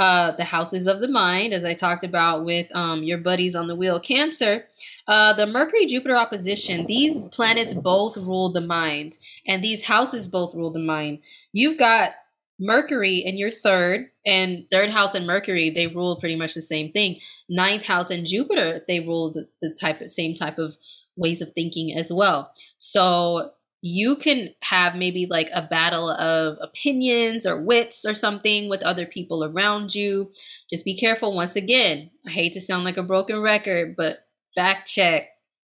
uh, 0.01 0.31
the 0.31 0.43
houses 0.43 0.87
of 0.87 0.99
the 0.99 1.07
mind, 1.07 1.53
as 1.53 1.63
I 1.63 1.73
talked 1.73 2.03
about 2.03 2.43
with 2.43 2.75
um, 2.75 3.03
your 3.03 3.19
buddies 3.19 3.53
on 3.53 3.67
the 3.67 3.75
wheel, 3.75 3.99
Cancer. 3.99 4.65
Uh, 5.07 5.31
the 5.33 5.45
Mercury 5.45 5.85
Jupiter 5.85 6.17
opposition, 6.17 6.87
these 6.87 7.19
planets 7.29 7.75
both 7.75 8.17
rule 8.17 8.51
the 8.51 8.61
mind, 8.61 9.19
and 9.47 9.63
these 9.63 9.85
houses 9.85 10.27
both 10.27 10.55
rule 10.55 10.71
the 10.71 10.79
mind. 10.79 11.19
You've 11.53 11.77
got 11.77 12.13
Mercury 12.59 13.17
in 13.17 13.37
your 13.37 13.51
third, 13.51 14.09
and 14.25 14.65
third 14.71 14.89
house 14.89 15.13
and 15.13 15.27
Mercury, 15.27 15.69
they 15.69 15.85
rule 15.85 16.19
pretty 16.19 16.35
much 16.35 16.55
the 16.55 16.63
same 16.63 16.91
thing. 16.91 17.19
Ninth 17.47 17.85
house 17.85 18.09
and 18.09 18.25
Jupiter, 18.25 18.83
they 18.87 19.01
rule 19.01 19.31
the, 19.31 19.49
the 19.61 19.69
type 19.69 20.01
of 20.01 20.09
same 20.09 20.33
type 20.33 20.57
of 20.57 20.79
ways 21.15 21.41
of 21.43 21.51
thinking 21.51 21.95
as 21.95 22.11
well. 22.11 22.51
So 22.79 23.51
you 23.81 24.15
can 24.15 24.49
have 24.61 24.95
maybe 24.95 25.25
like 25.25 25.49
a 25.53 25.63
battle 25.63 26.09
of 26.09 26.57
opinions 26.61 27.47
or 27.47 27.61
wits 27.61 28.05
or 28.05 28.13
something 28.13 28.69
with 28.69 28.83
other 28.83 29.07
people 29.07 29.43
around 29.43 29.95
you. 29.95 30.31
Just 30.69 30.85
be 30.85 30.95
careful. 30.95 31.35
Once 31.35 31.55
again, 31.55 32.11
I 32.25 32.29
hate 32.29 32.53
to 32.53 32.61
sound 32.61 32.83
like 32.83 32.97
a 32.97 33.03
broken 33.03 33.41
record, 33.41 33.95
but 33.95 34.19
fact 34.53 34.87
check. 34.87 35.29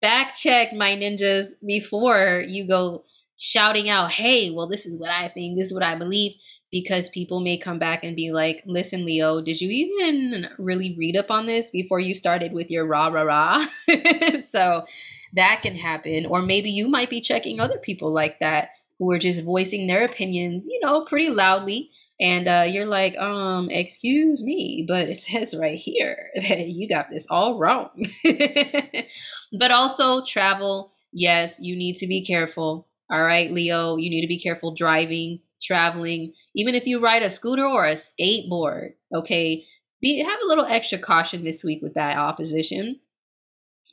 Fact 0.02 0.40
check, 0.40 0.74
my 0.74 0.96
ninjas, 0.96 1.50
before 1.64 2.44
you 2.48 2.68
go 2.68 3.04
shouting 3.38 3.88
out, 3.88 4.12
hey, 4.12 4.50
well, 4.50 4.68
this 4.68 4.88
is 4.88 4.98
what 4.98 5.12
I 5.12 5.28
think, 5.28 5.58
this 5.58 5.68
is 5.68 5.74
what 5.74 5.84
I 5.84 5.96
believe, 5.96 6.34
because 6.72 7.08
people 7.10 7.40
may 7.40 7.58
come 7.58 7.78
back 7.78 8.04
and 8.04 8.16
be 8.16 8.32
like, 8.32 8.64
listen, 8.66 9.06
Leo, 9.06 9.42
did 9.42 9.62
you 9.62 9.70
even 9.70 10.48
really 10.58 10.96
read 10.98 11.16
up 11.16 11.30
on 11.30 11.46
this 11.46 11.70
before 11.70 12.00
you 12.00 12.16
started 12.16 12.52
with 12.52 12.72
your 12.72 12.88
rah, 12.88 13.10
rah, 13.10 13.22
rah? 13.22 13.66
so, 14.50 14.86
that 15.34 15.62
can 15.62 15.76
happen. 15.76 16.26
Or 16.26 16.42
maybe 16.42 16.70
you 16.70 16.88
might 16.88 17.10
be 17.10 17.22
checking 17.22 17.60
other 17.60 17.78
people 17.78 18.12
like 18.14 18.40
that 18.40 18.70
who 19.00 19.12
are 19.12 19.20
just 19.20 19.44
voicing 19.44 19.88
their 19.88 20.06
opinions, 20.06 20.64
you 20.68 20.80
know, 20.84 21.04
pretty 21.06 21.30
loudly. 21.30 21.90
And 22.20 22.48
uh, 22.48 22.68
you're 22.70 22.86
like, 22.86 23.18
um, 23.18 23.70
excuse 23.72 24.44
me, 24.44 24.86
but 24.88 25.10
it 25.10 25.18
says 25.20 25.56
right 25.56 25.78
here 25.78 26.30
that 26.36 26.68
you 26.68 26.88
got 26.88 27.10
this 27.10 27.26
all 27.30 27.58
wrong. 27.58 27.90
but 29.58 29.72
also 29.72 30.24
travel. 30.24 30.94
Yes, 31.12 31.60
you 31.60 31.76
need 31.76 31.96
to 31.98 32.08
be 32.08 32.24
careful. 32.24 32.88
All 33.12 33.24
right, 33.24 33.52
Leo, 33.52 33.98
you 33.98 34.10
need 34.10 34.22
to 34.22 34.28
be 34.28 34.40
careful 34.40 34.74
driving, 34.74 35.40
traveling, 35.62 36.34
even 36.56 36.76
if 36.76 36.88
you 36.88 37.00
ride 37.00 37.24
a 37.24 37.30
scooter 37.30 37.66
or 37.66 37.86
a 37.86 37.96
skateboard. 37.96 38.92
Okay, 39.14 39.66
be 40.00 40.20
have 40.24 40.40
a 40.42 40.48
little 40.48 40.64
extra 40.64 40.98
caution 40.98 41.44
this 41.44 41.64
week 41.64 41.82
with 41.82 41.96
that 41.96 42.18
opposition. 42.18 43.00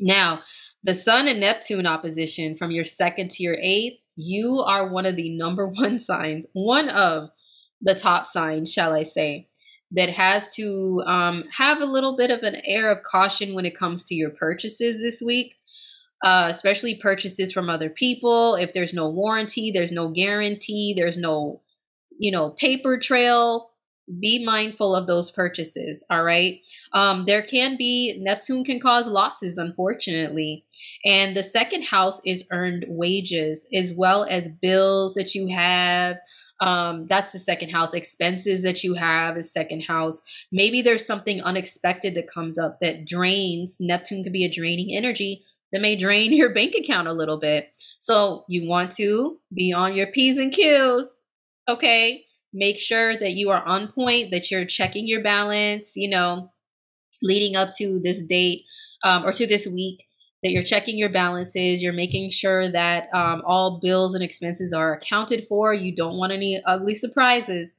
Now, 0.01 0.43
the 0.83 0.95
Sun 0.95 1.29
and 1.29 1.41
Neptune 1.41 1.87
opposition 1.87 2.57
from 2.57 2.71
your 2.71 2.85
second 2.85 3.31
to 3.33 3.43
your 3.43 3.57
eighth, 3.61 3.99
you 4.17 4.59
are 4.59 4.89
one 4.89 5.07
of 5.07 5.17
the 5.17 5.37
number 5.37 5.67
one 5.75 5.99
signs, 5.99 6.47
one 6.53 6.89
of 6.89 7.31
the 7.81 7.95
top 7.95 8.27
signs, 8.27 8.73
shall 8.73 8.93
I 8.93 9.03
say, 9.05 9.49
that 9.93 10.11
has 10.11 10.49
to 10.57 11.03
um, 11.07 11.45
have 11.57 11.81
a 11.81 11.87
little 11.87 12.17
bit 12.17 12.31
of 12.31 12.43
an 12.43 12.57
air 12.65 12.91
of 12.91 13.03
caution 13.03 13.55
when 13.55 13.65
it 13.65 13.77
comes 13.77 14.05
to 14.07 14.15
your 14.15 14.31
purchases 14.31 15.03
this 15.03 15.23
week. 15.25 15.55
Uh, 16.25 16.49
especially 16.51 16.97
purchases 16.97 17.53
from 17.53 17.71
other 17.71 17.89
people. 17.89 18.57
If 18.57 18.73
there's 18.73 18.93
no 18.93 19.09
warranty, 19.09 19.71
there's 19.71 19.93
no 19.93 20.11
guarantee, 20.11 20.93
there's 20.97 21.17
no, 21.17 21.63
you 22.19 22.33
know, 22.33 22.51
paper 22.51 22.99
trail. 22.99 23.68
Be 24.21 24.45
mindful 24.45 24.95
of 24.95 25.07
those 25.07 25.31
purchases 25.31 26.05
all 26.11 26.23
right? 26.23 26.61
Um 26.93 27.25
there 27.25 27.43
can 27.43 27.77
be 27.77 28.19
neptune 28.21 28.65
can 28.65 28.81
cause 28.81 29.09
losses 29.09 29.59
unfortunately. 29.59 30.65
And 31.05 31.37
the 31.37 31.43
second 31.43 31.85
house 31.85 32.21
is 32.25 32.47
earned 32.51 32.87
wages 32.89 33.67
as 33.73 33.93
well 33.93 34.25
as 34.25 34.49
bills 34.49 35.15
that 35.15 35.35
you 35.35 35.49
have. 35.49 36.19
Um 36.61 37.07
that's 37.07 37.33
the 37.33 37.39
second 37.39 37.71
house. 37.71 37.95
Expenses 37.95 38.63
that 38.63 38.83
you 38.83 38.95
have 38.95 39.37
is 39.37 39.53
second 39.53 39.83
house. 39.85 40.23
Maybe 40.51 40.83
there's 40.83 41.07
something 41.07 41.43
unexpected 41.43 42.15
that 42.15 42.31
comes 42.31 42.59
up 42.59 42.81
that 42.81 43.05
drains 43.05 43.77
neptune 43.81 44.25
could 44.25 44.33
be 44.33 44.45
a 44.45 44.51
draining 44.51 44.95
energy 44.95 45.45
that 45.73 45.81
may 45.81 45.97
drain 45.97 46.33
your 46.37 46.53
bank 46.53 46.75
account 46.75 47.09
a 47.09 47.13
little 47.13 47.39
bit. 47.39 47.69
So 48.01 48.45
you 48.49 48.69
want 48.69 48.93
to 48.93 49.39
be 49.53 49.73
on 49.73 49.95
your 49.95 50.07
p's 50.07 50.39
and 50.39 50.53
q's 50.53 51.21
okay 51.69 52.25
make 52.53 52.79
sure 52.79 53.17
that 53.17 53.33
you 53.33 53.51
are 53.51 53.65
on 53.65 53.93
point, 53.93 54.31
that 54.31 54.51
you're 54.51 54.65
checking 54.65 55.07
your 55.07 55.23
balance, 55.23 55.95
you 55.97 56.09
know, 56.09 56.53
leading 57.23 57.57
up 57.57 57.71
to 57.79 58.01
this 58.03 58.23
date 58.23 58.63
um, 59.05 59.25
or 59.25 59.33
to 59.33 59.47
this 59.47 59.67
week, 59.67 60.05
that 60.43 60.51
you're 60.51 60.63
checking 60.63 60.97
your 60.97 61.09
balances, 61.09 61.83
you're 61.83 61.93
making 61.93 62.31
sure 62.31 62.69
that 62.69 63.09
um, 63.13 63.43
all 63.45 63.81
bills 63.81 64.15
and 64.15 64.23
expenses 64.23 64.73
are 64.73 64.95
accounted 64.95 65.45
for. 65.49 65.75
You 65.75 65.95
don't 65.95 66.17
want 66.17 66.33
any 66.33 66.63
ugly 66.65 66.95
surprises. 66.95 67.77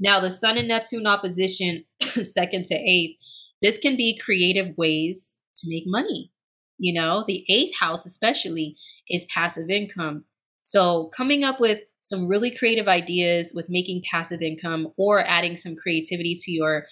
Now, 0.00 0.20
the 0.20 0.30
Sun 0.30 0.58
and 0.58 0.68
Neptune 0.68 1.06
opposition, 1.06 1.84
second 2.00 2.64
to 2.66 2.74
eighth, 2.74 3.16
this 3.62 3.78
can 3.78 3.96
be 3.96 4.18
creative 4.18 4.76
ways 4.76 5.38
to 5.56 5.68
make 5.68 5.84
money. 5.86 6.32
You 6.78 6.94
know, 6.94 7.24
the 7.26 7.44
eighth 7.48 7.78
house, 7.78 8.04
especially, 8.06 8.76
is 9.08 9.26
passive 9.26 9.70
income. 9.70 10.24
So, 10.58 11.10
coming 11.16 11.44
up 11.44 11.60
with 11.60 11.82
some 12.08 12.28
really 12.28 12.50
creative 12.50 12.88
ideas 12.88 13.52
with 13.54 13.70
making 13.70 14.02
passive 14.10 14.42
income 14.42 14.88
or 14.96 15.24
adding 15.26 15.56
some 15.56 15.76
creativity 15.76 16.34
to 16.34 16.52
your 16.52 16.86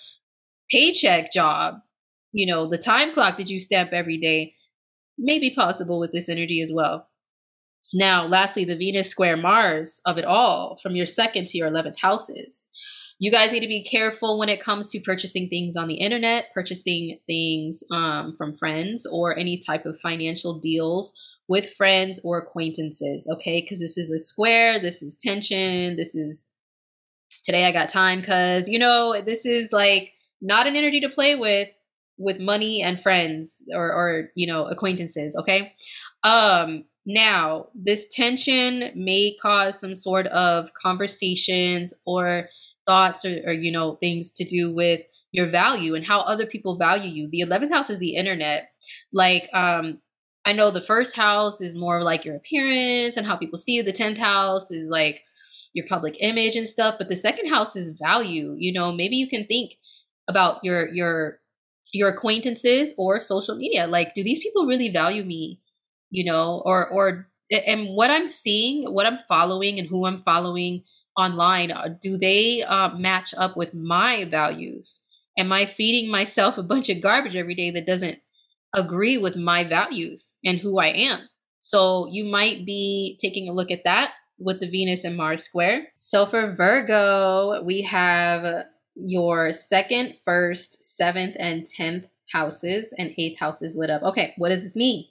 paycheck 0.71 1.33
job, 1.33 1.77
you 2.33 2.47
know, 2.47 2.69
the 2.69 2.79
time 2.79 3.13
clock 3.13 3.37
that 3.37 3.51
you 3.51 3.59
stamp 3.59 3.93
every 3.93 4.19
day 4.19 4.55
may 5.19 5.39
be 5.39 5.55
possible 5.55 6.01
with 6.01 6.13
this 6.13 6.29
energy 6.29 6.61
as 6.61 6.73
well. 6.73 7.09
Now, 7.93 8.27
lastly, 8.27 8.65
the 8.65 8.77
Venus 8.77 9.11
square 9.11 9.37
Mars 9.37 10.01
of 10.07 10.19
it 10.19 10.25
all 10.25 10.79
from 10.83 10.97
your 10.97 11.07
second 11.07 11.49
to 11.49 11.59
your 11.59 11.71
11th 11.71 12.01
houses. 12.01 12.69
You 13.19 13.31
guys 13.31 13.53
need 13.53 13.61
to 13.61 13.69
be 13.69 13.85
careful 13.85 14.39
when 14.39 14.49
it 14.49 14.61
comes 14.61 14.91
to 14.91 15.01
purchasing 15.01 15.49
things 15.49 15.77
on 15.77 15.87
the 15.87 15.95
internet, 15.95 16.53
purchasing 16.53 17.19
things 17.27 17.85
um, 17.93 18.35
from 18.37 18.57
friends, 18.57 19.07
or 19.07 19.39
any 19.39 19.59
type 19.59 19.87
of 19.87 20.01
financial 20.01 20.59
deals 20.59 21.15
with 21.49 21.71
friends 21.75 22.21
or 22.25 22.39
acquaintances, 22.39 23.29
okay? 23.35 23.61
Because 23.61 23.81
this 23.81 23.99
is 23.99 24.11
a 24.11 24.19
square, 24.19 24.81
this 24.81 25.03
is 25.03 25.17
tension, 25.17 25.97
this 25.97 26.15
is 26.15 26.47
today 27.45 27.67
I 27.67 27.73
got 27.73 27.91
time, 27.91 28.21
because, 28.21 28.69
you 28.69 28.79
know, 28.79 29.21
this 29.21 29.45
is 29.45 29.73
like 29.73 30.13
not 30.41 30.67
an 30.67 30.77
energy 30.77 31.01
to 31.01 31.09
play 31.09 31.35
with 31.35 31.69
with 32.17 32.39
money 32.39 32.81
and 32.81 33.03
friends 33.03 33.65
or 33.75 33.93
or 33.93 34.31
you 34.37 34.47
know 34.47 34.67
acquaintances 34.67 35.35
okay? 35.37 35.75
Um 36.23 36.85
now 37.07 37.69
this 37.75 38.07
tension 38.09 38.93
may 38.95 39.37
cause 39.43 39.81
some 39.81 39.95
sort 39.95 40.27
of 40.29 40.73
conversations 40.75 41.93
or 42.07 42.49
thoughts 42.87 43.25
or, 43.25 43.41
or 43.47 43.53
you 43.53 43.73
know 43.73 43.97
things 43.97 44.31
to 44.33 44.45
do 44.45 44.75
with 44.75 45.01
your 45.33 45.47
value 45.47 45.97
and 45.97 46.07
how 46.07 46.21
other 46.21 46.47
people 46.47 46.79
value 46.79 47.11
you. 47.11 47.29
The 47.29 47.41
11th 47.41 47.73
house 47.73 47.91
is 47.91 47.99
the 47.99 48.15
internet. 48.15 48.69
Like 49.13 49.49
um 49.53 49.99
I 50.45 50.53
know 50.53 50.71
the 50.71 50.81
first 50.81 51.17
house 51.17 51.61
is 51.61 51.75
more 51.75 52.03
like 52.03 52.25
your 52.25 52.37
appearance 52.37 53.17
and 53.17 53.27
how 53.27 53.37
people 53.37 53.59
see 53.59 53.73
you. 53.73 53.83
The 53.83 53.93
10th 53.93 54.19
house 54.19 54.71
is 54.71 54.91
like 54.91 55.23
your 55.73 55.87
public 55.87 56.17
image 56.21 56.57
and 56.57 56.69
stuff, 56.69 56.97
but 56.99 57.09
the 57.09 57.17
second 57.17 57.49
house 57.49 57.77
is 57.77 57.99
value. 57.99 58.55
You 58.59 58.73
know, 58.73 58.93
maybe 58.93 59.17
you 59.17 59.29
can 59.29 59.47
think 59.47 59.73
about 60.29 60.61
your 60.63 60.93
your 60.93 61.41
your 61.93 62.09
acquaintances 62.09 62.95
or 62.99 63.21
social 63.21 63.57
media. 63.57 63.87
Like, 63.87 64.15
do 64.15 64.23
these 64.23 64.41
people 64.41 64.67
really 64.67 64.89
value 64.91 65.25
me? 65.25 65.61
You 66.11 66.25
know, 66.25 66.63
or 66.65 66.89
or 66.89 67.29
and 67.51 67.89
what 67.89 68.11
I'm 68.11 68.29
seeing, 68.29 68.93
what 68.93 69.07
I'm 69.07 69.19
following, 69.29 69.79
and 69.79 69.89
who 69.89 70.07
I'm 70.07 70.23
following 70.23 70.85
online, 71.17 71.71
uh, 71.71 71.89
do 72.03 72.17
they 72.17 72.63
uh, 72.63 72.91
match 72.97 73.35
up 73.37 73.57
with 73.57 73.75
my 73.75 74.25
values? 74.25 75.01
Am 75.39 75.53
I 75.53 75.67
feeding 75.67 76.11
myself 76.11 76.59
a 76.59 76.63
bunch 76.63 76.89
of 76.89 77.01
garbage 77.01 77.37
every 77.37 77.55
day 77.55 77.71
that 77.71 77.87
doesn't 77.87 78.19
agree 78.75 79.17
with 79.17 79.37
my 79.37 79.65
values 79.65 80.35
and 80.45 80.59
who 80.59 80.79
I 80.79 80.89
am. 80.89 81.21
So 81.61 82.09
you 82.11 82.25
might 82.25 82.67
be 82.67 83.19
taking 83.21 83.49
a 83.49 83.53
look 83.53 83.71
at 83.71 83.85
that 83.85 84.13
with 84.39 84.61
the 84.61 84.71
Venus 84.71 85.05
and 85.05 85.17
Mars 85.17 85.45
square. 85.45 85.89
So 86.01 86.27
for 86.27 86.53
Virgo, 86.53 87.63
we 87.63 87.83
have 87.83 88.67
your 88.95 89.53
second, 89.53 90.17
first, 90.17 90.97
seventh, 90.97 91.37
and 91.39 91.67
tenth 91.67 92.09
houses 92.33 92.93
and 92.99 93.15
eighth 93.17 93.41
houses 93.41 93.77
lit 93.77 93.91
up. 93.91 94.03
Okay, 94.03 94.35
what 94.37 94.51
does 94.51 94.63
this 94.63 94.77
mean? 94.77 95.07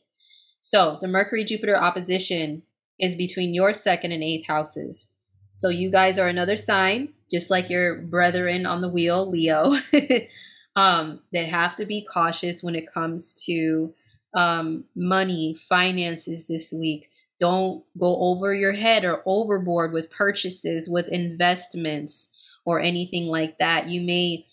So 0.61 0.97
the 1.01 1.07
Mercury 1.07 1.43
Jupiter 1.43 1.75
opposition 1.75 2.63
is 2.99 3.15
between 3.15 3.53
your 3.53 3.73
second 3.73 4.11
and 4.11 4.23
eighth 4.23 4.47
houses. 4.47 5.13
So 5.49 5.69
you 5.69 5.91
guys 5.91 6.17
are 6.17 6.27
another 6.27 6.57
sign, 6.57 7.13
just 7.29 7.49
like 7.49 7.69
your 7.69 7.97
brethren 7.97 8.65
on 8.65 8.81
the 8.81 8.89
wheel, 8.89 9.29
Leo. 9.29 9.75
um, 10.75 11.21
that 11.31 11.47
have 11.47 11.75
to 11.77 11.85
be 11.85 12.01
cautious 12.01 12.63
when 12.63 12.75
it 12.75 12.91
comes 12.91 13.33
to 13.45 13.93
um, 14.33 14.85
money, 14.95 15.53
finances 15.53 16.47
this 16.47 16.73
week. 16.73 17.09
Don't 17.39 17.83
go 17.99 18.15
over 18.17 18.53
your 18.53 18.73
head 18.73 19.05
or 19.05 19.21
overboard 19.25 19.91
with 19.91 20.09
purchases, 20.09 20.89
with 20.89 21.07
investments, 21.09 22.29
or 22.65 22.79
anything 22.79 23.27
like 23.27 23.57
that. 23.59 23.89
You 23.89 24.01
may 24.01 24.45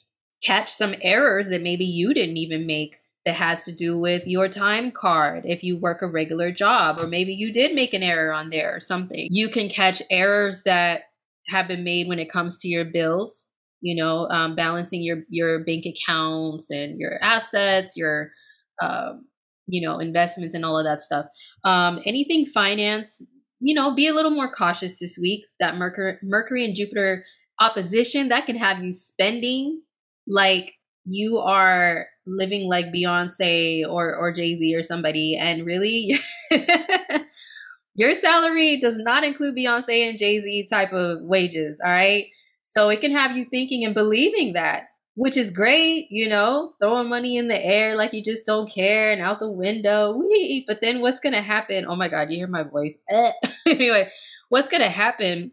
catch 0.42 0.70
some 0.70 0.94
errors 1.00 1.50
that 1.50 1.62
maybe 1.62 1.84
you 1.84 2.12
didn't 2.12 2.38
even 2.38 2.66
make 2.66 2.98
that 3.24 3.36
has 3.36 3.64
to 3.64 3.72
do 3.72 3.98
with 3.98 4.26
your 4.26 4.48
time 4.48 4.90
card 4.90 5.44
if 5.46 5.62
you 5.62 5.76
work 5.76 6.02
a 6.02 6.06
regular 6.06 6.50
job, 6.50 6.98
or 7.00 7.06
maybe 7.06 7.34
you 7.34 7.52
did 7.52 7.74
make 7.74 7.94
an 7.94 8.02
error 8.02 8.32
on 8.32 8.48
there 8.48 8.74
or 8.74 8.80
something. 8.80 9.28
You 9.30 9.48
can 9.48 9.68
catch 9.68 10.02
errors 10.10 10.62
that 10.64 11.04
have 11.48 11.68
been 11.68 11.84
made 11.84 12.08
when 12.08 12.18
it 12.18 12.30
comes 12.30 12.58
to 12.60 12.68
your 12.68 12.84
bills 12.84 13.46
you 13.80 13.94
know 13.94 14.28
um, 14.30 14.54
balancing 14.54 15.02
your 15.02 15.18
your 15.28 15.64
bank 15.64 15.84
accounts 15.86 16.70
and 16.70 16.98
your 16.98 17.18
assets 17.22 17.96
your 17.96 18.30
um, 18.82 19.26
you 19.66 19.80
know 19.86 19.98
investments 19.98 20.54
and 20.54 20.64
all 20.64 20.78
of 20.78 20.84
that 20.84 21.02
stuff. 21.02 21.26
Um, 21.64 22.00
anything 22.04 22.46
finance 22.46 23.22
you 23.60 23.74
know 23.74 23.94
be 23.94 24.06
a 24.06 24.14
little 24.14 24.30
more 24.30 24.50
cautious 24.50 24.98
this 24.98 25.18
week. 25.20 25.44
That 25.60 25.76
mercury 25.76 26.18
mercury 26.22 26.64
and 26.64 26.74
jupiter 26.74 27.24
opposition 27.60 28.28
that 28.28 28.46
can 28.46 28.56
have 28.56 28.82
you 28.82 28.90
spending 28.90 29.82
like 30.26 30.74
you 31.04 31.38
are 31.38 32.06
living 32.26 32.68
like 32.68 32.86
beyonce 32.86 33.86
or 33.86 34.14
or 34.14 34.32
jay-z 34.32 34.74
or 34.74 34.82
somebody 34.82 35.36
and 35.36 35.66
really 35.66 36.18
your 37.96 38.14
salary 38.14 38.78
does 38.78 38.98
not 38.98 39.24
include 39.24 39.56
beyonce 39.56 40.08
and 40.08 40.18
jay-z 40.18 40.66
type 40.70 40.92
of 40.92 41.18
wages 41.22 41.80
all 41.84 41.90
right 41.90 42.26
so 42.70 42.88
it 42.88 43.00
can 43.00 43.10
have 43.10 43.36
you 43.36 43.44
thinking 43.44 43.84
and 43.84 43.96
believing 43.96 44.52
that, 44.52 44.90
which 45.16 45.36
is 45.36 45.50
great, 45.50 46.06
you 46.08 46.28
know, 46.28 46.74
throwing 46.80 47.08
money 47.08 47.36
in 47.36 47.48
the 47.48 47.60
air 47.60 47.96
like 47.96 48.12
you 48.12 48.22
just 48.22 48.46
don't 48.46 48.72
care 48.72 49.10
and 49.10 49.20
out 49.20 49.40
the 49.40 49.50
window. 49.50 50.16
Wee. 50.16 50.62
But 50.68 50.80
then 50.80 51.00
what's 51.00 51.18
going 51.18 51.32
to 51.32 51.40
happen? 51.40 51.84
Oh 51.84 51.96
my 51.96 52.06
God, 52.06 52.30
you 52.30 52.36
hear 52.36 52.46
my 52.46 52.62
voice. 52.62 52.96
Eh. 53.10 53.32
anyway, 53.66 54.08
what's 54.50 54.68
going 54.68 54.84
to 54.84 54.88
happen 54.88 55.50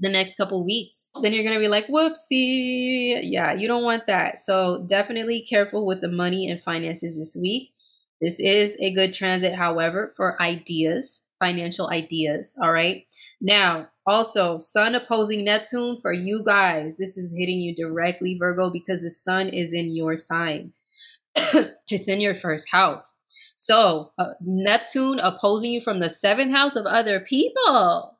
the 0.00 0.08
next 0.08 0.36
couple 0.36 0.64
weeks? 0.64 1.10
Then 1.20 1.34
you're 1.34 1.44
going 1.44 1.56
to 1.56 1.60
be 1.60 1.68
like, 1.68 1.88
whoopsie. 1.88 3.20
Yeah, 3.24 3.52
you 3.52 3.68
don't 3.68 3.84
want 3.84 4.06
that. 4.06 4.38
So 4.38 4.86
definitely 4.88 5.42
careful 5.42 5.84
with 5.84 6.00
the 6.00 6.10
money 6.10 6.48
and 6.48 6.62
finances 6.62 7.18
this 7.18 7.36
week. 7.38 7.74
This 8.22 8.40
is 8.40 8.78
a 8.80 8.90
good 8.94 9.12
transit, 9.12 9.54
however, 9.54 10.14
for 10.16 10.40
ideas 10.40 11.24
financial 11.42 11.90
ideas. 11.90 12.54
All 12.62 12.72
right. 12.72 13.04
Now, 13.40 13.88
also, 14.06 14.58
Sun 14.58 14.94
opposing 14.94 15.44
Neptune 15.44 15.96
for 16.00 16.12
you 16.12 16.42
guys. 16.44 16.96
This 16.98 17.16
is 17.16 17.34
hitting 17.36 17.60
you 17.60 17.74
directly, 17.74 18.36
Virgo, 18.38 18.70
because 18.70 19.02
the 19.02 19.10
Sun 19.10 19.48
is 19.48 19.72
in 19.72 19.94
your 19.94 20.16
sign, 20.16 20.72
it's 21.36 22.08
in 22.08 22.20
your 22.20 22.34
first 22.34 22.70
house. 22.70 23.14
So, 23.54 24.12
uh, 24.18 24.30
Neptune 24.40 25.20
opposing 25.20 25.72
you 25.72 25.80
from 25.80 26.00
the 26.00 26.10
seventh 26.10 26.52
house 26.52 26.74
of 26.74 26.86
other 26.86 27.20
people, 27.20 28.18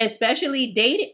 especially 0.00 0.72
dating. 0.72 1.12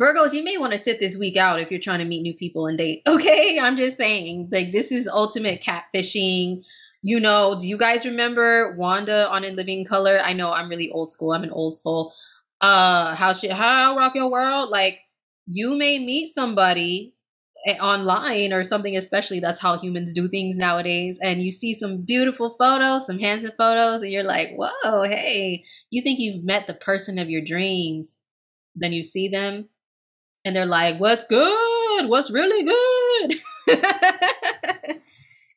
Virgos, 0.00 0.32
you 0.32 0.44
may 0.44 0.56
want 0.58 0.72
to 0.72 0.78
sit 0.78 1.00
this 1.00 1.16
week 1.16 1.36
out 1.36 1.60
if 1.60 1.70
you're 1.70 1.80
trying 1.80 1.98
to 1.98 2.04
meet 2.04 2.22
new 2.22 2.34
people 2.34 2.66
and 2.66 2.78
date. 2.78 3.02
Okay, 3.08 3.58
I'm 3.60 3.76
just 3.76 3.96
saying, 3.96 4.48
like, 4.50 4.72
this 4.72 4.90
is 4.90 5.08
ultimate 5.08 5.62
catfishing 5.62 6.64
you 7.02 7.20
know, 7.20 7.56
do 7.60 7.68
you 7.68 7.78
guys 7.78 8.04
remember 8.04 8.74
Wanda 8.76 9.28
on 9.28 9.44
In 9.44 9.54
Living 9.54 9.84
Color? 9.84 10.18
I 10.18 10.32
know 10.32 10.50
I'm 10.50 10.68
really 10.68 10.90
old 10.90 11.12
school. 11.12 11.32
I'm 11.32 11.44
an 11.44 11.50
old 11.50 11.76
soul. 11.76 12.12
Uh, 12.60 13.14
how 13.14 13.32
she 13.32 13.48
how 13.48 13.96
rock 13.96 14.14
your 14.14 14.30
world? 14.30 14.70
Like 14.70 15.00
you 15.46 15.76
may 15.76 15.98
meet 15.98 16.30
somebody 16.34 17.14
eh, 17.66 17.76
online 17.78 18.52
or 18.52 18.64
something 18.64 18.96
especially 18.96 19.40
that's 19.40 19.60
how 19.60 19.78
humans 19.78 20.12
do 20.12 20.28
things 20.28 20.56
nowadays 20.56 21.18
and 21.22 21.42
you 21.42 21.50
see 21.50 21.74
some 21.74 22.02
beautiful 22.02 22.50
photos 22.50 23.06
some 23.06 23.18
handsome 23.18 23.54
photos 23.58 24.02
and 24.02 24.12
you're 24.12 24.22
like 24.22 24.50
whoa 24.56 25.02
hey 25.02 25.64
you 25.90 26.00
think 26.02 26.20
you've 26.20 26.44
met 26.44 26.66
the 26.68 26.74
person 26.74 27.18
of 27.18 27.30
your 27.30 27.40
dreams 27.40 28.18
then 28.76 28.92
you 28.92 29.02
see 29.02 29.28
them 29.28 29.68
and 30.44 30.54
they're 30.54 30.66
like, 30.66 30.98
What's 30.98 31.24
good? 31.24 32.08
What's 32.08 32.30
really 32.30 32.64
good? 32.64 33.34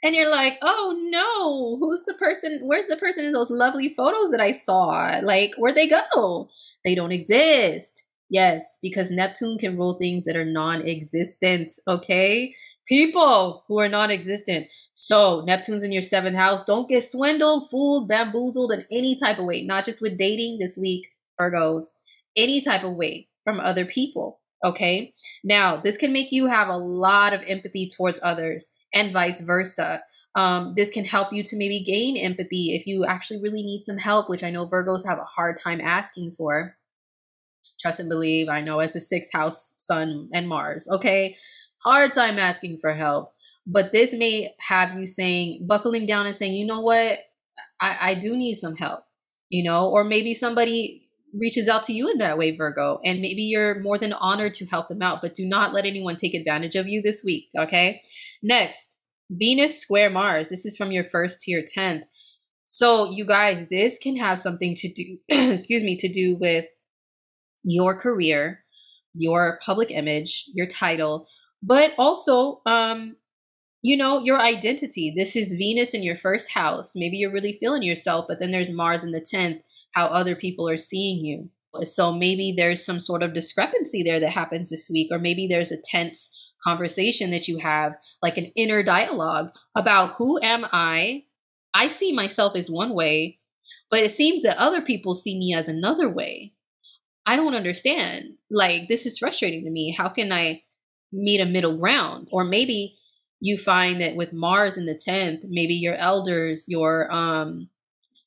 and 0.04 0.16
you're 0.16 0.32
like, 0.32 0.58
Oh 0.62 0.98
no, 1.10 1.78
who's 1.78 2.04
the 2.06 2.14
person? 2.16 2.60
Where's 2.64 2.88
the 2.88 2.98
person 2.98 3.26
in 3.26 3.34
those 3.34 3.52
lovely 3.52 3.90
photos 3.90 4.32
that 4.32 4.42
I 4.42 4.52
saw? 4.52 5.20
Like, 5.24 5.54
where'd 5.58 5.76
they 5.76 5.88
go? 5.88 6.50
They 6.84 6.96
don't 6.96 7.12
exist. 7.12 8.04
Yes, 8.30 8.80
because 8.82 9.12
Neptune 9.12 9.58
can 9.58 9.78
rule 9.78 9.96
things 10.00 10.24
that 10.24 10.38
are 10.38 10.46
non 10.46 10.88
existent. 10.88 11.74
Okay. 11.88 12.56
People 12.88 13.64
who 13.68 13.80
are 13.80 13.90
non 13.90 14.10
existent. 14.10 14.68
So, 14.94 15.44
Neptune's 15.46 15.84
in 15.84 15.92
your 15.92 16.02
seventh 16.02 16.38
house. 16.38 16.64
Don't 16.64 16.90
get 16.90 17.04
swindled, 17.04 17.70
fooled, 17.70 18.08
bamboozled 18.08 18.72
in 18.72 18.86
any 18.92 19.18
type 19.18 19.38
of 19.38 19.46
way, 19.46 19.64
not 19.64 19.86
just 19.86 20.02
with 20.02 20.18
dating 20.18 20.60
this 20.60 20.78
week, 20.78 21.10
Virgos, 21.40 21.88
any 22.36 22.62
type 22.62 22.84
of 22.84 22.96
way 22.96 23.28
from 23.44 23.60
other 23.60 23.86
people. 23.86 24.40
Okay. 24.64 25.14
Now, 25.44 25.78
this 25.78 25.98
can 25.98 26.14
make 26.14 26.32
you 26.32 26.48
have 26.48 26.70
a 26.70 26.78
lot 26.78 27.34
of 27.34 27.42
empathy 27.46 27.90
towards 27.90 28.20
others 28.24 28.72
and 28.94 29.14
vice 29.14 29.42
versa. 29.42 30.04
Um, 30.36 30.74
this 30.78 30.90
can 30.90 31.04
help 31.04 31.34
you 31.34 31.44
to 31.44 31.58
maybe 31.58 31.84
gain 31.84 32.16
empathy 32.16 32.74
if 32.76 32.88
you 32.88 33.06
actually 33.06 33.42
really 33.42 33.64
need 33.64 33.84
some 33.84 33.98
help, 33.98 34.30
which 34.30 34.44
I 34.44 34.50
know 34.50 34.68
Virgos 34.68 35.06
have 35.06 35.20
a 35.20 35.24
hard 35.24 35.58
time 35.62 35.82
asking 35.82 36.32
for. 36.32 36.78
Trust 37.80 38.00
and 38.00 38.10
believe, 38.10 38.48
I 38.48 38.62
know 38.62 38.80
as 38.80 38.96
a 38.96 39.02
sixth 39.02 39.32
house 39.34 39.74
sun 39.78 40.30
and 40.34 40.48
Mars. 40.48 40.88
Okay. 40.90 41.36
Hard 41.84 42.14
time 42.14 42.40
asking 42.40 42.78
for 42.80 42.94
help. 42.94 43.34
But 43.68 43.92
this 43.92 44.14
may 44.14 44.54
have 44.68 44.98
you 44.98 45.06
saying, 45.06 45.66
buckling 45.68 46.06
down 46.06 46.26
and 46.26 46.36
saying, 46.36 46.54
you 46.54 46.66
know 46.66 46.82
what? 46.82 47.20
I, 47.80 47.98
I 48.02 48.14
do 48.16 48.36
need 48.36 48.56
some 48.56 48.76
help, 48.76 49.02
you 49.50 49.64
know, 49.64 49.90
or 49.90 50.04
maybe 50.04 50.34
somebody 50.34 51.01
reaches 51.34 51.68
out 51.68 51.84
to 51.84 51.94
you 51.94 52.10
in 52.10 52.18
that 52.18 52.38
way, 52.38 52.56
Virgo, 52.56 53.00
and 53.04 53.22
maybe 53.22 53.44
you're 53.44 53.80
more 53.82 53.98
than 53.98 54.14
honored 54.14 54.54
to 54.56 54.66
help 54.66 54.88
them 54.88 55.02
out, 55.02 55.22
but 55.22 55.36
do 55.36 55.46
not 55.46 55.74
let 55.74 55.86
anyone 55.86 56.16
take 56.16 56.34
advantage 56.34 56.76
of 56.76 56.88
you 56.88 57.02
this 57.02 57.24
week, 57.24 57.50
okay? 57.58 58.02
Next, 58.42 58.98
Venus 59.30 59.82
square 59.82 60.10
Mars. 60.10 60.50
This 60.50 60.66
is 60.66 60.76
from 60.76 60.92
your 60.92 61.04
first 61.04 61.42
to 61.42 61.52
your 61.52 61.62
10th. 61.64 62.04
So, 62.66 63.12
you 63.12 63.26
guys, 63.26 63.68
this 63.68 63.98
can 63.98 64.16
have 64.18 64.40
something 64.40 64.76
to 64.76 64.92
do, 64.92 65.18
excuse 65.30 65.84
me, 65.84 65.96
to 65.98 66.08
do 66.08 66.38
with 66.40 66.66
your 67.64 67.98
career, 67.98 68.64
your 69.14 69.60
public 69.66 69.92
image, 69.92 70.46
your 70.54 70.68
title, 70.68 71.28
but 71.62 71.94
also 71.98 72.62
um 72.66 73.16
you 73.84 73.98
know, 73.98 74.20
your 74.20 74.40
identity. 74.40 75.12
This 75.16 75.36
is 75.36 75.54
Venus 75.54 75.94
in 75.94 76.04
your 76.04 76.16
first 76.16 76.52
house. 76.52 76.94
Maybe 76.96 77.18
you're 77.18 77.32
really 77.32 77.54
feeling 77.54 77.82
yourself, 77.82 78.26
but 78.28 78.40
then 78.40 78.52
there's 78.52 78.72
Mars 78.72 79.04
in 79.04 79.12
the 79.12 79.22
10th, 79.22 79.62
how 79.92 80.06
other 80.08 80.36
people 80.36 80.68
are 80.68 80.78
seeing 80.78 81.24
you. 81.24 81.50
So 81.84 82.14
maybe 82.14 82.54
there's 82.56 82.86
some 82.86 83.00
sort 83.00 83.24
of 83.24 83.34
discrepancy 83.34 84.04
there 84.04 84.20
that 84.20 84.34
happens 84.34 84.70
this 84.70 84.90
week, 84.92 85.08
or 85.12 85.20
maybe 85.20 85.48
there's 85.48 85.72
a 85.72 85.82
tense 85.82 86.54
conversation 86.64 87.32
that 87.32 87.48
you 87.48 87.60
have, 87.60 87.94
like 88.22 88.38
an 88.38 88.52
inner 88.56 88.84
dialogue 88.84 89.52
about 89.74 90.16
who 90.16 90.40
am 90.42 90.66
I? 90.72 91.24
I 91.74 91.88
see 91.88 92.12
myself 92.12 92.56
as 92.58 92.70
one 92.70 92.94
way, 92.94 93.40
but 93.90 94.02
it 94.02 94.12
seems 94.12 94.44
that 94.44 94.58
other 94.58 94.82
people 94.82 95.14
see 95.14 95.38
me 95.38 95.54
as 95.54 95.70
another 95.70 96.10
way. 96.10 96.54
I 97.26 97.38
don't 97.38 97.56
understand. 97.56 98.34
Like, 98.50 98.88
this 98.88 99.06
is 99.06 99.20
frustrating 99.20 99.64
to 99.64 99.72
me. 99.72 99.96
How 99.98 100.10
can 100.10 100.32
I 100.32 100.64
meet 101.14 101.40
a 101.40 101.46
middle 101.46 101.78
ground? 101.78 102.28
Or 102.32 102.44
maybe 102.44 102.98
you 103.40 103.58
find 103.58 104.02
that 104.02 104.16
with 104.16 104.34
Mars 104.34 104.78
in 104.78 104.86
the 104.86 104.96
10th, 104.96 105.44
maybe 105.48 105.74
your 105.74 105.96
elders, 105.96 106.66
your 106.68 107.12
um, 107.12 107.70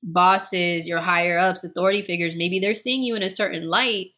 bosses, 0.03 0.87
your 0.87 1.01
higher 1.01 1.39
ups, 1.39 1.65
authority 1.65 2.03
figures, 2.03 2.37
maybe 2.37 2.59
they're 2.59 2.75
seeing 2.75 3.03
you 3.03 3.15
in 3.15 3.23
a 3.23 3.31
certain 3.31 3.69
light 3.69 4.09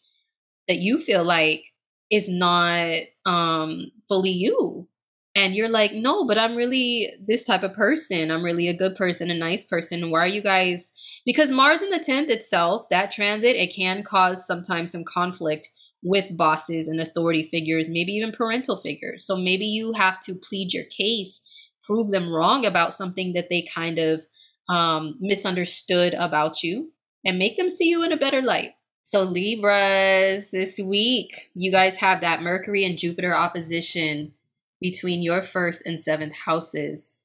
that 0.69 0.79
you 0.79 1.01
feel 1.01 1.25
like 1.25 1.65
is 2.11 2.29
not 2.29 2.97
um, 3.25 3.87
fully 4.09 4.31
you. 4.31 4.89
And 5.35 5.55
you're 5.55 5.69
like, 5.69 5.93
no, 5.93 6.27
but 6.27 6.39
I'm 6.39 6.57
really 6.57 7.13
this 7.27 7.45
type 7.45 7.63
of 7.63 7.75
person. 7.75 8.31
I'm 8.31 8.43
really 8.43 8.69
a 8.69 8.77
good 8.77 8.97
person, 8.97 9.31
a 9.31 9.35
nice 9.35 9.67
person. 9.67 10.11
Why 10.11 10.21
are 10.21 10.27
you 10.27 10.41
guys? 10.41 10.93
Because 11.27 11.51
Mars 11.51 11.83
in 11.83 11.91
the 11.91 11.99
10th 11.99 12.31
itself, 12.31 12.89
that 12.89 13.11
transit, 13.11 13.55
it 13.55 13.75
can 13.75 14.03
cause 14.03 14.47
sometimes 14.47 14.93
some 14.93 15.05
conflict 15.05 15.69
with 16.03 16.37
bosses 16.37 16.89
and 16.89 17.01
authority 17.01 17.49
figures, 17.49 17.89
maybe 17.89 18.13
even 18.13 18.33
parental 18.33 18.77
figures. 18.79 19.27
So 19.27 19.37
maybe 19.37 19.67
you 19.67 19.93
have 19.93 20.21
to 20.23 20.35
plead 20.35 20.73
your 20.73 20.85
case, 20.85 21.43
prove 21.83 22.13
them 22.13 22.33
wrong 22.33 22.65
about 22.65 22.95
something 22.95 23.35
that 23.35 23.49
they 23.51 23.63
kind 23.63 23.99
of 23.99 24.25
um, 24.69 25.17
misunderstood 25.21 26.15
about 26.15 26.63
you, 26.63 26.93
and 27.25 27.39
make 27.39 27.57
them 27.57 27.71
see 27.71 27.89
you 27.89 28.03
in 28.03 28.13
a 28.13 28.17
better 28.17 28.43
light. 28.43 28.73
So, 29.03 29.23
Libras, 29.23 30.51
this 30.51 30.79
week, 30.79 31.51
you 31.55 31.71
guys 31.71 31.99
have 31.99 32.21
that 32.23 32.43
Mercury 32.43 32.85
and 32.85 32.99
Jupiter 32.99 33.35
opposition 33.35 34.33
between 34.81 35.23
your 35.23 35.43
first 35.43 35.83
and 35.87 36.01
seventh 36.01 36.35
houses. 36.35 37.23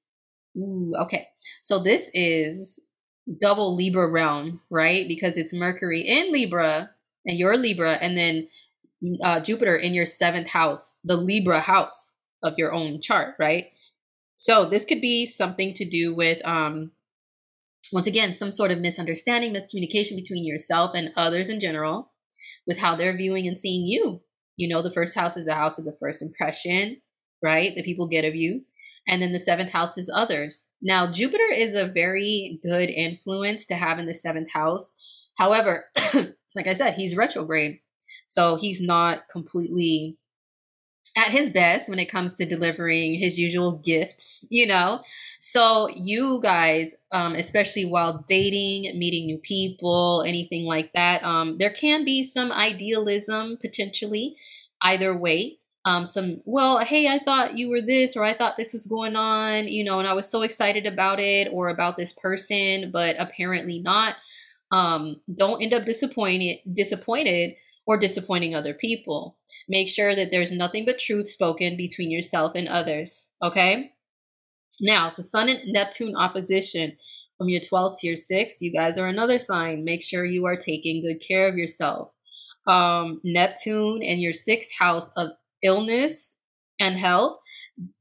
Ooh, 0.56 0.94
okay. 1.02 1.30
So, 1.62 1.80
this 1.80 2.12
is 2.14 2.80
double 3.40 3.76
Libra 3.76 4.08
realm, 4.08 4.62
right? 4.70 5.08
Because 5.08 5.38
it's 5.38 5.54
Mercury 5.54 6.02
in 6.02 6.32
Libra 6.32 6.92
and 7.26 7.38
you're 7.38 7.58
Libra, 7.58 7.94
and 7.94 8.18
then 8.18 8.48
uh, 9.24 9.40
Jupiter 9.40 9.76
in 9.76 9.94
your 9.94 10.06
seventh 10.06 10.50
house, 10.50 10.94
the 11.04 11.18
Libra 11.18 11.60
house 11.60 12.14
of 12.44 12.56
your 12.58 12.74
own 12.74 13.02
chart, 13.02 13.36
right? 13.40 13.66
So 14.36 14.66
this 14.66 14.86
could 14.86 15.02
be 15.02 15.26
something 15.26 15.74
to 15.76 15.86
do 15.86 16.16
with, 16.16 16.46
um, 16.46 16.92
once 17.92 18.08
again, 18.08 18.34
some 18.34 18.52
sort 18.52 18.72
of 18.72 18.80
misunderstanding, 18.80 19.54
miscommunication 19.54 20.16
between 20.16 20.46
yourself 20.46 20.92
and 20.94 21.12
others 21.16 21.50
in 21.50 21.60
general 21.60 22.12
with 22.66 22.80
how 22.80 22.96
they're 22.96 23.16
viewing 23.16 23.48
and 23.48 23.60
seeing 23.60 23.86
you. 23.86 24.22
You 24.56 24.70
know, 24.70 24.82
the 24.82 24.92
first 24.92 25.16
house 25.16 25.38
is 25.38 25.46
the 25.46 25.56
house 25.56 25.78
of 25.78 25.86
the 25.86 25.96
first 26.00 26.22
impression, 26.22 27.02
right? 27.44 27.74
That 27.76 27.86
people 27.86 28.08
get 28.08 28.26
of 28.26 28.36
you. 28.36 28.62
And 29.08 29.22
then 29.22 29.34
the 29.34 29.40
seventh 29.40 29.72
house 29.72 29.98
is 29.98 30.12
others. 30.14 30.68
Now, 30.82 31.12
Jupiter 31.12 31.52
is 31.52 31.76
a 31.76 31.88
very 31.88 32.60
good 32.62 32.90
influence 32.90 33.66
to 33.68 33.76
have 33.76 33.98
in 33.98 34.06
the 34.06 34.14
seventh 34.14 34.52
house. 34.54 34.92
However, 35.38 35.86
like 36.56 36.68
I 36.68 36.74
said, 36.74 36.94
he's 36.94 37.18
retrograde. 37.18 37.80
So 38.28 38.56
he's 38.56 38.80
not 38.80 39.28
completely 39.30 40.18
at 41.18 41.32
his 41.32 41.50
best 41.50 41.90
when 41.90 42.00
it 42.00 42.10
comes 42.10 42.34
to 42.36 42.46
delivering 42.46 43.16
his 43.16 43.40
usual 43.40 43.82
gifts, 43.84 44.46
you 44.50 44.66
know? 44.66 45.02
So 45.40 45.90
you 45.90 46.40
guys, 46.42 46.96
um, 47.12 47.34
especially 47.36 47.86
while 47.86 48.26
dating, 48.28 48.98
meeting 48.98 49.26
new 49.26 49.38
people, 49.38 50.24
anything 50.26 50.66
like 50.66 50.94
that, 50.94 51.24
um, 51.24 51.58
there 51.58 51.72
can 51.72 52.06
be 52.06 52.24
some 52.24 52.52
idealism 52.52 53.58
potentially 53.60 54.36
either 54.82 55.18
way. 55.18 55.58
Um, 55.84 56.06
some, 56.06 56.42
well, 56.46 56.80
hey, 56.80 57.08
I 57.08 57.18
thought 57.18 57.58
you 57.58 57.70
were 57.70 57.82
this, 57.82 58.16
or 58.16 58.24
I 58.24 58.34
thought 58.34 58.56
this 58.56 58.72
was 58.72 58.86
going 58.86 59.16
on, 59.16 59.68
you 59.68 59.84
know, 59.84 59.98
and 59.98 60.08
I 60.08 60.14
was 60.14 60.30
so 60.30 60.44
excited 60.44 60.86
about 60.86 61.20
it 61.20 61.50
or 61.52 61.70
about 61.70 61.98
this 61.98 62.14
person, 62.14 62.92
but 62.92 63.16
apparently 63.18 63.80
not. 63.80 64.16
Um, 64.72 65.22
don't 65.34 65.62
end 65.62 65.74
up 65.74 65.84
disappointed 65.84 66.60
disappointed 66.72 67.56
or 67.88 67.98
disappointing 67.98 68.56
other 68.56 68.74
people. 68.74 69.38
Make 69.68 69.90
sure 69.90 70.16
that 70.16 70.32
there's 70.32 70.52
nothing 70.52 70.86
but 70.86 71.00
truth 71.00 71.30
spoken 71.30 71.78
between 71.78 72.12
yourself 72.12 72.54
and 72.56 72.68
others. 72.68 73.30
Okay? 73.42 73.92
Now, 74.80 75.10
the 75.10 75.24
Sun 75.24 75.50
and 75.50 75.60
Neptune 75.74 76.16
opposition 76.16 76.98
from 77.38 77.50
your 77.50 77.62
12th 77.62 78.00
to 78.00 78.08
your 78.08 78.16
6th. 78.16 78.58
You 78.62 78.72
guys 78.72 78.98
are 78.98 79.08
another 79.08 79.40
sign. 79.40 79.84
Make 79.84 80.04
sure 80.04 80.26
you 80.26 80.46
are 80.46 80.56
taking 80.56 81.02
good 81.02 81.26
care 81.28 81.50
of 81.50 81.56
yourself. 81.56 82.12
Um, 82.68 83.20
Neptune 83.24 84.04
and 84.04 84.22
your 84.22 84.34
sixth 84.34 84.72
house 84.78 85.10
of 85.18 85.30
illness 85.64 86.38
and 86.80 86.98
health 86.98 87.38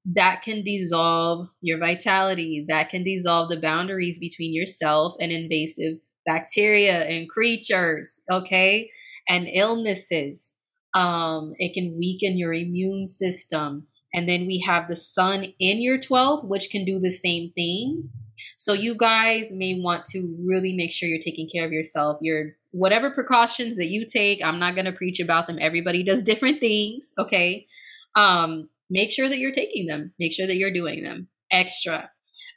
that 0.05 0.43
can 0.43 0.63
dissolve 0.65 1.49
your 1.61 1.79
vitality 1.79 2.65
that 2.69 2.89
can 2.89 3.05
dissolve 3.05 3.49
the 3.49 3.61
boundaries 3.61 4.19
between 4.19 4.53
yourself 4.53 5.15
and 5.21 5.31
invasive 5.31 5.99
bacteria 6.27 7.05
and 7.05 7.29
creatures 7.29 8.21
okay 8.31 8.91
and 9.31 9.47
illnesses. 9.51 10.53
Um, 10.93 11.55
it 11.59 11.73
can 11.73 11.97
weaken 11.97 12.37
your 12.37 12.53
immune 12.53 13.07
system. 13.07 13.87
And 14.13 14.29
then 14.29 14.47
we 14.47 14.65
have 14.67 14.89
the 14.89 14.97
sun 14.97 15.55
in 15.61 15.81
your 15.81 15.99
12th, 15.99 16.47
which 16.49 16.69
can 16.71 16.85
do 16.85 16.99
the 16.99 17.13
same 17.13 17.53
thing. 17.55 18.11
So 18.59 18.73
you 18.73 18.97
guys 18.97 19.53
may 19.53 19.81
want 19.81 20.05
to 20.07 20.37
really 20.45 20.75
make 20.75 20.91
sure 20.91 21.09
you're 21.09 21.21
taking 21.25 21.49
care 21.49 21.65
of 21.65 21.73
yourself. 21.73 22.19
Your 22.21 22.57
whatever 22.73 23.13
precautions 23.13 23.77
that 23.77 23.87
you 23.87 24.05
take, 24.05 24.45
I'm 24.45 24.59
not 24.59 24.75
going 24.75 24.87
to 24.87 24.93
preach 24.93 25.21
about 25.21 25.47
them. 25.47 25.59
Everybody 25.61 26.03
does 26.03 26.23
different 26.31 26.59
things, 26.59 27.13
okay? 27.17 27.69
Um, 28.17 28.69
make 28.91 29.13
sure 29.13 29.29
that 29.29 29.39
you're 29.39 29.53
taking 29.53 29.87
them. 29.87 30.13
Make 30.19 30.33
sure 30.33 30.49
that 30.49 30.57
you're 30.57 30.73
doing 30.73 31.05
them 31.05 31.29
extra. 31.53 32.11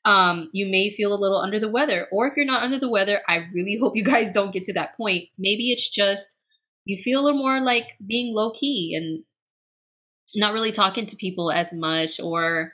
Um, 0.05 0.49
you 0.53 0.69
may 0.69 0.89
feel 0.89 1.13
a 1.13 1.21
little 1.21 1.37
under 1.37 1.59
the 1.59 1.69
weather, 1.69 2.07
or 2.11 2.27
if 2.27 2.35
you're 2.35 2.45
not 2.45 2.63
under 2.63 2.79
the 2.79 2.89
weather, 2.89 3.21
I 3.29 3.47
really 3.53 3.77
hope 3.81 3.95
you 3.95 4.03
guys 4.03 4.31
don't 4.31 4.51
get 4.51 4.63
to 4.65 4.73
that 4.73 4.97
point. 4.97 5.25
Maybe 5.37 5.71
it's 5.71 5.87
just 5.87 6.35
you 6.85 6.97
feel 6.97 7.31
more 7.33 7.61
like 7.61 7.97
being 8.05 8.33
low 8.35 8.51
key 8.51 8.93
and 8.95 9.23
not 10.35 10.53
really 10.53 10.71
talking 10.71 11.05
to 11.07 11.15
people 11.15 11.51
as 11.51 11.73
much 11.73 12.19
or 12.19 12.73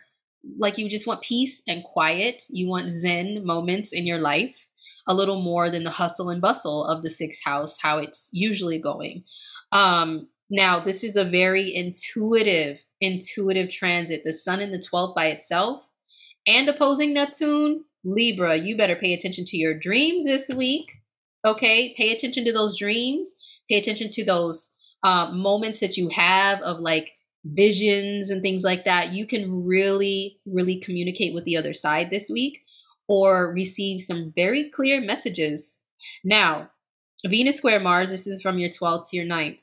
like 0.58 0.78
you 0.78 0.90
just 0.90 1.08
want 1.08 1.22
peace 1.22 1.62
and 1.68 1.84
quiet. 1.84 2.44
You 2.50 2.70
want 2.70 2.90
zen 2.90 3.46
moments 3.46 3.92
in 3.92 4.06
your 4.06 4.20
life 4.20 4.68
a 5.08 5.14
little 5.14 5.42
more 5.42 5.70
than 5.70 5.84
the 5.84 5.90
hustle 5.90 6.30
and 6.30 6.42
bustle 6.42 6.86
of 6.86 7.04
the 7.04 7.10
sixth 7.10 7.44
house, 7.44 7.78
how 7.82 7.98
it's 7.98 8.30
usually 8.32 8.80
going. 8.80 9.24
Um, 9.72 10.30
Now, 10.50 10.80
this 10.80 11.04
is 11.04 11.16
a 11.16 11.24
very 11.24 11.74
intuitive, 11.76 12.86
intuitive 13.02 13.70
transit. 13.70 14.24
The 14.24 14.34
sun 14.34 14.62
in 14.62 14.72
the 14.72 14.80
12th 14.80 15.14
by 15.16 15.28
itself 15.28 15.90
and 16.48 16.68
opposing 16.70 17.14
Neptune, 17.14 17.86
Libra, 18.04 18.56
you 18.56 18.78
better 18.78 18.96
pay 18.96 19.14
attention 19.14 19.46
to 19.46 19.58
your 19.58 19.78
dreams 19.78 20.26
this 20.26 20.50
week. 20.56 20.94
Okay, 21.46 21.94
pay 21.96 22.12
attention 22.12 22.46
to 22.46 22.54
those 22.54 22.80
dreams. 22.80 23.36
Pay 23.70 23.78
attention 23.78 24.12
to 24.12 24.26
those 24.26 24.72
uh, 25.04 25.32
moments 25.32 25.80
that 25.80 25.98
you 25.98 26.10
have 26.10 26.62
of 26.62 26.80
like 26.80 27.14
visions 27.46 28.30
and 28.30 28.42
things 28.42 28.64
like 28.64 28.86
that. 28.86 29.14
You 29.14 29.26
can 29.26 29.66
really, 29.66 30.40
really 30.46 30.80
communicate 30.80 31.34
with 31.34 31.46
the 31.46 31.58
other 31.58 31.74
side 31.74 32.10
this 32.10 32.30
week 32.30 32.64
or 33.08 33.54
receive 33.54 34.02
some 34.02 34.34
very 34.36 34.70
clear 34.70 35.02
messages. 35.02 35.80
Now, 36.24 36.70
Venus 37.26 37.58
square 37.58 37.80
Mars, 37.80 38.12
this 38.12 38.28
is 38.28 38.42
from 38.42 38.60
your 38.60 38.70
12th 38.70 39.10
to 39.10 39.18
your 39.18 39.26
9th. 39.26 39.60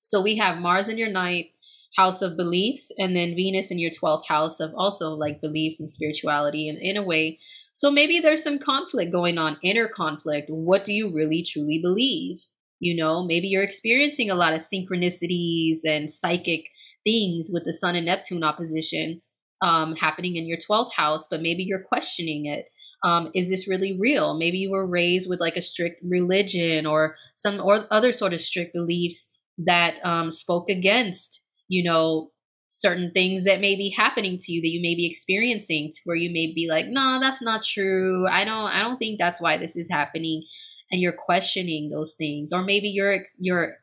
So 0.00 0.22
we 0.22 0.36
have 0.36 0.58
Mars 0.58 0.88
in 0.88 0.96
your 0.96 1.10
ninth 1.10 1.48
house 1.96 2.22
of 2.22 2.36
beliefs, 2.36 2.92
and 2.98 3.16
then 3.16 3.34
Venus 3.34 3.70
in 3.70 3.78
your 3.78 3.90
12th 3.90 4.26
house 4.28 4.60
of 4.60 4.72
also 4.76 5.10
like 5.10 5.40
beliefs 5.40 5.80
and 5.80 5.90
spirituality, 5.90 6.68
and 6.68 6.78
in 6.78 6.96
a 6.96 7.02
way. 7.02 7.38
So 7.72 7.90
maybe 7.90 8.20
there's 8.20 8.42
some 8.42 8.58
conflict 8.58 9.12
going 9.12 9.36
on, 9.36 9.58
inner 9.62 9.88
conflict. 9.88 10.48
What 10.48 10.84
do 10.84 10.92
you 10.92 11.12
really 11.12 11.42
truly 11.42 11.78
believe? 11.82 12.46
You 12.80 12.96
know, 12.96 13.24
maybe 13.24 13.48
you're 13.48 13.62
experiencing 13.62 14.30
a 14.30 14.34
lot 14.34 14.52
of 14.52 14.60
synchronicities 14.60 15.78
and 15.84 16.10
psychic 16.10 16.68
things 17.04 17.50
with 17.52 17.64
the 17.64 17.72
Sun 17.72 17.96
and 17.96 18.06
Neptune 18.06 18.44
opposition 18.44 19.20
um, 19.62 19.96
happening 19.96 20.36
in 20.36 20.46
your 20.46 20.58
12th 20.58 20.92
house, 20.92 21.26
but 21.28 21.42
maybe 21.42 21.64
you're 21.64 21.82
questioning 21.82 22.46
it. 22.46 22.66
Um, 23.04 23.30
is 23.34 23.48
this 23.48 23.68
really 23.68 23.96
real? 23.98 24.36
Maybe 24.38 24.58
you 24.58 24.70
were 24.70 24.86
raised 24.86 25.28
with 25.28 25.40
like 25.40 25.56
a 25.56 25.62
strict 25.62 26.00
religion 26.04 26.86
or 26.86 27.16
some 27.36 27.60
or 27.60 27.86
other 27.90 28.12
sort 28.12 28.32
of 28.32 28.40
strict 28.40 28.74
beliefs 28.74 29.36
that 29.58 30.04
um, 30.04 30.32
spoke 30.32 30.68
against, 30.68 31.46
you 31.68 31.82
know, 31.84 32.30
certain 32.70 33.10
things 33.12 33.44
that 33.44 33.60
may 33.60 33.76
be 33.76 33.90
happening 33.90 34.36
to 34.38 34.52
you 34.52 34.60
that 34.60 34.68
you 34.68 34.80
may 34.82 34.94
be 34.94 35.06
experiencing 35.06 35.90
to 35.90 35.98
where 36.04 36.16
you 36.16 36.30
may 36.30 36.52
be 36.52 36.68
like 36.68 36.86
no 36.86 37.18
that's 37.18 37.40
not 37.40 37.62
true 37.62 38.26
i 38.28 38.44
don't 38.44 38.74
i 38.74 38.80
don't 38.80 38.98
think 38.98 39.18
that's 39.18 39.40
why 39.40 39.56
this 39.56 39.74
is 39.74 39.88
happening 39.90 40.42
and 40.90 41.00
you're 41.00 41.12
questioning 41.12 41.90
those 41.90 42.14
things 42.16 42.52
or 42.52 42.62
maybe 42.62 42.88
you're 42.88 43.24
you're 43.38 43.76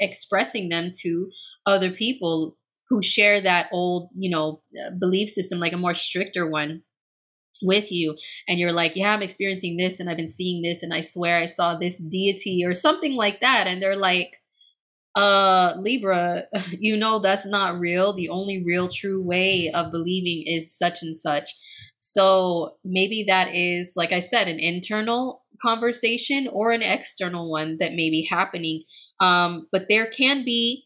expressing 0.00 0.68
them 0.68 0.92
to 0.96 1.30
other 1.66 1.90
people 1.90 2.56
who 2.88 3.02
share 3.02 3.40
that 3.40 3.68
old 3.72 4.08
you 4.14 4.30
know 4.30 4.62
uh, 4.80 4.90
belief 4.98 5.28
system 5.30 5.58
like 5.58 5.72
a 5.72 5.78
more 5.78 5.94
stricter 5.94 6.48
one 6.48 6.82
with 7.62 7.92
you 7.92 8.16
and 8.48 8.58
you're 8.58 8.72
like 8.72 8.96
yeah 8.96 9.12
i'm 9.12 9.22
experiencing 9.22 9.76
this 9.76 10.00
and 10.00 10.08
i've 10.08 10.16
been 10.16 10.28
seeing 10.28 10.62
this 10.62 10.82
and 10.82 10.92
i 10.92 11.00
swear 11.00 11.38
i 11.38 11.46
saw 11.46 11.76
this 11.76 11.98
deity 11.98 12.62
or 12.64 12.74
something 12.74 13.14
like 13.14 13.40
that 13.40 13.66
and 13.66 13.82
they're 13.82 13.96
like 13.96 14.38
uh 15.14 15.74
libra 15.76 16.44
you 16.70 16.96
know 16.96 17.18
that's 17.18 17.46
not 17.46 17.78
real. 17.78 18.14
The 18.14 18.30
only 18.30 18.62
real 18.64 18.88
true 18.88 19.22
way 19.22 19.70
of 19.72 19.92
believing 19.92 20.44
is 20.46 20.76
such 20.76 21.02
and 21.02 21.14
such. 21.14 21.50
So 21.98 22.76
maybe 22.84 23.24
that 23.28 23.54
is 23.54 23.92
like 23.94 24.12
i 24.12 24.20
said 24.20 24.48
an 24.48 24.58
internal 24.58 25.41
conversation 25.62 26.48
or 26.52 26.72
an 26.72 26.82
external 26.82 27.50
one 27.50 27.76
that 27.78 27.92
may 27.92 28.10
be 28.10 28.26
happening 28.28 28.82
um 29.20 29.66
but 29.72 29.86
there 29.88 30.06
can 30.06 30.44
be 30.44 30.84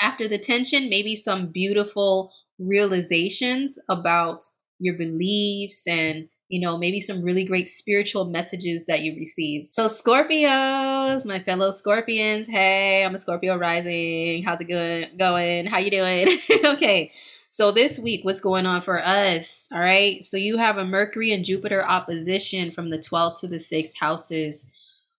after 0.00 0.26
the 0.26 0.38
tension 0.38 0.88
maybe 0.88 1.14
some 1.14 1.52
beautiful 1.52 2.32
realizations 2.58 3.78
about 3.88 4.40
your 4.78 4.96
beliefs 4.96 5.86
and 5.86 6.28
you 6.50 6.60
know, 6.60 6.76
maybe 6.76 7.00
some 7.00 7.22
really 7.22 7.44
great 7.44 7.68
spiritual 7.68 8.24
messages 8.24 8.86
that 8.86 9.02
you 9.02 9.14
receive. 9.14 9.68
So, 9.72 9.86
Scorpios, 9.86 11.24
my 11.24 11.38
fellow 11.38 11.70
Scorpions, 11.70 12.48
hey, 12.48 13.04
I'm 13.04 13.14
a 13.14 13.18
Scorpio 13.20 13.56
rising. 13.56 14.42
How's 14.42 14.60
it 14.60 14.64
going? 14.64 15.16
Going? 15.16 15.66
How 15.66 15.78
you 15.78 15.92
doing? 15.92 16.40
okay. 16.64 17.12
So 17.52 17.72
this 17.72 17.98
week, 17.98 18.24
what's 18.24 18.40
going 18.40 18.64
on 18.64 18.80
for 18.80 19.04
us? 19.04 19.66
All 19.72 19.80
right. 19.80 20.24
So 20.24 20.36
you 20.36 20.56
have 20.58 20.78
a 20.78 20.84
Mercury 20.84 21.32
and 21.32 21.44
Jupiter 21.44 21.84
opposition 21.84 22.70
from 22.70 22.90
the 22.90 22.98
12th 22.98 23.40
to 23.40 23.48
the 23.48 23.56
6th 23.56 23.98
houses. 23.98 24.66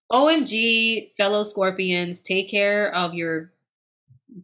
OMG, 0.09 1.11
fellow 1.17 1.43
Scorpions, 1.43 2.21
take 2.21 2.49
care 2.49 2.93
of 2.95 3.13
your 3.13 3.51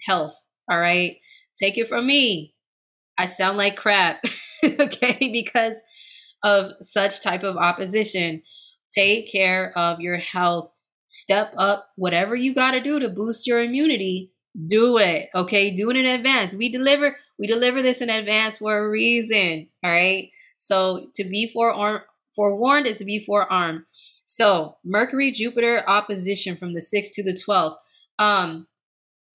health. 0.06 0.48
All 0.70 0.78
right. 0.78 1.18
Take 1.58 1.78
it 1.78 1.88
from 1.88 2.06
me. 2.06 2.54
I 3.18 3.26
sound 3.26 3.58
like 3.58 3.78
crap. 3.78 4.22
okay. 4.66 5.30
Because 5.32 5.76
of 6.44 6.74
such 6.82 7.22
type 7.22 7.44
of 7.44 7.56
opposition. 7.56 8.44
Take 8.92 9.32
care 9.32 9.72
of 9.78 10.02
your 10.02 10.18
health. 10.18 10.72
Step 11.06 11.54
up 11.58 11.88
whatever 11.96 12.36
you 12.36 12.54
got 12.54 12.72
to 12.72 12.82
do 12.82 13.00
to 13.00 13.08
boost 13.08 13.48
your 13.48 13.62
immunity. 13.62 14.34
Do 14.66 14.98
it. 14.98 15.30
Okay? 15.36 15.72
Do 15.72 15.90
it 15.90 15.96
in 15.96 16.06
advance. 16.06 16.54
We 16.54 16.70
deliver 16.70 17.18
we 17.38 17.46
deliver 17.48 17.82
this 17.82 18.02
in 18.02 18.10
advance 18.10 18.58
for 18.58 18.78
a 18.78 18.90
reason. 18.90 19.70
All 19.84 19.92
right? 19.92 20.32
So 20.58 21.10
to 21.16 21.24
be 21.24 21.48
forearmed 21.48 22.02
forewarned 22.36 22.88
is 22.88 23.00
to 23.00 23.06
be 23.06 23.20
forearmed. 23.20 23.82
So 24.26 24.78
Mercury 24.84 25.32
Jupiter 25.32 25.84
opposition 25.88 26.58
from 26.58 26.74
the 26.74 26.82
6th 26.82 27.14
to 27.14 27.24
the 27.24 27.34
12th. 27.34 27.78
Um 28.20 28.68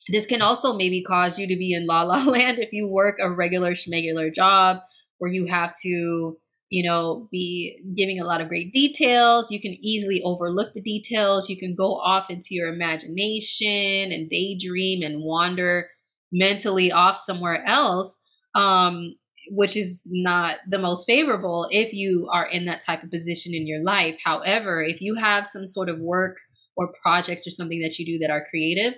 this 0.09 0.27
can 0.27 0.43
also 0.43 0.77
maybe 0.77 1.03
cause 1.03 1.39
you 1.39 1.47
to 1.47 1.57
be 1.57 1.73
in 1.73 1.87
la 1.87 2.03
la 2.03 2.23
land 2.27 2.59
if 2.59 2.73
you 2.73 2.89
work 2.89 3.19
a 3.21 3.31
regular 3.31 3.73
schmegular 3.73 4.35
job 4.35 4.79
where 5.19 5.31
you 5.31 5.47
have 5.47 5.73
to 5.83 6.37
you 6.73 6.83
know, 6.83 7.29
be 7.31 7.79
giving 7.95 8.19
a 8.19 8.25
lot 8.25 8.41
of 8.41 8.49
great 8.49 8.73
details. 8.73 9.51
You 9.51 9.61
can 9.61 9.77
easily 9.85 10.23
overlook 10.25 10.73
the 10.73 10.81
details. 10.81 11.51
You 11.51 11.59
can 11.59 11.75
go 11.75 11.97
off 11.97 12.31
into 12.31 12.49
your 12.53 12.73
imagination 12.73 14.11
and 14.11 14.31
daydream 14.31 15.03
and 15.03 15.23
wander 15.23 15.91
mentally 16.33 16.91
off 16.91 17.19
somewhere 17.19 17.63
else, 17.67 18.19
um, 18.55 19.17
which 19.51 19.77
is 19.77 20.01
not 20.07 20.57
the 20.67 20.79
most 20.79 21.05
favorable 21.07 21.69
if 21.71 21.93
you 21.93 22.27
are 22.33 22.47
in 22.47 22.65
that 22.65 22.83
type 22.83 23.03
of 23.03 23.11
position 23.11 23.53
in 23.55 23.67
your 23.67 23.85
life. 23.85 24.17
However, 24.25 24.83
if 24.83 25.03
you 25.03 25.17
have 25.17 25.47
some 25.47 25.67
sort 25.67 25.91
of 25.91 25.99
work 26.01 26.39
or 26.75 26.91
projects 27.03 27.47
or 27.47 27.51
something 27.51 27.83
that 27.83 27.99
you 27.99 28.07
do 28.07 28.19
that 28.21 28.31
are 28.31 28.47
creative, 28.49 28.95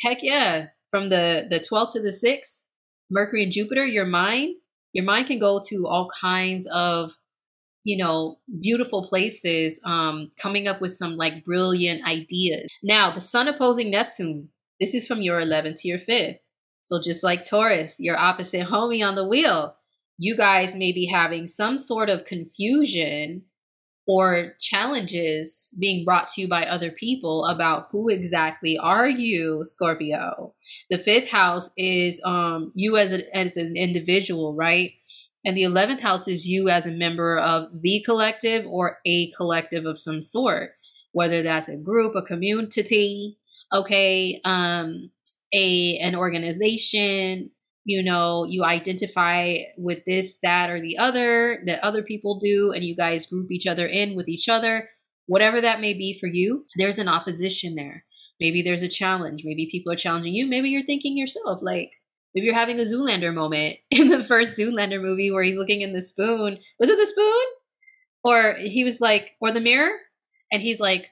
heck 0.00 0.24
yeah, 0.24 0.70
from 0.90 1.10
the 1.10 1.46
the 1.48 1.60
12th 1.60 1.92
to 1.92 2.02
the 2.02 2.08
6th, 2.08 2.64
Mercury 3.12 3.44
and 3.44 3.52
Jupiter, 3.52 3.86
your 3.86 4.06
mind 4.06 4.56
your 4.96 5.04
mind 5.04 5.26
can 5.26 5.38
go 5.38 5.60
to 5.68 5.86
all 5.86 6.08
kinds 6.20 6.66
of 6.72 7.12
you 7.84 7.98
know 7.98 8.38
beautiful 8.60 9.04
places 9.04 9.78
um 9.84 10.32
coming 10.40 10.66
up 10.66 10.80
with 10.80 10.94
some 10.94 11.16
like 11.16 11.44
brilliant 11.44 12.02
ideas. 12.08 12.66
Now 12.82 13.10
the 13.10 13.20
sun 13.20 13.46
opposing 13.46 13.90
neptune 13.90 14.48
this 14.80 14.94
is 14.94 15.06
from 15.06 15.20
your 15.20 15.40
11th 15.40 15.76
to 15.82 15.88
your 15.88 15.98
5th 15.98 16.36
so 16.82 17.00
just 17.00 17.22
like 17.22 17.48
taurus 17.48 17.96
your 18.00 18.18
opposite 18.18 18.66
homie 18.68 19.06
on 19.06 19.14
the 19.14 19.28
wheel. 19.28 19.76
You 20.18 20.34
guys 20.34 20.74
may 20.74 20.92
be 20.92 21.06
having 21.06 21.46
some 21.46 21.76
sort 21.76 22.08
of 22.08 22.24
confusion 22.24 23.42
or 24.06 24.54
challenges 24.60 25.74
being 25.78 26.04
brought 26.04 26.28
to 26.28 26.40
you 26.40 26.48
by 26.48 26.62
other 26.64 26.90
people 26.90 27.44
about 27.44 27.88
who 27.90 28.08
exactly 28.08 28.78
are 28.78 29.08
you 29.08 29.62
scorpio? 29.64 30.54
The 30.90 30.98
fifth 30.98 31.30
house 31.30 31.70
is 31.76 32.20
um 32.24 32.72
you 32.74 32.96
as, 32.96 33.12
a, 33.12 33.36
as 33.36 33.56
an 33.56 33.76
individual 33.76 34.54
right? 34.54 34.92
And 35.44 35.56
the 35.56 35.62
11th 35.62 36.00
house 36.00 36.26
is 36.26 36.48
you 36.48 36.68
as 36.68 36.86
a 36.86 36.90
member 36.90 37.38
of 37.38 37.68
the 37.80 38.02
collective 38.04 38.66
or 38.66 38.98
a 39.06 39.30
collective 39.32 39.86
of 39.86 39.98
some 39.98 40.20
sort 40.20 40.70
whether 41.16 41.42
that's 41.42 41.70
a 41.70 41.76
group 41.78 42.14
a 42.14 42.22
community 42.22 43.38
okay 43.72 44.38
um 44.44 45.10
a 45.54 45.96
an 45.98 46.14
organization 46.14 47.50
you 47.86 48.02
know, 48.02 48.44
you 48.44 48.64
identify 48.64 49.58
with 49.78 50.04
this, 50.06 50.38
that, 50.42 50.70
or 50.70 50.80
the 50.80 50.98
other 50.98 51.62
that 51.66 51.82
other 51.84 52.02
people 52.02 52.40
do, 52.40 52.72
and 52.72 52.82
you 52.82 52.96
guys 52.96 53.26
group 53.26 53.52
each 53.52 53.64
other 53.64 53.86
in 53.86 54.16
with 54.16 54.28
each 54.28 54.48
other, 54.48 54.88
whatever 55.26 55.60
that 55.60 55.80
may 55.80 55.94
be 55.94 56.18
for 56.18 56.26
you, 56.26 56.66
there's 56.76 56.98
an 56.98 57.06
opposition 57.06 57.76
there. 57.76 58.04
Maybe 58.40 58.60
there's 58.60 58.82
a 58.82 58.88
challenge. 58.88 59.42
Maybe 59.44 59.68
people 59.70 59.92
are 59.92 59.96
challenging 59.96 60.34
you. 60.34 60.48
Maybe 60.48 60.68
you're 60.68 60.84
thinking 60.84 61.16
yourself, 61.16 61.60
like, 61.62 61.92
maybe 62.34 62.46
you're 62.46 62.56
having 62.56 62.80
a 62.80 62.82
Zoolander 62.82 63.32
moment 63.32 63.76
in 63.92 64.08
the 64.08 64.24
first 64.24 64.58
Zoolander 64.58 65.00
movie 65.00 65.30
where 65.30 65.44
he's 65.44 65.58
looking 65.58 65.82
in 65.82 65.92
the 65.92 66.02
spoon. 66.02 66.58
Was 66.80 66.90
it 66.90 66.98
the 66.98 67.06
spoon? 67.06 67.44
Or 68.24 68.56
he 68.58 68.82
was 68.82 69.00
like, 69.00 69.36
or 69.40 69.52
the 69.52 69.60
mirror? 69.60 69.92
And 70.50 70.60
he's 70.60 70.80
like, 70.80 71.08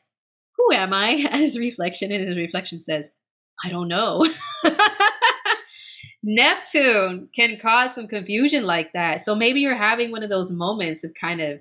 who 0.56 0.72
am 0.72 0.92
I? 0.92 1.28
At 1.30 1.38
his 1.38 1.56
reflection, 1.56 2.10
and 2.10 2.26
his 2.26 2.36
reflection 2.36 2.80
says, 2.80 3.12
I 3.64 3.70
don't 3.70 3.86
know. 3.86 4.26
Neptune 6.26 7.28
can 7.36 7.58
cause 7.58 7.94
some 7.94 8.08
confusion 8.08 8.64
like 8.64 8.94
that. 8.94 9.24
So 9.24 9.34
maybe 9.34 9.60
you're 9.60 9.74
having 9.74 10.10
one 10.10 10.22
of 10.22 10.30
those 10.30 10.50
moments 10.50 11.04
of 11.04 11.12
kind 11.12 11.42
of 11.42 11.60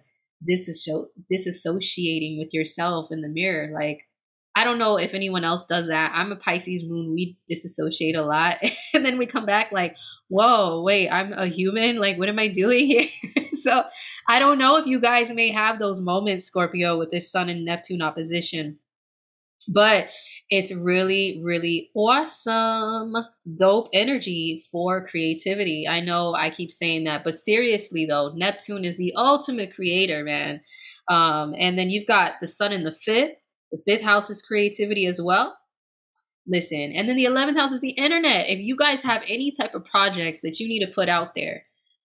disasso- 0.50 1.08
disassociating 1.32 2.40
with 2.40 2.54
yourself 2.54 3.12
in 3.12 3.20
the 3.20 3.28
mirror. 3.28 3.72
Like, 3.74 4.08
I 4.56 4.64
don't 4.64 4.78
know 4.78 4.98
if 4.98 5.14
anyone 5.14 5.44
else 5.44 5.66
does 5.66 5.88
that. 5.88 6.14
I'm 6.16 6.32
a 6.32 6.38
Pisces 6.38 6.86
moon. 6.86 7.14
We 7.14 7.38
disassociate 7.50 8.16
a 8.16 8.24
lot. 8.24 8.58
and 8.94 9.06
then 9.06 9.18
we 9.18 9.26
come 9.26 9.46
back 9.46 9.74
like, 9.74 9.98
whoa, 10.30 10.82
wait, 10.82 11.10
I'm 11.10 11.34
a 11.34 11.48
human. 11.48 11.98
Like, 11.98 12.18
what 12.18 12.30
am 12.30 12.40
I 12.40 12.48
doing 12.48 12.88
here? 12.88 13.10
so 13.50 13.84
I 14.30 14.40
don't 14.40 14.60
know 14.60 14.78
if 14.78 14.86
you 14.86 15.02
guys 15.02 15.30
may 15.34 15.50
have 15.50 15.78
those 15.78 16.00
moments, 16.00 16.46
Scorpio, 16.46 16.98
with 16.98 17.12
this 17.12 17.30
Sun 17.30 17.50
and 17.50 17.66
Neptune 17.66 18.02
opposition. 18.02 18.80
But 19.68 20.08
it's 20.56 20.72
really, 20.72 21.42
really 21.44 21.90
awesome, 21.96 23.16
dope 23.58 23.90
energy 23.92 24.64
for 24.72 25.08
creativity. 25.08 25.88
I 25.90 26.00
know 26.00 26.36
I 26.36 26.52
keep 26.52 26.72
saying 26.72 27.06
that, 27.06 27.24
but 27.24 27.34
seriously 27.34 28.06
though, 28.06 28.34
Neptune 28.36 28.86
is 28.86 29.00
the 29.00 29.14
ultimate 29.16 29.74
creator, 29.74 30.24
man. 30.24 30.62
Um, 31.10 31.56
and 31.58 31.76
then 31.76 31.90
you've 31.90 32.06
got 32.06 32.34
the 32.40 32.48
sun 32.48 32.72
in 32.72 32.84
the 32.84 32.92
fifth. 32.92 33.32
The 33.72 33.82
fifth 33.84 34.04
house 34.04 34.30
is 34.30 34.44
creativity 34.44 35.08
as 35.08 35.20
well. 35.20 35.58
Listen, 36.46 36.92
and 36.94 37.10
then 37.10 37.16
the 37.16 37.26
11th 37.26 37.58
house 37.58 37.72
is 37.72 37.80
the 37.80 37.90
internet. 37.90 38.48
If 38.48 38.60
you 38.60 38.78
guys 38.78 39.02
have 39.02 39.24
any 39.28 39.52
type 39.52 39.74
of 39.74 39.86
projects 39.86 40.42
that 40.42 40.60
you 40.60 40.68
need 40.68 40.86
to 40.86 40.92
put 40.92 41.10
out 41.10 41.34
there, 41.34 41.64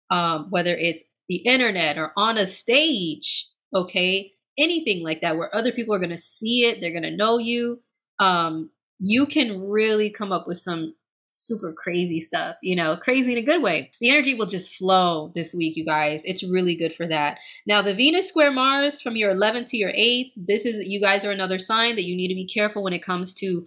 um, 0.09 0.47
whether 0.51 0.73
it's 0.73 1.03
the 1.27 1.37
internet 1.37 1.97
or 1.97 2.13
on 2.15 2.37
a 2.37 2.45
stage, 2.45 3.49
okay, 3.75 4.31
anything 4.57 5.03
like 5.03 5.19
that, 5.19 5.37
where 5.37 5.53
other 5.53 5.73
people 5.73 5.93
are 5.93 5.99
going 5.99 6.11
to 6.11 6.17
see 6.17 6.65
it, 6.65 6.79
they're 6.79 6.91
going 6.91 7.03
to 7.03 7.13
know 7.13 7.39
you, 7.39 7.81
um, 8.19 8.71
you 8.99 9.25
can 9.25 9.61
really 9.61 10.09
come 10.09 10.31
up 10.31 10.47
with 10.47 10.59
some 10.59 10.93
super 11.27 11.73
crazy 11.73 12.21
stuff, 12.21 12.55
you 12.63 12.75
know, 12.75 12.95
crazy 12.95 13.33
in 13.33 13.37
a 13.37 13.43
good 13.43 13.61
way. 13.61 13.91
The 13.99 14.09
energy 14.09 14.33
will 14.33 14.45
just 14.45 14.73
flow 14.73 15.31
this 15.35 15.53
week, 15.53 15.75
you 15.75 15.85
guys. 15.85 16.23
It's 16.25 16.43
really 16.43 16.75
good 16.75 16.93
for 16.93 17.05
that. 17.07 17.39
Now, 17.65 17.81
the 17.81 17.93
Venus 17.93 18.29
square 18.29 18.51
Mars 18.51 19.01
from 19.01 19.15
your 19.15 19.33
11th 19.33 19.69
to 19.71 19.77
your 19.77 19.91
8th, 19.91 20.31
this 20.37 20.65
is, 20.65 20.87
you 20.87 21.01
guys 21.01 21.25
are 21.25 21.31
another 21.31 21.59
sign 21.59 21.95
that 21.95 22.05
you 22.05 22.15
need 22.15 22.29
to 22.29 22.35
be 22.35 22.47
careful 22.47 22.83
when 22.83 22.93
it 22.93 23.03
comes 23.03 23.33
to 23.35 23.65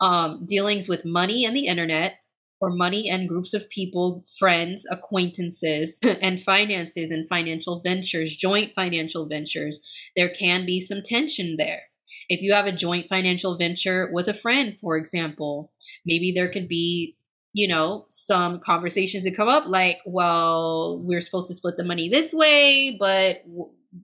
um, 0.00 0.44
dealings 0.46 0.88
with 0.88 1.04
money 1.04 1.44
and 1.44 1.56
the 1.56 1.66
internet 1.66 2.16
or 2.60 2.70
money 2.70 3.10
and 3.10 3.28
groups 3.28 3.54
of 3.54 3.68
people, 3.68 4.24
friends, 4.38 4.86
acquaintances, 4.90 5.98
and 6.22 6.40
finances 6.40 7.10
and 7.10 7.28
financial 7.28 7.80
ventures, 7.80 8.36
joint 8.36 8.72
financial 8.74 9.26
ventures. 9.26 9.80
There 10.16 10.30
can 10.30 10.64
be 10.64 10.80
some 10.80 11.02
tension 11.04 11.56
there. 11.58 11.82
If 12.28 12.40
you 12.40 12.52
have 12.52 12.66
a 12.66 12.72
joint 12.72 13.08
financial 13.08 13.56
venture 13.56 14.08
with 14.12 14.28
a 14.28 14.34
friend, 14.34 14.76
for 14.80 14.96
example, 14.96 15.72
maybe 16.04 16.32
there 16.32 16.50
could 16.50 16.68
be, 16.68 17.16
you 17.52 17.68
know, 17.68 18.06
some 18.08 18.60
conversations 18.60 19.24
that 19.24 19.36
come 19.36 19.48
up 19.48 19.66
like, 19.66 19.98
well, 20.06 21.02
we're 21.04 21.20
supposed 21.20 21.48
to 21.48 21.54
split 21.54 21.76
the 21.76 21.84
money 21.84 22.08
this 22.08 22.32
way, 22.32 22.96
but 22.98 23.42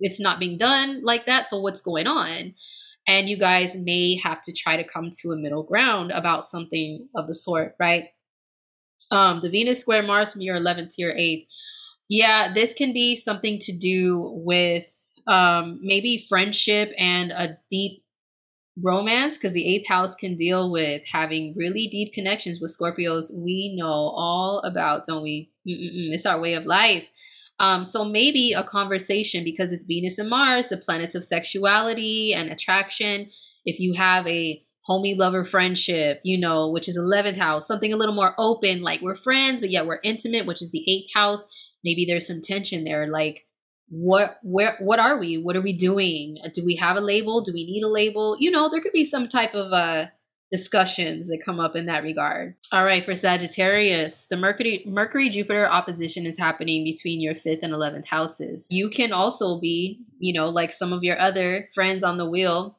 it's 0.00 0.20
not 0.20 0.38
being 0.38 0.58
done 0.58 1.02
like 1.02 1.26
that. 1.26 1.48
So 1.48 1.60
what's 1.60 1.80
going 1.80 2.06
on? 2.06 2.54
And 3.06 3.28
you 3.28 3.38
guys 3.38 3.74
may 3.74 4.16
have 4.16 4.42
to 4.42 4.52
try 4.52 4.76
to 4.76 4.84
come 4.84 5.10
to 5.22 5.30
a 5.30 5.36
middle 5.36 5.62
ground 5.62 6.10
about 6.10 6.44
something 6.44 7.08
of 7.16 7.26
the 7.26 7.34
sort, 7.34 7.74
right? 7.80 8.08
Um, 9.10 9.40
the 9.40 9.48
Venus 9.48 9.80
square 9.80 10.02
Mars 10.02 10.32
from 10.32 10.42
your 10.42 10.56
11th 10.56 10.94
to 10.96 11.02
your 11.02 11.14
8th. 11.14 11.46
Yeah, 12.08 12.52
this 12.52 12.74
can 12.74 12.92
be 12.92 13.16
something 13.16 13.58
to 13.60 13.76
do 13.76 14.30
with 14.44 15.07
um, 15.28 15.78
maybe 15.82 16.24
friendship 16.28 16.92
and 16.98 17.30
a 17.30 17.58
deep 17.70 18.02
romance 18.82 19.36
because 19.36 19.52
the 19.52 19.66
eighth 19.66 19.88
house 19.88 20.14
can 20.14 20.34
deal 20.34 20.70
with 20.70 21.02
having 21.06 21.54
really 21.56 21.86
deep 21.88 22.12
connections 22.12 22.60
with 22.60 22.76
Scorpios. 22.76 23.26
We 23.34 23.76
know 23.76 23.86
all 23.86 24.60
about, 24.60 25.04
don't 25.04 25.22
we? 25.22 25.50
Mm-mm-mm. 25.68 26.14
It's 26.14 26.26
our 26.26 26.40
way 26.40 26.54
of 26.54 26.64
life. 26.64 27.10
Um, 27.60 27.84
so 27.84 28.04
maybe 28.04 28.52
a 28.52 28.62
conversation 28.62 29.44
because 29.44 29.72
it's 29.72 29.84
Venus 29.84 30.18
and 30.18 30.30
Mars, 30.30 30.68
the 30.68 30.76
planets 30.76 31.14
of 31.14 31.24
sexuality 31.24 32.32
and 32.32 32.50
attraction. 32.50 33.30
If 33.64 33.80
you 33.80 33.94
have 33.94 34.26
a 34.26 34.64
homie 34.88 35.18
lover 35.18 35.44
friendship, 35.44 36.20
you 36.24 36.38
know, 36.38 36.70
which 36.70 36.88
is 36.88 36.98
11th 36.98 37.36
house, 37.36 37.66
something 37.66 37.92
a 37.92 37.96
little 37.96 38.14
more 38.14 38.34
open, 38.38 38.80
like 38.80 39.02
we're 39.02 39.16
friends, 39.16 39.60
but 39.60 39.70
yet 39.70 39.86
we're 39.86 40.00
intimate, 40.04 40.46
which 40.46 40.62
is 40.62 40.70
the 40.70 40.84
eighth 40.88 41.12
house. 41.12 41.44
Maybe 41.84 42.06
there's 42.06 42.26
some 42.26 42.40
tension 42.40 42.84
there. 42.84 43.08
Like, 43.08 43.47
what 43.90 44.38
where 44.42 44.76
what 44.80 44.98
are 44.98 45.18
we? 45.18 45.38
What 45.38 45.56
are 45.56 45.62
we 45.62 45.72
doing? 45.72 46.38
Do 46.54 46.64
we 46.64 46.76
have 46.76 46.96
a 46.96 47.00
label? 47.00 47.40
Do 47.40 47.52
we 47.52 47.64
need 47.64 47.82
a 47.82 47.88
label? 47.88 48.36
You 48.38 48.50
know 48.50 48.68
there 48.68 48.80
could 48.80 48.92
be 48.92 49.04
some 49.04 49.28
type 49.28 49.54
of 49.54 49.72
uh 49.72 50.06
discussions 50.50 51.28
that 51.28 51.42
come 51.44 51.60
up 51.60 51.76
in 51.76 51.86
that 51.86 52.02
regard. 52.02 52.56
All 52.72 52.84
right 52.84 53.04
for 53.04 53.14
sagittarius 53.14 54.26
the 54.28 54.36
mercury 54.36 54.82
mercury 54.86 55.28
jupiter 55.28 55.68
opposition 55.68 56.24
is 56.26 56.38
happening 56.38 56.84
between 56.84 57.20
your 57.20 57.34
fifth 57.34 57.62
and 57.62 57.72
11th 57.72 58.06
houses. 58.06 58.66
You 58.70 58.88
can 58.90 59.12
also 59.12 59.60
be 59.60 60.00
you 60.18 60.32
know 60.32 60.48
like 60.48 60.72
some 60.72 60.92
of 60.92 61.02
your 61.02 61.18
other 61.18 61.68
friends 61.74 62.04
on 62.04 62.16
the 62.16 62.28
wheel 62.28 62.78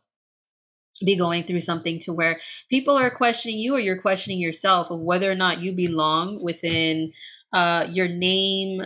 be 1.05 1.15
going 1.15 1.43
through 1.43 1.61
something 1.61 1.99
to 1.99 2.13
where 2.13 2.39
people 2.69 2.97
are 2.97 3.09
questioning 3.09 3.57
you 3.57 3.75
or 3.75 3.79
you're 3.79 4.01
questioning 4.01 4.39
yourself 4.39 4.91
of 4.91 4.99
whether 4.99 5.31
or 5.31 5.35
not 5.35 5.61
you 5.61 5.71
belong 5.71 6.43
within 6.43 7.13
uh, 7.53 7.87
your 7.89 8.07
name 8.07 8.81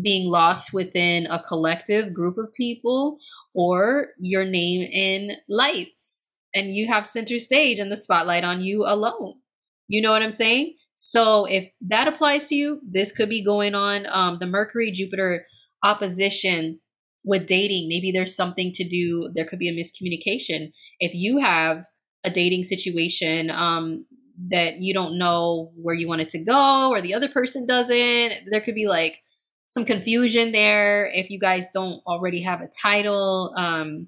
being 0.00 0.28
lost 0.28 0.72
within 0.72 1.26
a 1.26 1.42
collective 1.42 2.12
group 2.12 2.38
of 2.38 2.52
people 2.54 3.18
or 3.54 4.08
your 4.18 4.44
name 4.44 4.82
in 4.82 5.36
lights 5.48 6.30
and 6.54 6.74
you 6.74 6.86
have 6.88 7.06
center 7.06 7.38
stage 7.38 7.78
and 7.78 7.90
the 7.90 7.96
spotlight 7.96 8.44
on 8.44 8.62
you 8.62 8.84
alone. 8.84 9.34
You 9.88 10.02
know 10.02 10.10
what 10.10 10.22
I'm 10.22 10.30
saying? 10.30 10.74
So 10.96 11.44
if 11.46 11.68
that 11.88 12.08
applies 12.08 12.48
to 12.48 12.54
you, 12.54 12.80
this 12.88 13.12
could 13.12 13.28
be 13.28 13.44
going 13.44 13.74
on. 13.74 14.06
Um, 14.08 14.38
the 14.40 14.46
Mercury 14.46 14.90
Jupiter 14.90 15.46
opposition 15.82 16.80
with 17.24 17.46
dating, 17.46 17.88
maybe 17.88 18.12
there's 18.12 18.36
something 18.36 18.72
to 18.72 18.86
do. 18.86 19.30
There 19.34 19.44
could 19.44 19.58
be 19.58 19.68
a 19.68 19.72
miscommunication. 19.72 20.72
If 21.00 21.14
you 21.14 21.38
have 21.38 21.84
a 22.22 22.30
dating 22.30 22.64
situation 22.64 23.50
um, 23.50 24.06
that 24.48 24.78
you 24.78 24.94
don't 24.94 25.18
know 25.18 25.72
where 25.76 25.94
you 25.94 26.08
want 26.08 26.22
it 26.22 26.30
to 26.30 26.44
go, 26.44 26.90
or 26.90 27.00
the 27.00 27.14
other 27.14 27.28
person 27.28 27.66
doesn't, 27.66 28.50
there 28.50 28.60
could 28.60 28.74
be 28.74 28.86
like 28.86 29.23
some 29.74 29.84
confusion 29.84 30.52
there 30.52 31.10
if 31.12 31.30
you 31.30 31.38
guys 31.40 31.68
don't 31.74 32.00
already 32.06 32.42
have 32.42 32.60
a 32.60 32.70
title. 32.80 33.52
Um, 33.56 34.06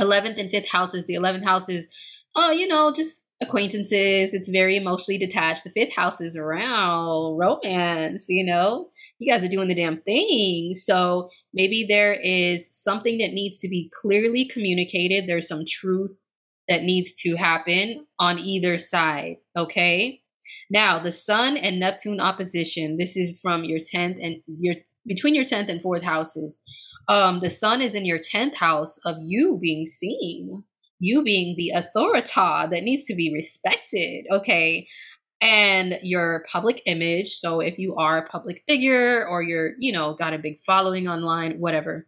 11th 0.00 0.38
and 0.38 0.50
5th 0.50 0.70
houses. 0.72 1.06
The 1.06 1.14
11th 1.14 1.44
house 1.44 1.68
is, 1.68 1.88
oh, 2.34 2.52
you 2.52 2.66
know, 2.66 2.90
just 2.90 3.26
acquaintances. 3.42 4.32
It's 4.32 4.48
very 4.48 4.76
emotionally 4.76 5.18
detached. 5.18 5.64
The 5.64 5.78
5th 5.78 5.92
house 5.92 6.20
is 6.22 6.38
around 6.38 7.36
romance, 7.36 8.26
you 8.30 8.46
know? 8.46 8.88
You 9.18 9.30
guys 9.30 9.44
are 9.44 9.48
doing 9.48 9.68
the 9.68 9.74
damn 9.74 10.00
thing. 10.00 10.72
So 10.74 11.28
maybe 11.52 11.84
there 11.86 12.14
is 12.14 12.70
something 12.72 13.18
that 13.18 13.32
needs 13.32 13.58
to 13.58 13.68
be 13.68 13.90
clearly 14.00 14.46
communicated. 14.46 15.26
There's 15.26 15.48
some 15.48 15.64
truth 15.68 16.18
that 16.66 16.82
needs 16.82 17.12
to 17.22 17.36
happen 17.36 18.06
on 18.18 18.38
either 18.38 18.78
side, 18.78 19.36
okay? 19.54 20.22
Now, 20.70 20.98
the 20.98 21.12
Sun 21.12 21.56
and 21.56 21.80
Neptune 21.80 22.20
opposition, 22.20 22.96
this 22.98 23.16
is 23.16 23.38
from 23.40 23.64
your 23.64 23.78
10th 23.78 24.18
and 24.22 24.42
your 24.46 24.74
between 25.06 25.34
your 25.34 25.44
10th 25.44 25.70
and 25.70 25.82
4th 25.82 26.02
houses. 26.02 26.60
Um, 27.08 27.40
the 27.40 27.48
Sun 27.48 27.80
is 27.80 27.94
in 27.94 28.04
your 28.04 28.18
10th 28.18 28.56
house 28.56 28.98
of 29.06 29.16
you 29.20 29.58
being 29.60 29.86
seen, 29.86 30.64
you 30.98 31.24
being 31.24 31.54
the 31.56 31.70
authority 31.70 32.30
that 32.36 32.82
needs 32.82 33.04
to 33.04 33.14
be 33.14 33.32
respected, 33.32 34.26
okay? 34.30 34.86
And 35.40 35.98
your 36.02 36.44
public 36.52 36.82
image. 36.84 37.30
So 37.30 37.60
if 37.60 37.78
you 37.78 37.94
are 37.96 38.18
a 38.18 38.28
public 38.28 38.64
figure 38.68 39.26
or 39.26 39.42
you're, 39.42 39.72
you 39.78 39.92
know, 39.92 40.14
got 40.14 40.34
a 40.34 40.38
big 40.38 40.58
following 40.60 41.08
online, 41.08 41.58
whatever 41.58 42.06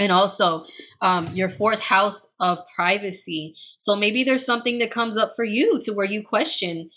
and 0.00 0.10
also 0.10 0.64
um, 1.00 1.28
your 1.34 1.48
fourth 1.48 1.82
house 1.82 2.26
of 2.40 2.58
privacy. 2.74 3.54
So 3.78 3.94
maybe 3.94 4.24
there's 4.24 4.44
something 4.44 4.78
that 4.78 4.90
comes 4.90 5.16
up 5.18 5.32
for 5.36 5.44
you 5.44 5.78
to 5.80 5.92
where 5.92 6.06
you 6.06 6.22
question 6.22 6.90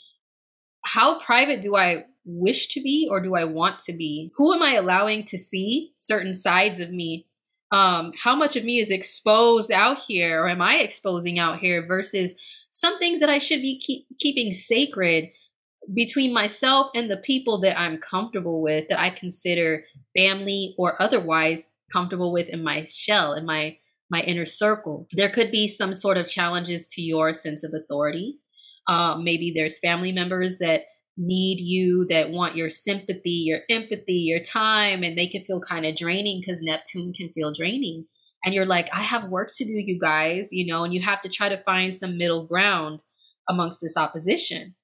how 0.86 1.20
private 1.20 1.62
do 1.62 1.76
I 1.76 2.06
wish 2.26 2.68
to 2.70 2.82
be 2.82 3.08
or 3.10 3.22
do 3.22 3.36
I 3.36 3.44
want 3.44 3.80
to 3.82 3.94
be? 3.94 4.32
Who 4.36 4.54
am 4.54 4.62
I 4.62 4.74
allowing 4.74 5.26
to 5.26 5.38
see 5.38 5.92
certain 5.96 6.34
sides 6.34 6.80
of 6.80 6.92
me? 6.92 7.28
Um, 7.72 8.14
how 8.18 8.36
much 8.36 8.56
of 8.56 8.64
me 8.64 8.78
is 8.78 8.92
exposed 8.92 9.72
out 9.72 10.00
here 10.00 10.44
or 10.44 10.48
am 10.48 10.62
I 10.62 10.78
exposing 10.78 11.40
out 11.40 11.60
here 11.60 11.86
versus 11.86 12.36
some 12.72 13.00
things 13.00 13.20
that 13.20 13.30
I 13.30 13.38
should 13.38 13.62
be 13.62 13.80
keep, 13.80 14.06
keeping 14.20 14.54
sacred 14.54 15.32
between 15.94 16.34
myself 16.34 16.90
and 16.96 17.10
the 17.10 17.18
people 17.18 17.60
that 17.62 17.80
I'm 17.80 17.98
comfortable 17.98 18.62
with, 18.62 18.88
that 18.90 19.00
I 19.00 19.10
consider 19.10 19.86
family 20.16 20.76
or 20.78 21.02
otherwise 21.02 21.70
comfortable 21.92 22.32
with 22.32 22.50
in 22.50 22.64
my 22.64 22.86
shell, 22.90 23.34
in 23.34 23.46
my 23.46 23.78
my 24.10 24.22
inner 24.22 24.46
circle. 24.46 25.08
There 25.12 25.30
could 25.30 25.50
be 25.50 25.68
some 25.68 25.92
sort 25.92 26.18
of 26.18 26.28
challenges 26.28 26.88
to 26.90 27.02
your 27.02 27.34
sense 27.34 27.64
of 27.64 27.74
authority. 27.74 28.38
Uh, 28.88 29.18
maybe 29.22 29.52
there's 29.56 29.80
family 29.80 30.12
members 30.12 30.58
that 30.60 30.84
need 31.18 31.60
you, 31.60 32.06
that 32.10 32.30
want 32.30 32.56
your 32.56 32.70
sympathy, 32.70 33.44
your 33.46 33.60
empathy, 33.70 34.16
your 34.16 34.42
time, 34.42 35.04
and 35.04 35.18
they 35.18 35.28
can 35.28 35.42
feel 35.42 35.60
kind 35.60 35.86
of 35.86 35.96
draining 35.96 36.42
because 36.42 36.62
Neptune 36.62 37.14
can 37.14 37.30
feel 37.30 37.54
draining. 37.54 38.06
And 38.44 38.54
you're 38.54 38.66
like, 38.66 38.94
I 38.94 39.02
have 39.02 39.30
work 39.30 39.50
to 39.56 39.66
do, 39.66 39.74
you 39.74 39.98
guys, 40.00 40.50
you 40.52 40.72
know, 40.72 40.84
and 40.84 40.94
you 40.94 41.02
have 41.02 41.22
to 41.22 41.30
try 41.30 41.50
to 41.50 41.58
find 41.58 41.94
some 41.94 42.18
middle 42.18 42.46
ground 42.46 43.02
amongst 43.50 43.82
this 43.82 43.98
opposition. 43.98 44.76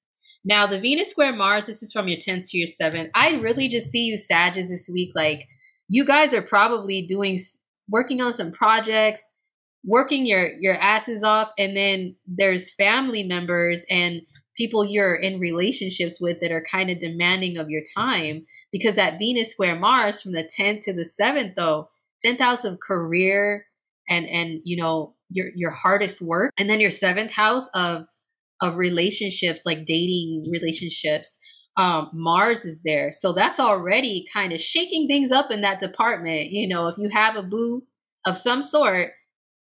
Now, 0.44 0.66
the 0.66 0.80
Venus 0.80 1.10
square 1.10 1.32
Mars, 1.32 1.66
this 1.66 1.82
is 1.82 1.92
from 1.92 2.08
your 2.08 2.18
10th 2.18 2.50
to 2.50 2.58
your 2.58 2.66
7th. 2.66 3.10
I 3.14 3.36
really 3.36 3.68
just 3.68 3.90
see 3.90 4.06
you, 4.06 4.16
Sages, 4.16 4.70
this 4.70 4.90
week. 4.92 5.12
Like, 5.14 5.46
you 5.88 6.04
guys 6.04 6.34
are 6.34 6.42
probably 6.42 7.06
doing, 7.06 7.38
working 7.88 8.20
on 8.20 8.32
some 8.32 8.50
projects, 8.50 9.28
working 9.84 10.26
your 10.26 10.50
your 10.60 10.74
asses 10.74 11.24
off 11.24 11.52
and 11.58 11.76
then 11.76 12.14
there's 12.26 12.74
family 12.74 13.22
members 13.22 13.84
and 13.90 14.22
people 14.56 14.84
you're 14.84 15.14
in 15.14 15.40
relationships 15.40 16.20
with 16.20 16.40
that 16.40 16.52
are 16.52 16.64
kind 16.70 16.90
of 16.90 17.00
demanding 17.00 17.56
of 17.56 17.70
your 17.70 17.82
time 17.96 18.44
because 18.70 18.94
that 18.96 19.18
Venus 19.18 19.50
square 19.50 19.74
Mars 19.74 20.22
from 20.22 20.32
the 20.32 20.48
10th 20.58 20.82
to 20.82 20.92
the 20.92 21.08
7th 21.20 21.54
though 21.56 21.88
10th 22.24 22.40
house 22.40 22.64
of 22.64 22.80
career 22.80 23.66
and 24.08 24.26
and 24.26 24.60
you 24.64 24.76
know 24.76 25.14
your 25.30 25.48
your 25.54 25.70
hardest 25.70 26.20
work 26.20 26.52
and 26.58 26.68
then 26.70 26.80
your 26.80 26.90
7th 26.90 27.32
house 27.32 27.68
of 27.74 28.06
of 28.62 28.76
relationships, 28.76 29.66
like 29.66 29.84
dating 29.84 30.46
relationships, 30.50 31.38
um, 31.76 32.10
Mars 32.14 32.64
is 32.64 32.82
there. 32.84 33.10
So 33.12 33.32
that's 33.32 33.58
already 33.58 34.24
kind 34.32 34.52
of 34.52 34.60
shaking 34.60 35.08
things 35.08 35.32
up 35.32 35.50
in 35.50 35.62
that 35.62 35.80
department. 35.80 36.50
You 36.50 36.68
know, 36.68 36.86
if 36.86 36.96
you 36.96 37.10
have 37.10 37.36
a 37.36 37.42
boo 37.42 37.82
of 38.24 38.38
some 38.38 38.62
sort, 38.62 39.10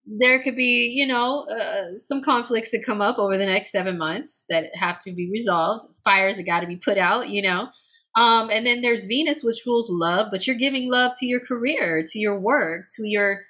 there 0.05 0.41
could 0.41 0.55
be, 0.55 0.93
you 0.93 1.07
know, 1.07 1.45
uh, 1.49 1.97
some 1.97 2.21
conflicts 2.21 2.71
that 2.71 2.85
come 2.85 3.01
up 3.01 3.17
over 3.17 3.37
the 3.37 3.45
next 3.45 3.71
seven 3.71 3.97
months 3.97 4.45
that 4.49 4.65
have 4.75 4.99
to 5.01 5.11
be 5.11 5.29
resolved. 5.31 5.85
Fires 6.03 6.37
that 6.37 6.43
got 6.43 6.59
to 6.59 6.67
be 6.67 6.75
put 6.75 6.97
out, 6.97 7.29
you 7.29 7.41
know. 7.41 7.69
Um, 8.15 8.49
and 8.51 8.65
then 8.65 8.81
there's 8.81 9.05
Venus, 9.05 9.43
which 9.43 9.63
rules 9.65 9.89
love, 9.89 10.27
but 10.29 10.45
you're 10.45 10.55
giving 10.55 10.91
love 10.91 11.13
to 11.19 11.25
your 11.25 11.39
career, 11.39 12.05
to 12.07 12.19
your 12.19 12.39
work, 12.39 12.85
to 12.97 13.07
your 13.07 13.41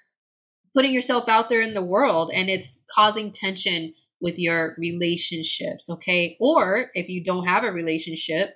putting 0.73 0.93
yourself 0.93 1.27
out 1.27 1.49
there 1.49 1.61
in 1.61 1.73
the 1.73 1.83
world, 1.83 2.31
and 2.33 2.49
it's 2.49 2.81
causing 2.95 3.31
tension 3.31 3.93
with 4.21 4.39
your 4.39 4.75
relationships, 4.77 5.89
okay? 5.89 6.37
Or 6.39 6.89
if 6.93 7.09
you 7.09 7.23
don't 7.23 7.45
have 7.45 7.63
a 7.63 7.71
relationship, 7.71 8.55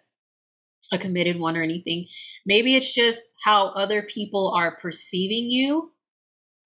a 0.93 0.97
committed 0.97 1.39
one 1.39 1.57
or 1.57 1.61
anything, 1.61 2.05
maybe 2.45 2.75
it's 2.75 2.95
just 2.95 3.21
how 3.43 3.67
other 3.67 4.01
people 4.01 4.53
are 4.55 4.77
perceiving 4.77 5.51
you 5.51 5.91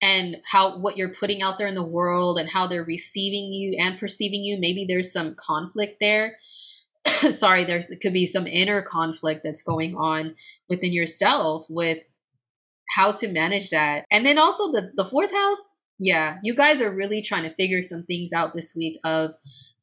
and 0.01 0.37
how 0.51 0.77
what 0.79 0.97
you're 0.97 1.13
putting 1.13 1.41
out 1.41 1.57
there 1.57 1.67
in 1.67 1.75
the 1.75 1.83
world 1.83 2.39
and 2.39 2.49
how 2.49 2.67
they're 2.67 2.83
receiving 2.83 3.53
you 3.53 3.77
and 3.79 3.99
perceiving 3.99 4.43
you. 4.43 4.57
Maybe 4.59 4.85
there's 4.87 5.13
some 5.13 5.35
conflict 5.35 5.97
there. 6.01 6.37
Sorry, 7.31 7.63
there's 7.63 7.89
it 7.89 8.01
could 8.01 8.13
be 8.13 8.25
some 8.25 8.47
inner 8.47 8.81
conflict 8.81 9.41
that's 9.43 9.61
going 9.61 9.95
on 9.95 10.35
within 10.69 10.93
yourself 10.93 11.65
with 11.69 11.99
how 12.95 13.11
to 13.11 13.27
manage 13.27 13.69
that. 13.69 14.05
And 14.11 14.25
then 14.25 14.37
also 14.37 14.71
the 14.71 14.91
the 14.95 15.05
fourth 15.05 15.31
house, 15.31 15.69
yeah, 15.99 16.37
you 16.43 16.55
guys 16.55 16.81
are 16.81 16.93
really 16.93 17.21
trying 17.21 17.43
to 17.43 17.55
figure 17.55 17.83
some 17.83 18.03
things 18.03 18.33
out 18.33 18.53
this 18.53 18.73
week 18.75 18.97
of 19.03 19.35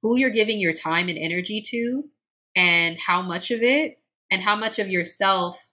who 0.03 0.17
you're 0.17 0.31
giving 0.31 0.61
your 0.61 0.73
time 0.73 1.09
and 1.09 1.19
energy 1.19 1.63
to 1.65 2.05
and 2.57 2.99
how 3.07 3.23
much 3.23 3.51
of 3.51 3.63
it 3.63 3.99
and 4.31 4.43
how 4.43 4.57
much 4.57 4.79
of 4.79 4.89
yourself 4.89 5.71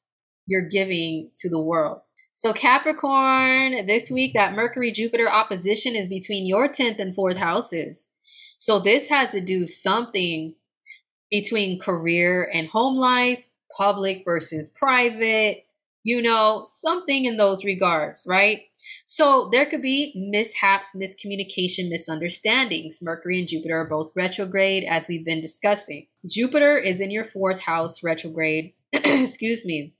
you're 0.48 0.68
giving 0.70 1.32
to 1.38 1.50
the 1.50 1.62
world. 1.62 2.02
So, 2.36 2.54
Capricorn, 2.54 3.86
this 3.86 4.12
week, 4.12 4.34
that 4.34 4.56
Mercury 4.56 4.92
Jupiter 4.92 5.30
opposition 5.30 5.96
is 5.96 6.08
between 6.08 6.46
your 6.46 6.68
10th 6.68 7.00
and 7.00 7.16
4th 7.16 7.38
houses. 7.38 8.10
So, 8.60 8.80
this 8.80 9.10
has 9.10 9.32
to 9.32 9.42
do 9.42 9.66
something 9.66 10.56
between 11.32 11.80
career 11.80 12.50
and 12.54 12.68
home 12.68 12.98
life, 12.98 13.48
public 13.76 14.24
versus 14.26 14.70
private, 14.70 15.66
you 16.04 16.22
know, 16.22 16.66
something 16.68 17.26
in 17.26 17.38
those 17.38 17.66
regards, 17.66 18.26
right? 18.28 18.64
So 19.06 19.50
there 19.52 19.66
could 19.66 19.82
be 19.82 20.14
mishaps, 20.16 20.96
miscommunication, 20.96 21.90
misunderstandings. 21.90 23.00
Mercury 23.02 23.40
and 23.40 23.48
Jupiter 23.48 23.80
are 23.80 23.88
both 23.88 24.12
retrograde, 24.16 24.84
as 24.84 25.08
we've 25.08 25.26
been 25.26 25.42
discussing. 25.42 26.08
Jupiter 26.26 26.78
is 26.78 27.02
in 27.02 27.12
your 27.12 27.24
fourth 27.24 27.62
house 27.62 28.04
retrograde. 28.04 28.74
Excuse 28.94 29.66
me. 29.66 29.96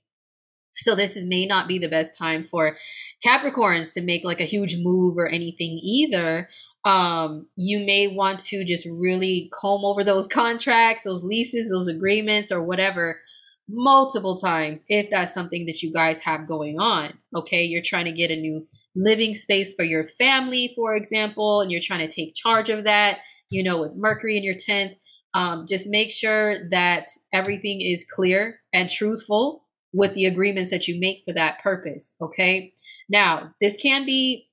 So 0.78 0.94
this 0.94 1.16
is, 1.16 1.24
may 1.24 1.46
not 1.46 1.68
be 1.68 1.78
the 1.78 1.88
best 1.88 2.16
time 2.16 2.42
for 2.44 2.76
Capricorns 3.24 3.92
to 3.94 4.02
make 4.02 4.24
like 4.24 4.40
a 4.40 4.44
huge 4.44 4.76
move 4.78 5.16
or 5.18 5.28
anything 5.28 5.80
either. 5.82 6.48
Um, 6.84 7.48
you 7.56 7.80
may 7.80 8.06
want 8.06 8.40
to 8.40 8.64
just 8.64 8.86
really 8.90 9.50
comb 9.52 9.84
over 9.84 10.04
those 10.04 10.26
contracts, 10.28 11.04
those 11.04 11.24
leases, 11.24 11.70
those 11.70 11.88
agreements, 11.88 12.52
or 12.52 12.62
whatever 12.62 13.20
multiple 13.68 14.36
times 14.36 14.84
if 14.88 15.10
that's 15.10 15.34
something 15.34 15.66
that 15.66 15.82
you 15.82 15.92
guys 15.92 16.22
have 16.22 16.46
going 16.46 16.78
on. 16.78 17.14
Okay, 17.34 17.64
you're 17.64 17.82
trying 17.82 18.04
to 18.04 18.12
get 18.12 18.30
a 18.30 18.40
new 18.40 18.66
living 18.94 19.34
space 19.34 19.74
for 19.74 19.84
your 19.84 20.04
family, 20.04 20.72
for 20.76 20.94
example, 20.94 21.60
and 21.60 21.70
you're 21.70 21.80
trying 21.82 22.06
to 22.06 22.14
take 22.14 22.34
charge 22.34 22.70
of 22.70 22.84
that, 22.84 23.18
you 23.50 23.62
know, 23.62 23.80
with 23.80 23.96
Mercury 23.96 24.36
in 24.36 24.44
your 24.44 24.54
10th. 24.54 24.96
Um, 25.34 25.66
just 25.68 25.90
make 25.90 26.10
sure 26.10 26.68
that 26.70 27.08
everything 27.32 27.80
is 27.82 28.06
clear 28.08 28.60
and 28.72 28.88
truthful 28.88 29.65
with 29.92 30.14
the 30.14 30.26
agreements 30.26 30.70
that 30.70 30.88
you 30.88 30.98
make 31.00 31.22
for 31.24 31.32
that 31.32 31.60
purpose. 31.60 32.14
Okay. 32.20 32.72
Now, 33.08 33.54
this 33.60 33.76
can 33.76 34.04
be 34.04 34.48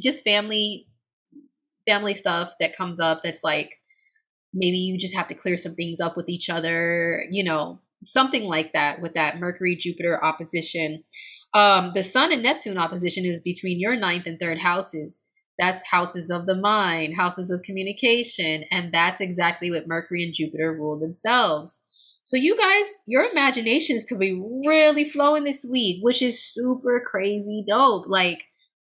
just 0.00 0.24
family 0.24 0.86
family 1.86 2.14
stuff 2.14 2.54
that 2.58 2.76
comes 2.76 2.98
up 2.98 3.22
that's 3.22 3.44
like 3.44 3.76
maybe 4.52 4.78
you 4.78 4.98
just 4.98 5.14
have 5.14 5.28
to 5.28 5.34
clear 5.34 5.56
some 5.56 5.74
things 5.74 6.00
up 6.00 6.16
with 6.16 6.28
each 6.28 6.50
other, 6.50 7.24
you 7.30 7.44
know, 7.44 7.80
something 8.04 8.44
like 8.44 8.72
that 8.72 9.00
with 9.00 9.14
that 9.14 9.38
Mercury 9.38 9.76
Jupiter 9.76 10.22
opposition. 10.22 11.04
Um, 11.54 11.92
the 11.94 12.02
Sun 12.02 12.32
and 12.32 12.42
Neptune 12.42 12.78
opposition 12.78 13.24
is 13.24 13.40
between 13.40 13.78
your 13.78 13.96
ninth 13.96 14.26
and 14.26 14.38
third 14.38 14.58
houses. 14.58 15.24
That's 15.58 15.86
houses 15.90 16.30
of 16.30 16.46
the 16.46 16.56
mind, 16.56 17.16
houses 17.16 17.50
of 17.50 17.62
communication, 17.62 18.64
and 18.70 18.92
that's 18.92 19.22
exactly 19.22 19.70
what 19.70 19.88
Mercury 19.88 20.22
and 20.22 20.34
Jupiter 20.34 20.72
rule 20.72 20.98
themselves. 20.98 21.82
So 22.26 22.36
you 22.36 22.56
guys, 22.58 22.86
your 23.06 23.30
imaginations 23.30 24.02
could 24.02 24.18
be 24.18 24.42
really 24.66 25.04
flowing 25.08 25.44
this 25.44 25.64
week, 25.64 26.00
which 26.02 26.20
is 26.20 26.44
super 26.44 27.00
crazy 27.00 27.62
dope. 27.64 28.06
Like 28.08 28.46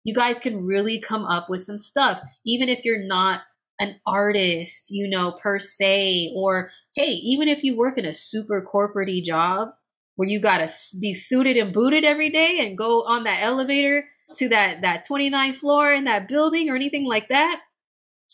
you 0.05 0.12
guys 0.12 0.39
can 0.39 0.66
really 0.66 1.01
come 1.01 1.24
up 1.24 1.49
with 1.49 1.62
some 1.62 1.78
stuff, 1.78 2.20
even 2.45 2.68
if 2.68 2.85
you're 2.85 3.03
not 3.03 3.41
an 3.80 3.99
artist, 4.07 4.89
you 4.91 5.09
know, 5.09 5.33
per 5.33 5.59
se, 5.59 6.35
or 6.37 6.68
hey, 6.95 7.12
even 7.12 7.49
if 7.49 7.64
you 7.64 7.74
work 7.74 7.97
in 7.97 8.05
a 8.05 8.12
super 8.12 8.61
corporate 8.61 9.24
job 9.24 9.70
where 10.16 10.28
you 10.28 10.39
got 10.39 10.59
to 10.59 10.70
be 11.01 11.14
suited 11.14 11.57
and 11.57 11.72
booted 11.72 12.05
every 12.05 12.28
day 12.28 12.59
and 12.61 12.76
go 12.76 13.03
on 13.05 13.24
that 13.24 13.41
elevator 13.43 14.05
to 14.35 14.51
that 14.51 14.83
that 14.83 15.05
29th 15.11 15.55
floor 15.55 15.91
in 15.91 16.05
that 16.05 16.28
building 16.28 16.68
or 16.68 16.76
anything 16.76 17.07
like 17.07 17.28
that, 17.30 17.62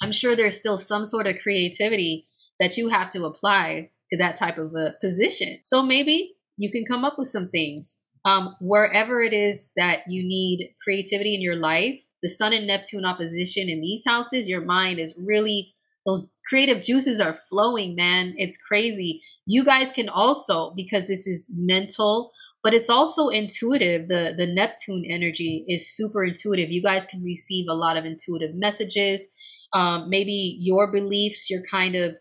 I'm 0.02 0.10
sure 0.10 0.34
there's 0.34 0.58
still 0.58 0.76
some 0.76 1.04
sort 1.04 1.28
of 1.28 1.38
creativity 1.38 2.26
that 2.58 2.76
you 2.76 2.88
have 2.88 3.10
to 3.10 3.24
apply 3.24 3.90
to 4.10 4.16
that 4.18 4.36
type 4.36 4.58
of 4.58 4.72
a 4.74 4.94
position. 5.00 5.58
So 5.62 5.82
maybe 5.82 6.34
you 6.56 6.70
can 6.70 6.84
come 6.84 7.04
up 7.04 7.18
with 7.18 7.28
some 7.28 7.48
things. 7.48 7.98
Um, 8.24 8.56
wherever 8.60 9.22
it 9.22 9.32
is 9.32 9.72
that 9.76 10.00
you 10.08 10.22
need 10.26 10.74
creativity 10.82 11.34
in 11.34 11.40
your 11.40 11.56
life, 11.56 11.98
the 12.22 12.28
Sun 12.28 12.52
and 12.52 12.66
Neptune 12.66 13.04
opposition 13.04 13.68
in 13.68 13.80
these 13.80 14.02
houses, 14.06 14.48
your 14.48 14.60
mind 14.60 14.98
is 14.98 15.16
really 15.18 15.72
those 16.04 16.32
creative 16.48 16.82
juices 16.82 17.20
are 17.20 17.34
flowing, 17.34 17.94
man. 17.94 18.34
It's 18.38 18.56
crazy. 18.56 19.20
You 19.46 19.64
guys 19.64 19.92
can 19.92 20.08
also, 20.08 20.72
because 20.74 21.06
this 21.06 21.26
is 21.26 21.48
mental, 21.54 22.32
but 22.62 22.74
it's 22.74 22.90
also 22.90 23.28
intuitive. 23.28 24.08
The 24.08 24.34
the 24.36 24.46
Neptune 24.46 25.04
energy 25.08 25.64
is 25.68 25.94
super 25.94 26.24
intuitive. 26.24 26.70
You 26.70 26.82
guys 26.82 27.06
can 27.06 27.22
receive 27.22 27.66
a 27.68 27.74
lot 27.74 27.96
of 27.96 28.04
intuitive 28.04 28.54
messages. 28.54 29.28
Um, 29.72 30.08
maybe 30.08 30.56
your 30.58 30.90
beliefs, 30.90 31.50
you're 31.50 31.62
kind 31.70 31.94
of, 31.94 32.14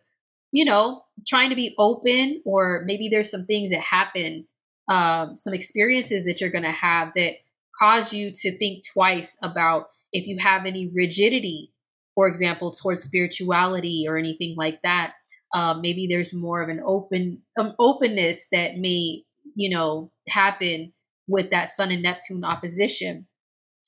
you 0.52 0.66
know, 0.66 1.04
trying 1.28 1.50
to 1.50 1.56
be 1.56 1.76
open, 1.78 2.42
or 2.46 2.84
maybe 2.86 3.10
there's 3.10 3.32
some 3.32 3.46
things 3.46 3.72
that 3.72 3.82
happen, 3.82 4.48
um, 4.90 5.38
some 5.38 5.54
experiences 5.54 6.26
that 6.26 6.42
you're 6.42 6.50
gonna 6.50 6.72
have 6.72 7.14
that 7.16 7.34
cause 7.78 8.14
you 8.14 8.32
to 8.34 8.58
think 8.58 8.84
twice 8.92 9.38
about 9.44 9.88
if 10.12 10.26
you 10.26 10.38
have 10.40 10.66
any 10.66 10.90
rigidity 10.94 11.72
for 12.18 12.28
example, 12.28 12.72
towards 12.72 13.04
spirituality 13.04 14.06
or 14.08 14.18
anything 14.18 14.56
like 14.58 14.82
that. 14.82 15.14
Um, 15.54 15.82
maybe 15.82 16.08
there's 16.08 16.34
more 16.34 16.64
of 16.64 16.70
an 16.70 16.82
open 16.84 17.44
um, 17.60 17.76
openness 17.78 18.48
that 18.52 18.78
may, 18.78 19.22
you 19.56 19.70
know, 19.70 20.12
happen 20.28 20.94
with 21.28 21.52
that 21.52 21.70
Sun 21.70 21.92
and 21.92 22.02
Neptune 22.02 22.44
opposition. 22.44 23.28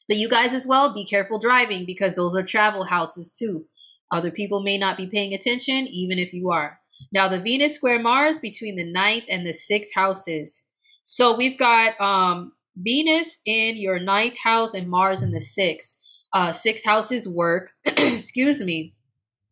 But 0.07 0.17
you 0.17 0.29
guys 0.29 0.53
as 0.53 0.67
well, 0.67 0.93
be 0.93 1.07
careful 1.07 1.39
driving 1.39 1.87
because 1.87 2.15
those 2.15 2.35
are 2.35 2.43
travel 2.43 2.83
houses 2.83 3.35
too. 3.35 3.65
Other 4.11 4.31
people 4.31 4.61
may 4.61 4.77
not 4.77 4.97
be 4.97 5.07
paying 5.07 5.33
attention, 5.33 5.87
even 5.87 6.17
if 6.17 6.33
you 6.33 6.49
are. 6.49 6.79
Now, 7.11 7.27
the 7.27 7.39
Venus 7.39 7.75
square 7.75 7.99
Mars 7.99 8.39
between 8.39 8.75
the 8.75 8.91
ninth 8.91 9.25
and 9.29 9.45
the 9.45 9.53
sixth 9.53 9.93
houses. 9.95 10.65
So 11.03 11.35
we've 11.35 11.57
got 11.57 11.99
um, 12.01 12.53
Venus 12.77 13.41
in 13.45 13.77
your 13.77 13.99
ninth 13.99 14.37
house 14.43 14.73
and 14.73 14.89
Mars 14.89 15.21
in 15.21 15.31
the 15.31 15.41
sixth. 15.41 15.99
Uh, 16.33 16.51
six 16.51 16.85
houses 16.85 17.27
work. 17.27 17.71
Excuse 17.85 18.61
me. 18.61 18.95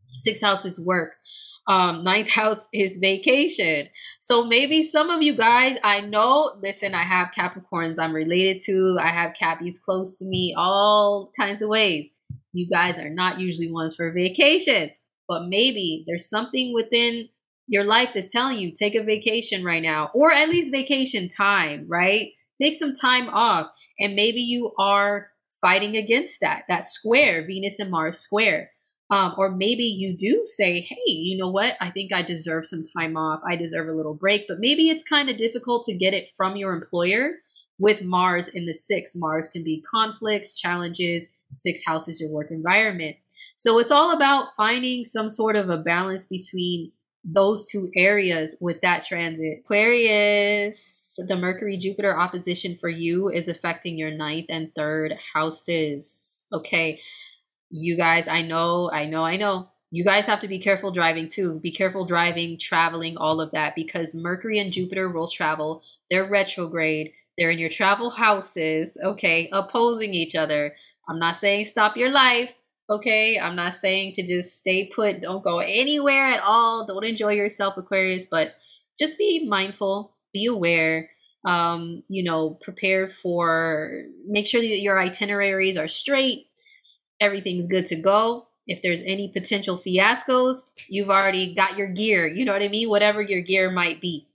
Six 0.07 0.41
houses 0.41 0.79
work. 0.79 1.15
Um, 1.67 2.03
ninth 2.03 2.29
house 2.33 2.67
is 2.73 2.97
vacation. 2.97 3.89
So 4.19 4.45
maybe 4.45 4.83
some 4.83 5.09
of 5.09 5.21
you 5.21 5.35
guys, 5.35 5.77
I 5.83 6.01
know, 6.01 6.55
listen, 6.61 6.93
I 6.93 7.03
have 7.03 7.31
Capricorns 7.37 7.95
I'm 7.99 8.13
related 8.13 8.61
to. 8.65 8.97
I 9.01 9.09
have 9.09 9.33
Cappies 9.33 9.81
close 9.83 10.17
to 10.19 10.25
me, 10.25 10.53
all 10.57 11.31
kinds 11.37 11.61
of 11.61 11.69
ways. 11.69 12.11
You 12.57 12.67
guys 12.67 12.97
are 12.97 13.09
not 13.09 13.39
usually 13.39 13.71
ones 13.71 13.95
for 13.95 14.11
vacations, 14.11 14.99
but 15.27 15.47
maybe 15.47 16.03
there's 16.07 16.27
something 16.27 16.73
within 16.73 17.29
your 17.67 17.83
life 17.83 18.11
that's 18.13 18.29
telling 18.29 18.57
you 18.57 18.71
take 18.71 18.95
a 18.95 19.03
vacation 19.03 19.63
right 19.63 19.83
now, 19.83 20.09
or 20.15 20.31
at 20.31 20.49
least 20.49 20.71
vacation 20.71 21.29
time, 21.29 21.85
right? 21.87 22.29
Take 22.59 22.77
some 22.77 22.95
time 22.95 23.29
off. 23.29 23.69
And 23.99 24.15
maybe 24.15 24.41
you 24.41 24.71
are 24.79 25.29
fighting 25.61 25.95
against 25.95 26.41
that, 26.41 26.63
that 26.67 26.85
square, 26.85 27.45
Venus 27.45 27.79
and 27.79 27.91
Mars 27.91 28.17
square. 28.17 28.71
Um, 29.11 29.35
or 29.37 29.55
maybe 29.55 29.83
you 29.83 30.17
do 30.17 30.45
say, 30.47 30.81
hey, 30.81 31.11
you 31.11 31.37
know 31.37 31.51
what? 31.51 31.75
I 31.79 31.91
think 31.91 32.11
I 32.11 32.23
deserve 32.23 32.65
some 32.65 32.81
time 32.97 33.15
off. 33.15 33.41
I 33.47 33.55
deserve 33.55 33.87
a 33.87 33.95
little 33.95 34.15
break. 34.15 34.45
But 34.47 34.59
maybe 34.59 34.89
it's 34.89 35.03
kind 35.03 35.29
of 35.29 35.37
difficult 35.37 35.85
to 35.85 35.95
get 35.95 36.15
it 36.15 36.29
from 36.35 36.55
your 36.55 36.73
employer 36.73 37.33
with 37.79 38.01
Mars 38.01 38.49
in 38.49 38.65
the 38.65 38.73
sixth. 38.73 39.13
Mars 39.15 39.47
can 39.47 39.63
be 39.63 39.83
conflicts, 39.93 40.59
challenges, 40.59 41.29
six 41.51 41.81
houses, 41.85 42.21
your 42.21 42.31
work 42.31 42.51
environment. 42.51 43.15
So 43.55 43.79
it's 43.79 43.91
all 43.91 44.13
about 44.13 44.49
finding 44.55 45.05
some 45.05 45.29
sort 45.29 45.55
of 45.55 45.69
a 45.69 45.77
balance 45.77 46.25
between 46.25 46.91
those 47.23 47.69
two 47.69 47.91
areas 47.95 48.55
with 48.61 48.81
that 48.81 49.03
transit. 49.03 49.59
Aquarius, 49.65 51.19
the 51.27 51.35
Mercury 51.35 51.77
Jupiter 51.77 52.17
opposition 52.17 52.75
for 52.75 52.89
you 52.89 53.29
is 53.29 53.47
affecting 53.47 53.97
your 53.97 54.11
ninth 54.11 54.45
and 54.49 54.73
third 54.75 55.17
houses. 55.33 56.45
Okay. 56.53 57.01
You 57.69 57.97
guys, 57.97 58.29
I 58.29 58.43
know, 58.43 58.89
I 58.91 59.05
know, 59.05 59.23
I 59.23 59.35
know. 59.35 59.69
You 59.91 60.03
guys 60.03 60.25
have 60.25 60.41
to 60.41 60.47
be 60.47 60.59
careful 60.59 60.91
driving 60.91 61.27
too. 61.27 61.59
Be 61.59 61.71
careful 61.71 62.05
driving, 62.05 62.57
traveling, 62.57 63.17
all 63.17 63.41
of 63.41 63.51
that 63.51 63.75
because 63.75 64.15
Mercury 64.15 64.59
and 64.59 64.71
Jupiter 64.71 65.09
will 65.09 65.27
travel. 65.27 65.81
They're 66.09 66.29
retrograde. 66.29 67.11
They're 67.37 67.51
in 67.51 67.59
your 67.59 67.69
travel 67.69 68.09
houses, 68.09 68.97
okay, 69.03 69.49
opposing 69.51 70.13
each 70.13 70.35
other. 70.35 70.75
I'm 71.09 71.19
not 71.19 71.35
saying 71.35 71.65
stop 71.65 71.97
your 71.97 72.11
life, 72.11 72.55
okay? 72.89 73.39
I'm 73.39 73.55
not 73.55 73.75
saying 73.75 74.13
to 74.13 74.25
just 74.25 74.59
stay 74.59 74.87
put, 74.87 75.21
don't 75.21 75.43
go 75.43 75.59
anywhere 75.59 76.27
at 76.27 76.41
all, 76.41 76.85
don't 76.85 77.05
enjoy 77.05 77.33
yourself, 77.33 77.77
Aquarius, 77.77 78.27
but 78.27 78.55
just 78.99 79.17
be 79.17 79.47
mindful, 79.47 80.13
be 80.33 80.45
aware, 80.45 81.09
um, 81.45 82.03
you 82.07 82.23
know, 82.23 82.57
prepare 82.61 83.07
for, 83.07 84.03
make 84.25 84.47
sure 84.47 84.61
that 84.61 84.79
your 84.79 84.99
itineraries 84.99 85.77
are 85.77 85.87
straight, 85.87 86.47
everything's 87.19 87.67
good 87.67 87.85
to 87.87 87.95
go. 87.95 88.47
If 88.65 88.81
there's 88.81 89.01
any 89.05 89.29
potential 89.29 89.77
fiascos, 89.77 90.63
you've 90.89 91.09
already 91.09 91.55
got 91.55 91.77
your 91.77 91.87
gear, 91.87 92.27
you 92.27 92.43
know 92.43 92.51
what 92.51 92.63
I 92.63 92.67
mean? 92.67 92.89
Whatever 92.89 93.21
your 93.21 93.41
gear 93.41 93.71
might 93.71 94.01
be. 94.01 94.27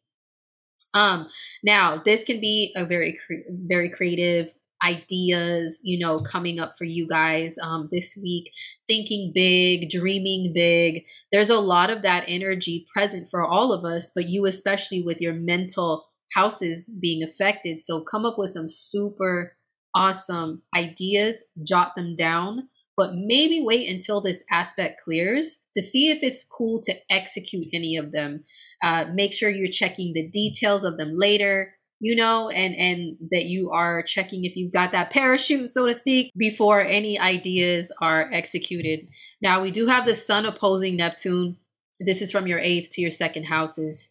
Um, 0.95 1.29
now 1.63 2.03
this 2.03 2.25
can 2.25 2.41
be 2.41 2.73
a 2.77 2.87
very, 2.87 3.19
cre- 3.27 3.51
very 3.51 3.91
creative 3.91 4.55
ideas, 4.85 5.81
you 5.83 5.99
know, 5.99 6.19
coming 6.19 6.59
up 6.59 6.73
for 6.77 6.85
you 6.85 7.07
guys 7.07 7.57
um, 7.63 7.89
this 7.93 8.19
week, 8.21 8.51
thinking 8.89 9.33
big, 9.35 9.91
dreaming 9.91 10.53
big. 10.55 11.05
There's 11.31 11.51
a 11.51 11.59
lot 11.61 11.91
of 11.91 12.03
that 12.03 12.25
energy 12.29 12.87
present 12.93 13.29
for 13.31 13.43
all 13.43 13.73
of 13.73 13.85
us, 13.85 14.11
but 14.15 14.29
you 14.29 14.47
especially 14.47 15.03
with 15.03 15.21
your 15.21 15.35
mental 15.35 16.05
houses 16.35 16.91
being 17.01 17.23
affected. 17.23 17.79
So 17.79 18.01
come 18.01 18.25
up 18.25 18.39
with 18.39 18.51
some 18.51 18.69
super 18.69 19.55
awesome 19.95 20.63
ideas, 20.75 21.45
jot 21.67 21.95
them 21.95 22.17
down, 22.17 22.69
but 22.97 23.13
maybe 23.15 23.63
wait 23.63 23.89
until 23.89 24.21
this 24.21 24.43
aspect 24.51 25.01
clears 25.05 25.59
to 25.75 25.83
see 25.83 26.11
if 26.11 26.23
it's 26.23 26.45
cool 26.45 26.81
to 26.85 26.95
execute 27.11 27.69
any 27.73 27.97
of 27.97 28.13
them. 28.13 28.45
Uh, 28.83 29.07
make 29.13 29.33
sure 29.33 29.51
you're 29.51 29.67
checking 29.69 30.13
the 30.13 30.29
details 30.29 30.85
of 30.85 30.97
them 30.97 31.13
later 31.15 31.75
you 32.03 32.17
know, 32.17 32.49
and 32.49 32.75
and 32.75 33.17
that 33.31 33.45
you 33.45 33.71
are 33.71 34.03
checking 34.03 34.45
if 34.45 34.57
you've 34.57 34.73
got 34.73 34.91
that 34.91 35.11
parachute, 35.11 35.69
so 35.69 35.87
to 35.87 35.95
speak, 35.95 36.33
before 36.37 36.81
any 36.81 37.17
ideas 37.17 37.93
are 38.01 38.29
executed. 38.33 39.07
Now 39.41 39.63
we 39.63 39.71
do 39.71 39.87
have 39.87 40.05
the 40.05 40.17
sun 40.17 40.45
opposing 40.45 40.97
Neptune. 40.97 41.59
This 42.01 42.21
is 42.21 42.33
from 42.33 42.49
your 42.49 42.59
eighth 42.59 42.91
to 42.95 43.01
your 43.01 43.13
second 43.13 43.45
houses. 43.45 44.11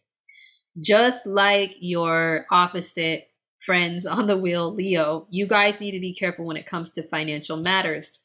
Just 0.80 1.26
like 1.26 1.74
your 1.80 2.46
opposite 2.50 3.28
friends 3.58 4.06
on 4.06 4.26
the 4.26 4.38
wheel, 4.38 4.72
Leo, 4.72 5.26
you 5.28 5.46
guys 5.46 5.78
need 5.78 5.90
to 5.90 6.00
be 6.00 6.14
careful 6.14 6.46
when 6.46 6.56
it 6.56 6.64
comes 6.64 6.92
to 6.92 7.02
financial 7.02 7.58
matters. 7.58 8.20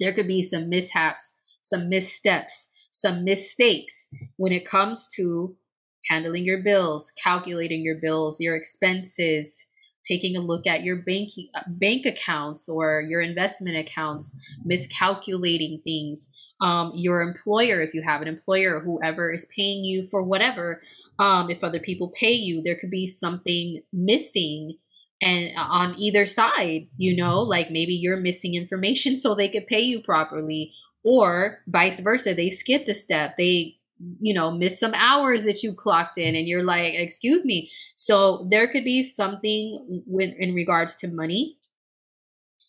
There 0.00 0.12
could 0.12 0.26
be 0.26 0.42
some 0.42 0.68
mishaps, 0.68 1.34
some 1.60 1.88
missteps, 1.88 2.66
some 2.90 3.22
mistakes 3.22 4.08
when 4.38 4.50
it 4.50 4.66
comes 4.66 5.06
to 5.14 5.54
handling 6.08 6.44
your 6.44 6.62
bills, 6.62 7.12
calculating 7.22 7.82
your 7.82 7.96
bills, 8.00 8.40
your 8.40 8.56
expenses, 8.56 9.66
taking 10.04 10.36
a 10.36 10.40
look 10.40 10.66
at 10.66 10.82
your 10.82 10.96
bank 10.96 11.30
uh, 11.54 11.60
bank 11.68 12.06
accounts 12.06 12.68
or 12.68 13.02
your 13.08 13.20
investment 13.20 13.76
accounts, 13.76 14.36
miscalculating 14.64 15.80
things. 15.84 16.28
Um, 16.60 16.92
your 16.94 17.22
employer, 17.22 17.80
if 17.80 17.94
you 17.94 18.02
have 18.04 18.22
an 18.22 18.28
employer, 18.28 18.80
whoever 18.80 19.32
is 19.32 19.46
paying 19.56 19.84
you 19.84 20.06
for 20.10 20.22
whatever, 20.22 20.80
um, 21.18 21.50
if 21.50 21.64
other 21.64 21.80
people 21.80 22.12
pay 22.18 22.32
you, 22.32 22.62
there 22.62 22.76
could 22.80 22.90
be 22.90 23.06
something 23.06 23.82
missing 23.92 24.78
and 25.22 25.52
uh, 25.56 25.66
on 25.70 25.94
either 25.98 26.26
side 26.26 26.88
you 26.96 27.14
know 27.14 27.40
like 27.40 27.70
maybe 27.70 27.94
you're 27.94 28.16
missing 28.16 28.54
information 28.54 29.16
so 29.16 29.34
they 29.34 29.48
could 29.48 29.66
pay 29.66 29.80
you 29.80 30.02
properly 30.02 30.72
or 31.04 31.60
vice 31.68 32.00
versa 32.00 32.34
they 32.34 32.50
skipped 32.50 32.88
a 32.88 32.94
step 32.94 33.36
they 33.38 33.78
you 34.18 34.34
know 34.34 34.50
miss 34.50 34.78
some 34.78 34.94
hours 34.94 35.44
that 35.44 35.62
you 35.62 35.74
clocked 35.74 36.18
in 36.18 36.34
and 36.34 36.48
you're 36.48 36.64
like 36.64 36.94
excuse 36.94 37.44
me. 37.44 37.70
So 37.94 38.46
there 38.50 38.68
could 38.68 38.84
be 38.84 39.02
something 39.02 40.02
when 40.06 40.34
in 40.38 40.54
regards 40.54 40.96
to 40.96 41.08
money 41.08 41.58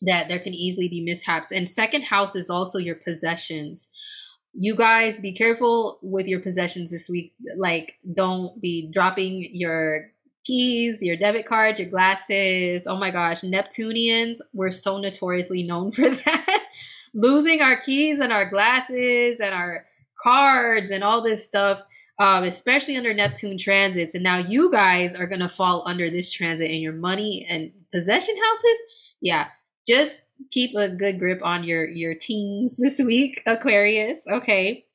that 0.02 0.30
there 0.30 0.40
can 0.40 0.54
easily 0.54 0.90
be 0.90 1.02
mishaps. 1.02 1.52
And 1.52 1.70
second 1.70 2.04
house 2.04 2.36
is 2.36 2.50
also 2.50 2.78
your 2.78 2.96
possessions. 2.96 3.90
You 4.54 4.76
guys 4.76 5.20
be 5.20 5.34
careful 5.34 6.00
with 6.02 6.28
your 6.28 6.40
possessions 6.40 6.92
this 6.92 7.10
week. 7.10 7.34
Like 7.58 8.00
don't 8.14 8.62
be 8.62 8.90
dropping 8.92 9.50
your 9.52 10.12
keys 10.46 11.02
your 11.02 11.16
debit 11.16 11.46
card 11.46 11.80
your 11.80 11.90
glasses. 11.90 12.86
Oh 12.86 12.98
my 12.98 13.12
gosh 13.12 13.44
neptunians 13.44 14.42
we're 14.54 14.72
so 14.72 14.98
notoriously 14.98 15.64
known 15.64 15.92
for 15.94 16.10
that. 16.10 16.66
Losing 17.14 17.62
our 17.62 17.80
keys 17.80 18.20
and 18.20 18.34
our 18.34 18.50
glasses 18.50 19.40
and 19.40 19.54
our 19.54 19.86
cards 20.24 20.92
and 20.92 21.04
all 21.04 21.22
this 21.22 21.46
stuff, 21.46 21.84
um, 22.20 22.44
especially 22.44 22.96
under 22.96 23.14
Neptune 23.14 23.58
transits. 23.58 24.16
And 24.16 24.24
now 24.24 24.38
you 24.38 24.72
guys 24.72 25.16
are 25.16 25.28
going 25.28 25.42
to 25.42 25.50
fall 25.50 25.84
under 25.86 26.10
this 26.10 26.32
transit 26.32 26.72
in 26.72 26.82
your 26.82 26.94
money 26.94 27.46
and 27.50 27.72
possession 27.92 28.36
houses. 28.36 28.78
Yeah, 29.22 29.48
just 29.88 30.22
keep 30.52 30.76
a 30.76 30.90
good 30.90 31.20
grip 31.20 31.40
on 31.44 31.64
your 31.64 31.88
your 31.90 32.16
teens 32.16 32.78
this 32.82 33.00
week, 33.00 33.42
Aquarius. 33.46 34.26
Okay. 34.32 34.86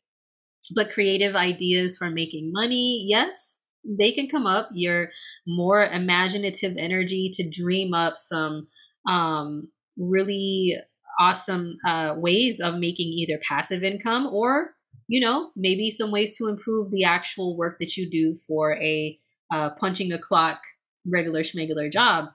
But 0.75 0.91
creative 0.91 1.35
ideas 1.35 1.97
for 1.97 2.11
making 2.11 2.53
money, 2.53 3.03
yes, 3.09 3.63
they 3.85 4.13
can 4.13 4.29
come 4.29 4.47
up. 4.47 4.69
Your 4.73 5.09
more 5.47 5.83
imaginative 5.83 6.77
energy 6.77 7.31
to 7.35 7.49
dream 7.49 7.95
up 7.95 8.19
some 8.19 8.67
um, 9.09 9.69
really 9.97 10.77
awesome 11.19 11.77
uh, 11.87 12.15
ways 12.17 12.61
of 12.61 12.79
making 12.79 13.09
either 13.09 13.39
passive 13.49 13.83
income 13.83 14.29
or 14.31 14.75
you 15.09 15.21
know, 15.21 15.51
maybe 15.57 15.91
some 15.91 16.11
ways 16.11 16.37
to 16.37 16.49
improve 16.49 16.91
the 16.91 17.03
actual 17.03 17.57
work 17.57 17.79
that 17.81 17.97
you 17.97 18.09
do 18.09 18.37
for 18.37 18.77
a 18.77 19.19
uh, 19.51 19.71
punching 19.71 20.13
a 20.13 20.19
clock 20.19 20.61
regular 21.07 21.41
schmegular 21.41 21.91
job. 21.91 22.27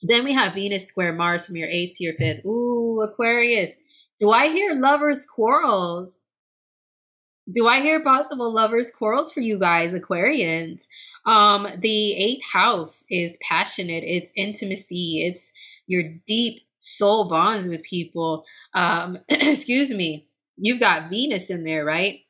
Then 0.00 0.24
we 0.24 0.32
have 0.32 0.54
Venus 0.54 0.86
square 0.86 1.12
Mars 1.12 1.46
from 1.46 1.56
your 1.56 1.68
eighth 1.68 1.96
to 1.98 2.04
your 2.04 2.14
fifth. 2.14 2.44
Ooh, 2.46 3.00
Aquarius. 3.00 3.76
Do 4.20 4.30
I 4.30 4.48
hear 4.48 4.74
lovers' 4.74 5.26
quarrels? 5.26 6.18
Do 7.52 7.66
I 7.66 7.80
hear 7.80 8.00
possible 8.00 8.52
lovers' 8.52 8.92
quarrels 8.92 9.32
for 9.32 9.40
you 9.40 9.58
guys, 9.58 9.92
Aquarians? 9.92 10.84
Um, 11.26 11.66
the 11.76 12.14
eighth 12.14 12.44
house 12.52 13.04
is 13.10 13.38
passionate, 13.48 14.04
it's 14.06 14.32
intimacy, 14.36 15.24
it's 15.26 15.52
your 15.88 16.04
deep 16.26 16.60
soul 16.78 17.28
bonds 17.28 17.66
with 17.66 17.82
people. 17.82 18.44
Um, 18.74 19.18
excuse 19.28 19.92
me 19.92 20.28
you've 20.56 20.80
got 20.80 21.10
Venus 21.10 21.50
in 21.50 21.64
there, 21.64 21.84
right? 21.84 22.20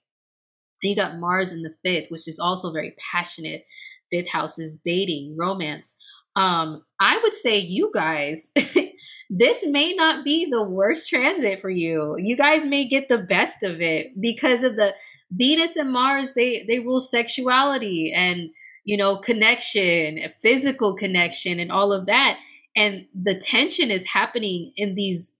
You 0.83 0.97
got 0.97 1.19
Mars 1.19 1.53
in 1.53 1.63
the 1.63 1.75
fifth, 1.85 2.11
which 2.11 2.27
is 2.27 2.39
also 2.39 2.73
very 2.73 2.95
passionate. 3.13 3.65
Fifth 4.11 4.31
house 4.31 4.59
is 4.59 4.79
dating, 4.85 5.37
romance. 5.39 5.97
Um, 6.35 6.85
I 6.99 7.19
would 7.19 7.35
say 7.35 7.59
you 7.59 7.91
guys, 7.95 8.53
this 9.31 9.67
may 9.67 9.95
not 9.95 10.25
be 10.25 10.51
the 10.51 10.63
worst 10.63 11.09
transit 11.09 11.61
for 11.61 11.71
you. 11.71 12.17
You 12.19 12.37
guys 12.37 12.67
may 12.67 12.87
get 12.87 13.09
the 13.09 13.19
best 13.19 13.63
of 13.63 13.81
it 13.81 14.21
because 14.21 14.65
of 14.65 14.77
the 14.77 14.95
Venus 15.31 15.77
and 15.77 15.91
Mars, 15.91 16.33
they 16.35 16.65
they 16.67 16.79
rule 16.79 17.01
sexuality 17.01 18.13
and 18.15 18.51
you 18.85 18.97
know, 18.97 19.17
connection, 19.17 20.19
physical 20.41 20.95
connection, 20.95 21.61
and 21.61 21.71
all 21.71 21.93
of 21.93 22.07
that. 22.07 22.39
And 22.75 23.07
the 23.15 23.39
tension 23.39 23.91
is 23.91 24.09
happening 24.09 24.73
in 24.77 24.95
these 24.95 25.35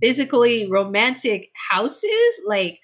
physically 0.00 0.68
romantic 0.70 1.50
houses, 1.70 2.40
like 2.46 2.78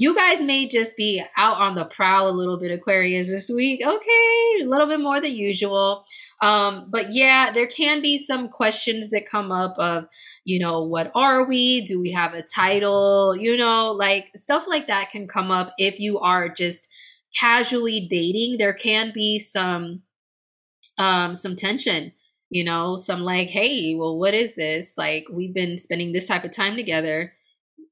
you 0.00 0.14
guys 0.14 0.40
may 0.40 0.68
just 0.68 0.96
be 0.96 1.20
out 1.36 1.56
on 1.56 1.74
the 1.74 1.84
prowl 1.84 2.28
a 2.28 2.30
little 2.30 2.58
bit, 2.58 2.70
Aquarius, 2.70 3.28
this 3.28 3.50
week. 3.52 3.80
Okay, 3.84 4.62
a 4.62 4.64
little 4.64 4.86
bit 4.86 5.00
more 5.00 5.20
than 5.20 5.32
usual. 5.32 6.04
Um, 6.40 6.86
but 6.88 7.12
yeah, 7.12 7.50
there 7.50 7.66
can 7.66 8.00
be 8.00 8.16
some 8.16 8.48
questions 8.48 9.10
that 9.10 9.28
come 9.28 9.50
up 9.50 9.74
of, 9.76 10.04
you 10.44 10.60
know, 10.60 10.84
what 10.84 11.10
are 11.16 11.48
we? 11.48 11.80
Do 11.80 12.00
we 12.00 12.12
have 12.12 12.32
a 12.32 12.44
title? 12.44 13.34
You 13.36 13.56
know, 13.56 13.90
like 13.90 14.30
stuff 14.36 14.66
like 14.68 14.86
that 14.86 15.10
can 15.10 15.26
come 15.26 15.50
up 15.50 15.72
if 15.78 15.98
you 15.98 16.20
are 16.20 16.48
just 16.48 16.86
casually 17.36 18.06
dating. 18.08 18.58
There 18.58 18.74
can 18.74 19.10
be 19.12 19.40
some 19.40 20.02
um 20.96 21.34
some 21.34 21.56
tension 21.56 22.12
you 22.50 22.64
know 22.64 22.96
some 22.96 23.20
like 23.20 23.48
hey 23.48 23.94
well 23.94 24.18
what 24.18 24.34
is 24.34 24.54
this 24.54 24.94
like 24.96 25.26
we've 25.32 25.54
been 25.54 25.78
spending 25.78 26.12
this 26.12 26.26
type 26.26 26.44
of 26.44 26.52
time 26.52 26.76
together 26.76 27.32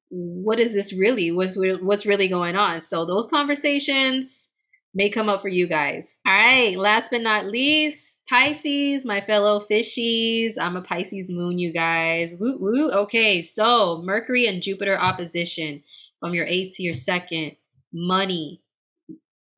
what 0.08 0.58
is 0.58 0.72
this 0.72 0.92
really 0.92 1.30
what's 1.30 1.56
what's 1.56 2.06
really 2.06 2.28
going 2.28 2.56
on 2.56 2.80
so 2.80 3.04
those 3.04 3.26
conversations 3.26 4.50
may 4.96 5.10
come 5.10 5.28
up 5.28 5.42
for 5.42 5.48
you 5.48 5.68
guys. 5.68 6.18
All 6.26 6.32
right, 6.32 6.74
last 6.74 7.10
but 7.10 7.20
not 7.20 7.44
least, 7.44 8.20
Pisces, 8.28 9.04
my 9.04 9.20
fellow 9.20 9.60
fishies. 9.60 10.54
I'm 10.58 10.74
a 10.74 10.80
Pisces 10.80 11.30
moon, 11.30 11.58
you 11.58 11.70
guys. 11.70 12.34
Woo 12.40 12.56
woo. 12.58 12.90
Okay, 12.90 13.42
so 13.42 14.02
Mercury 14.02 14.46
and 14.46 14.62
Jupiter 14.62 14.98
opposition 14.98 15.82
from 16.18 16.32
your 16.32 16.46
eighth 16.46 16.76
to 16.76 16.82
your 16.82 16.94
second. 16.94 17.56
Money. 17.92 18.62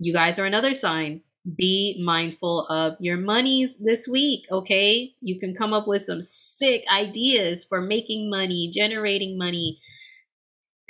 You 0.00 0.12
guys 0.12 0.38
are 0.40 0.44
another 0.44 0.74
sign. 0.74 1.22
Be 1.56 2.00
mindful 2.04 2.66
of 2.66 2.96
your 3.00 3.16
monies 3.16 3.78
this 3.78 4.06
week, 4.06 4.44
okay? 4.50 5.12
You 5.20 5.38
can 5.38 5.54
come 5.54 5.72
up 5.72 5.86
with 5.86 6.02
some 6.02 6.20
sick 6.20 6.84
ideas 6.92 7.64
for 7.64 7.80
making 7.80 8.28
money, 8.28 8.70
generating 8.72 9.38
money, 9.38 9.80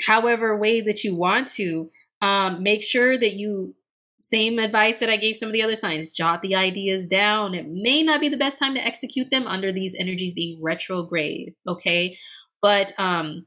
however 0.07 0.59
way 0.59 0.81
that 0.81 1.05
you 1.05 1.15
want 1.15 1.49
to. 1.49 1.91
Um, 2.21 2.63
make 2.65 2.83
sure 2.83 3.17
that 3.17 3.35
you 3.35 3.77
same 4.21 4.59
advice 4.59 4.99
that 4.99 5.09
I 5.09 5.17
gave 5.17 5.37
some 5.37 5.49
of 5.49 5.53
the 5.53 5.63
other 5.63 5.77
signs. 5.77 6.11
Jot 6.11 6.43
the 6.43 6.57
ideas 6.57 7.07
down. 7.07 7.55
It 7.55 7.67
may 7.69 8.03
not 8.03 8.21
be 8.21 8.29
the 8.29 8.37
best 8.37 8.59
time 8.59 8.75
to 8.75 8.85
execute 8.85 9.31
them 9.31 9.47
under 9.47 9.71
these 9.71 9.95
energies 9.99 10.35
being 10.35 10.61
retrograde, 10.63 11.55
okay? 11.67 12.17
But 12.61 12.93
um 12.99 13.47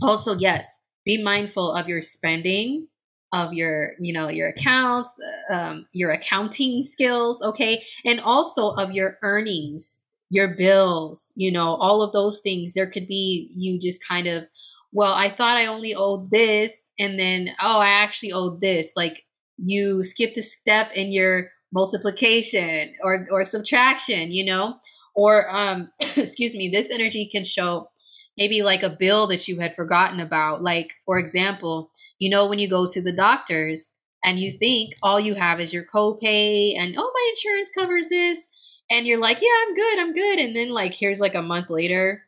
also 0.00 0.36
yes, 0.36 0.80
be 1.04 1.22
mindful 1.22 1.72
of 1.72 1.88
your 1.88 2.02
spending, 2.02 2.86
of 3.32 3.52
your, 3.52 3.92
you 3.98 4.12
know, 4.12 4.28
your 4.28 4.48
accounts, 4.48 5.10
um 5.50 5.86
your 5.92 6.10
accounting 6.10 6.82
skills, 6.82 7.42
okay? 7.42 7.82
And 8.04 8.20
also 8.20 8.70
of 8.70 8.92
your 8.92 9.18
earnings, 9.22 10.02
your 10.30 10.56
bills, 10.56 11.32
you 11.36 11.52
know, 11.52 11.74
all 11.74 12.02
of 12.02 12.12
those 12.12 12.40
things. 12.40 12.74
There 12.74 12.90
could 12.90 13.08
be 13.08 13.50
you 13.54 13.78
just 13.78 14.06
kind 14.06 14.26
of 14.26 14.48
well, 14.90 15.12
I 15.12 15.28
thought 15.28 15.58
I 15.58 15.66
only 15.66 15.94
owed 15.94 16.30
this 16.30 16.90
and 16.98 17.18
then 17.18 17.50
oh, 17.60 17.78
I 17.78 17.88
actually 17.88 18.32
owed 18.32 18.60
this. 18.60 18.92
Like 18.96 19.24
you 19.58 20.04
skipped 20.04 20.38
a 20.38 20.42
step 20.42 20.92
in 20.94 21.12
your 21.12 21.50
multiplication 21.72 22.94
or 23.02 23.26
or 23.30 23.44
subtraction 23.44 24.32
you 24.32 24.44
know 24.44 24.76
or 25.14 25.46
um 25.54 25.90
excuse 26.16 26.54
me 26.54 26.70
this 26.70 26.90
energy 26.90 27.28
can 27.30 27.44
show 27.44 27.90
maybe 28.38 28.62
like 28.62 28.82
a 28.82 28.96
bill 28.98 29.26
that 29.26 29.48
you 29.48 29.58
had 29.60 29.76
forgotten 29.76 30.20
about 30.20 30.62
like 30.62 30.94
for 31.04 31.18
example 31.18 31.90
you 32.18 32.30
know 32.30 32.48
when 32.48 32.58
you 32.58 32.68
go 32.68 32.86
to 32.86 33.02
the 33.02 33.12
doctors 33.12 33.92
and 34.24 34.38
you 34.38 34.52
think 34.58 34.94
all 35.02 35.20
you 35.20 35.34
have 35.34 35.60
is 35.60 35.72
your 35.72 35.84
copay 35.84 36.74
and 36.76 36.94
oh 36.98 37.12
my 37.14 37.30
insurance 37.30 37.70
covers 37.76 38.08
this 38.08 38.48
and 38.90 39.06
you're 39.06 39.20
like 39.20 39.40
yeah 39.40 39.48
i'm 39.66 39.74
good 39.74 39.98
i'm 39.98 40.12
good 40.12 40.38
and 40.38 40.56
then 40.56 40.70
like 40.70 40.94
here's 40.94 41.20
like 41.20 41.34
a 41.34 41.42
month 41.42 41.70
later 41.70 42.22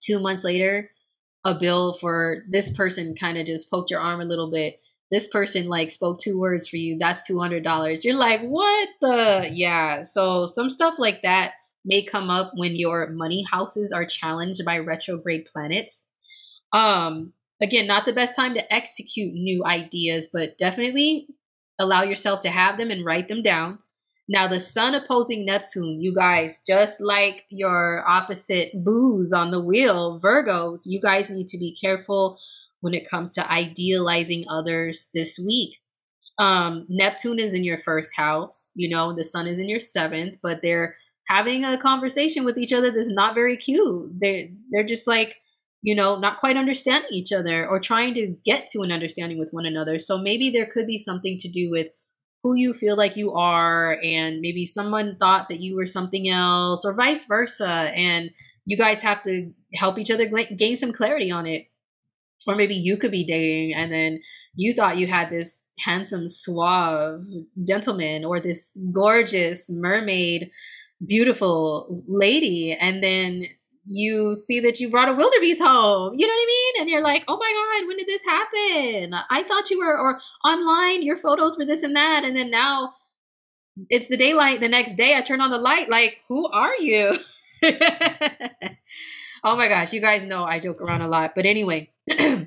two 0.00 0.18
months 0.18 0.44
later 0.44 0.90
a 1.44 1.54
bill 1.54 1.94
for 1.94 2.44
this 2.48 2.70
person 2.70 3.14
kind 3.14 3.36
of 3.38 3.46
just 3.46 3.70
poked 3.70 3.90
your 3.90 4.00
arm 4.00 4.20
a 4.20 4.24
little 4.24 4.50
bit. 4.50 4.80
This 5.10 5.28
person 5.28 5.68
like 5.68 5.90
spoke 5.90 6.20
two 6.20 6.38
words 6.38 6.68
for 6.68 6.76
you 6.76 6.98
that's 6.98 7.28
$200 7.30 8.04
you're 8.04 8.14
like 8.14 8.40
what 8.42 8.88
the? 9.00 9.48
Yeah 9.52 10.04
so 10.04 10.46
some 10.46 10.70
stuff 10.70 10.98
like 10.98 11.22
that 11.22 11.52
may 11.84 12.02
come 12.02 12.30
up 12.30 12.52
when 12.54 12.76
your 12.76 13.10
money 13.10 13.44
houses 13.50 13.92
are 13.92 14.06
challenged 14.06 14.64
by 14.64 14.78
retrograde 14.78 15.46
planets. 15.46 16.08
Um 16.72 17.32
again 17.62 17.86
not 17.86 18.04
the 18.04 18.12
best 18.12 18.34
time 18.36 18.54
to 18.54 18.74
execute 18.74 19.32
new 19.32 19.64
ideas 19.64 20.28
but 20.32 20.58
definitely 20.58 21.26
allow 21.78 22.02
yourself 22.02 22.40
to 22.42 22.50
have 22.50 22.78
them 22.78 22.90
and 22.90 23.04
write 23.04 23.28
them 23.28 23.42
down 23.42 23.78
now 24.28 24.46
the 24.46 24.60
sun 24.60 24.94
opposing 24.94 25.44
neptune 25.44 26.00
you 26.00 26.14
guys 26.14 26.60
just 26.66 27.00
like 27.00 27.44
your 27.50 28.02
opposite 28.06 28.70
booze 28.84 29.32
on 29.32 29.50
the 29.50 29.60
wheel 29.60 30.20
virgos 30.22 30.82
you 30.84 31.00
guys 31.00 31.30
need 31.30 31.48
to 31.48 31.58
be 31.58 31.76
careful 31.82 32.38
when 32.82 32.94
it 32.94 33.08
comes 33.08 33.32
to 33.32 33.50
idealizing 33.50 34.44
others 34.50 35.08
this 35.14 35.38
week. 35.38 35.78
Um, 36.38 36.84
Neptune 36.88 37.38
is 37.38 37.54
in 37.54 37.64
your 37.64 37.78
first 37.78 38.16
house, 38.16 38.72
you 38.74 38.88
know, 38.88 39.14
the 39.14 39.24
sun 39.24 39.46
is 39.46 39.58
in 39.58 39.68
your 39.68 39.80
seventh, 39.80 40.38
but 40.42 40.60
they're 40.62 40.96
having 41.28 41.64
a 41.64 41.78
conversation 41.78 42.44
with 42.44 42.58
each 42.58 42.72
other 42.72 42.90
that's 42.90 43.08
not 43.08 43.34
very 43.34 43.56
cute. 43.56 44.12
They're, 44.20 44.48
they're 44.70 44.86
just 44.86 45.06
like, 45.06 45.36
you 45.82 45.96
know, 45.96 46.18
not 46.18 46.38
quite 46.38 46.56
understanding 46.56 47.10
each 47.12 47.32
other 47.32 47.68
or 47.68 47.80
trying 47.80 48.14
to 48.14 48.34
get 48.44 48.68
to 48.68 48.82
an 48.82 48.92
understanding 48.92 49.38
with 49.38 49.50
one 49.50 49.66
another. 49.66 49.98
So 49.98 50.16
maybe 50.16 50.48
there 50.48 50.66
could 50.66 50.86
be 50.86 50.98
something 50.98 51.38
to 51.40 51.48
do 51.48 51.70
with 51.70 51.88
who 52.42 52.54
you 52.54 52.72
feel 52.72 52.96
like 52.96 53.16
you 53.16 53.32
are 53.32 53.98
and 54.02 54.40
maybe 54.40 54.64
someone 54.64 55.16
thought 55.18 55.48
that 55.48 55.60
you 55.60 55.76
were 55.76 55.86
something 55.86 56.28
else 56.28 56.84
or 56.84 56.94
vice 56.94 57.26
versa. 57.26 57.66
And 57.94 58.30
you 58.64 58.76
guys 58.76 59.02
have 59.02 59.22
to 59.24 59.52
help 59.74 59.98
each 59.98 60.10
other 60.10 60.26
gain 60.56 60.76
some 60.76 60.92
clarity 60.92 61.30
on 61.30 61.46
it. 61.46 61.66
Or 62.46 62.56
maybe 62.56 62.74
you 62.74 62.96
could 62.96 63.12
be 63.12 63.24
dating 63.24 63.74
and 63.74 63.92
then 63.92 64.20
you 64.54 64.74
thought 64.74 64.96
you 64.96 65.06
had 65.06 65.30
this 65.30 65.66
handsome 65.80 66.28
suave 66.28 67.24
gentleman 67.66 68.24
or 68.24 68.40
this 68.40 68.76
gorgeous 68.92 69.66
mermaid 69.68 70.50
beautiful 71.04 72.04
lady. 72.06 72.76
And 72.80 73.02
then 73.02 73.44
you 73.84 74.34
see 74.34 74.60
that 74.60 74.78
you 74.80 74.90
brought 74.90 75.08
a 75.08 75.12
wildebeest 75.12 75.60
home. 75.60 76.14
You 76.16 76.26
know 76.26 76.32
what 76.32 76.42
i 76.42 76.46
mean? 76.46 76.82
And 76.82 76.90
you're 76.90 77.02
like 77.02 77.24
oh 77.28 77.36
my 77.36 77.80
god 77.80 77.88
when 77.88 77.96
did 77.96 78.06
this 78.06 78.24
happen? 78.24 79.14
I 79.30 79.42
thought 79.42 79.70
you 79.70 79.78
were 79.78 79.98
or 79.98 80.20
online 80.44 81.02
your 81.02 81.16
photos 81.16 81.58
were 81.58 81.64
this 81.64 81.82
and 81.82 81.96
that. 81.96 82.24
And 82.24 82.36
then 82.36 82.50
now 82.50 82.94
it's 83.88 84.08
the 84.08 84.16
daylight 84.16 84.60
the 84.60 84.68
next 84.68 84.94
day. 84.94 85.16
I 85.16 85.22
turn 85.22 85.40
on 85.40 85.50
the 85.50 85.58
light 85.58 85.90
like 85.90 86.18
who 86.28 86.46
are 86.48 86.76
you? 86.76 87.16
Oh 89.44 89.56
my 89.56 89.66
gosh 89.66 89.92
you 89.92 90.00
guys 90.00 90.22
know 90.22 90.44
i 90.44 90.60
joke 90.60 90.80
around 90.80 91.02
a 91.02 91.08
lot. 91.08 91.32
But 91.34 91.46
anyway 91.46 91.90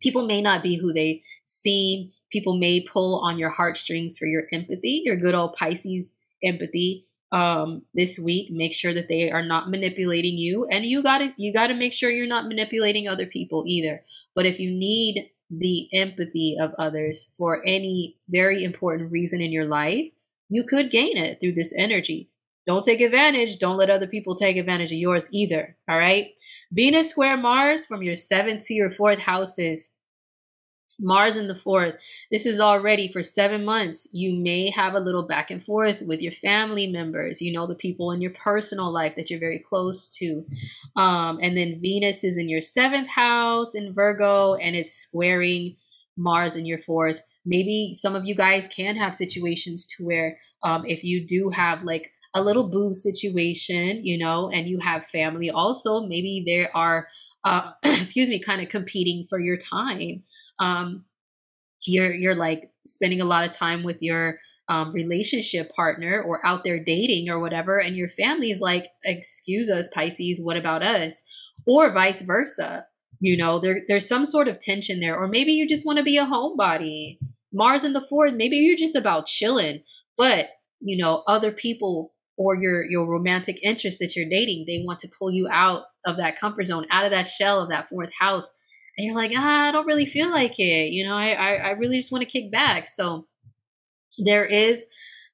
people 0.00 0.26
may 0.26 0.42
not 0.42 0.62
be 0.62 0.76
who 0.76 0.92
they 0.92 1.22
seem. 1.46 2.10
People 2.30 2.58
may 2.58 2.80
pull 2.80 3.20
on 3.20 3.38
your 3.38 3.50
heartstrings 3.50 4.18
for 4.18 4.26
your 4.26 4.44
empathy, 4.52 5.02
your 5.04 5.16
good 5.16 5.34
old 5.34 5.54
Pisces 5.54 6.14
empathy. 6.42 7.07
Um, 7.30 7.82
this 7.92 8.18
week, 8.18 8.50
make 8.50 8.72
sure 8.72 8.94
that 8.94 9.08
they 9.08 9.30
are 9.30 9.42
not 9.42 9.68
manipulating 9.68 10.38
you, 10.38 10.66
and 10.70 10.86
you 10.86 11.02
gotta 11.02 11.34
you 11.36 11.52
gotta 11.52 11.74
make 11.74 11.92
sure 11.92 12.10
you're 12.10 12.26
not 12.26 12.48
manipulating 12.48 13.06
other 13.06 13.26
people 13.26 13.64
either. 13.66 14.02
But 14.34 14.46
if 14.46 14.58
you 14.58 14.70
need 14.70 15.30
the 15.50 15.88
empathy 15.92 16.56
of 16.58 16.72
others 16.78 17.32
for 17.36 17.62
any 17.66 18.16
very 18.28 18.64
important 18.64 19.12
reason 19.12 19.40
in 19.40 19.52
your 19.52 19.66
life, 19.66 20.10
you 20.48 20.64
could 20.64 20.90
gain 20.90 21.16
it 21.16 21.38
through 21.40 21.52
this 21.52 21.74
energy. 21.76 22.30
Don't 22.66 22.84
take 22.84 23.00
advantage. 23.00 23.58
Don't 23.58 23.78
let 23.78 23.88
other 23.88 24.06
people 24.06 24.36
take 24.36 24.58
advantage 24.58 24.92
of 24.92 24.98
yours 24.98 25.26
either. 25.32 25.76
All 25.88 25.98
right. 25.98 26.28
Venus 26.70 27.10
square 27.10 27.36
Mars 27.36 27.86
from 27.86 28.02
your 28.02 28.16
seventh 28.16 28.66
to 28.66 28.74
your 28.74 28.90
fourth 28.90 29.20
houses. 29.20 29.90
Mars 31.00 31.36
in 31.36 31.48
the 31.48 31.54
fourth. 31.54 31.96
This 32.30 32.46
is 32.46 32.60
already 32.60 33.08
for 33.08 33.22
seven 33.22 33.64
months. 33.64 34.08
You 34.12 34.34
may 34.34 34.70
have 34.70 34.94
a 34.94 35.00
little 35.00 35.26
back 35.26 35.50
and 35.50 35.62
forth 35.62 36.02
with 36.02 36.22
your 36.22 36.32
family 36.32 36.86
members, 36.86 37.40
you 37.40 37.52
know, 37.52 37.66
the 37.66 37.74
people 37.74 38.12
in 38.12 38.20
your 38.20 38.32
personal 38.32 38.92
life 38.92 39.14
that 39.16 39.30
you're 39.30 39.40
very 39.40 39.58
close 39.60 40.08
to. 40.18 40.44
Um, 40.96 41.38
and 41.42 41.56
then 41.56 41.80
Venus 41.80 42.24
is 42.24 42.38
in 42.38 42.48
your 42.48 42.62
seventh 42.62 43.08
house 43.08 43.74
in 43.74 43.94
Virgo 43.94 44.54
and 44.54 44.74
it's 44.74 44.92
squaring 44.92 45.76
Mars 46.16 46.56
in 46.56 46.66
your 46.66 46.78
fourth. 46.78 47.22
Maybe 47.46 47.92
some 47.94 48.14
of 48.14 48.26
you 48.26 48.34
guys 48.34 48.68
can 48.68 48.96
have 48.96 49.14
situations 49.14 49.86
to 49.96 50.04
where 50.04 50.38
um, 50.62 50.84
if 50.84 51.04
you 51.04 51.26
do 51.26 51.50
have 51.50 51.82
like 51.84 52.12
a 52.34 52.42
little 52.42 52.68
boo 52.68 52.92
situation, 52.92 54.04
you 54.04 54.18
know, 54.18 54.50
and 54.50 54.68
you 54.68 54.78
have 54.80 55.04
family 55.04 55.50
also, 55.50 56.06
maybe 56.06 56.42
there 56.46 56.70
are, 56.74 57.08
uh, 57.44 57.72
excuse 57.82 58.28
me, 58.28 58.40
kind 58.40 58.60
of 58.60 58.68
competing 58.68 59.26
for 59.28 59.40
your 59.40 59.56
time. 59.56 60.22
Um, 60.58 61.04
you're 61.86 62.12
you're 62.12 62.34
like 62.34 62.68
spending 62.86 63.20
a 63.20 63.26
lot 63.26 63.46
of 63.46 63.52
time 63.52 63.82
with 63.82 63.98
your 64.00 64.38
um, 64.68 64.92
relationship 64.92 65.72
partner 65.74 66.22
or 66.22 66.44
out 66.44 66.64
there 66.64 66.78
dating 66.82 67.30
or 67.30 67.40
whatever, 67.40 67.78
and 67.78 67.96
your 67.96 68.08
family 68.08 68.50
is 68.50 68.60
like, 68.60 68.88
"Excuse 69.04 69.70
us, 69.70 69.88
Pisces, 69.88 70.40
what 70.42 70.56
about 70.56 70.82
us?" 70.82 71.22
Or 71.66 71.92
vice 71.92 72.22
versa. 72.22 72.86
You 73.20 73.36
know, 73.36 73.58
there 73.58 73.80
there's 73.88 74.08
some 74.08 74.26
sort 74.26 74.48
of 74.48 74.60
tension 74.60 75.00
there, 75.00 75.16
or 75.16 75.28
maybe 75.28 75.52
you 75.52 75.68
just 75.68 75.86
want 75.86 75.98
to 75.98 76.04
be 76.04 76.16
a 76.18 76.26
homebody. 76.26 77.18
Mars 77.52 77.84
in 77.84 77.94
the 77.94 78.00
fourth, 78.00 78.34
maybe 78.34 78.56
you're 78.56 78.76
just 78.76 78.94
about 78.94 79.26
chilling, 79.26 79.82
but 80.16 80.48
you 80.80 80.96
know, 80.96 81.24
other 81.26 81.50
people 81.50 82.12
or 82.38 82.54
your 82.54 82.88
your 82.88 83.06
romantic 83.06 83.62
interest 83.62 83.98
that 83.98 84.14
you're 84.16 84.28
dating 84.28 84.64
they 84.66 84.82
want 84.86 85.00
to 85.00 85.10
pull 85.18 85.30
you 85.30 85.46
out 85.50 85.82
of 86.06 86.16
that 86.16 86.38
comfort 86.38 86.64
zone 86.64 86.86
out 86.90 87.04
of 87.04 87.10
that 87.10 87.26
shell 87.26 87.60
of 87.60 87.68
that 87.68 87.88
fourth 87.88 88.12
house 88.18 88.50
and 88.98 89.06
you're 89.06 89.16
like 89.16 89.32
ah, 89.34 89.68
i 89.68 89.72
don't 89.72 89.86
really 89.86 90.06
feel 90.06 90.30
like 90.30 90.58
it 90.60 90.92
you 90.92 91.06
know 91.06 91.14
i 91.14 91.30
i, 91.30 91.54
I 91.54 91.70
really 91.72 91.96
just 91.96 92.12
want 92.12 92.22
to 92.22 92.30
kick 92.30 92.52
back. 92.52 92.86
So 92.88 93.26
there 94.18 94.44
is 94.44 94.86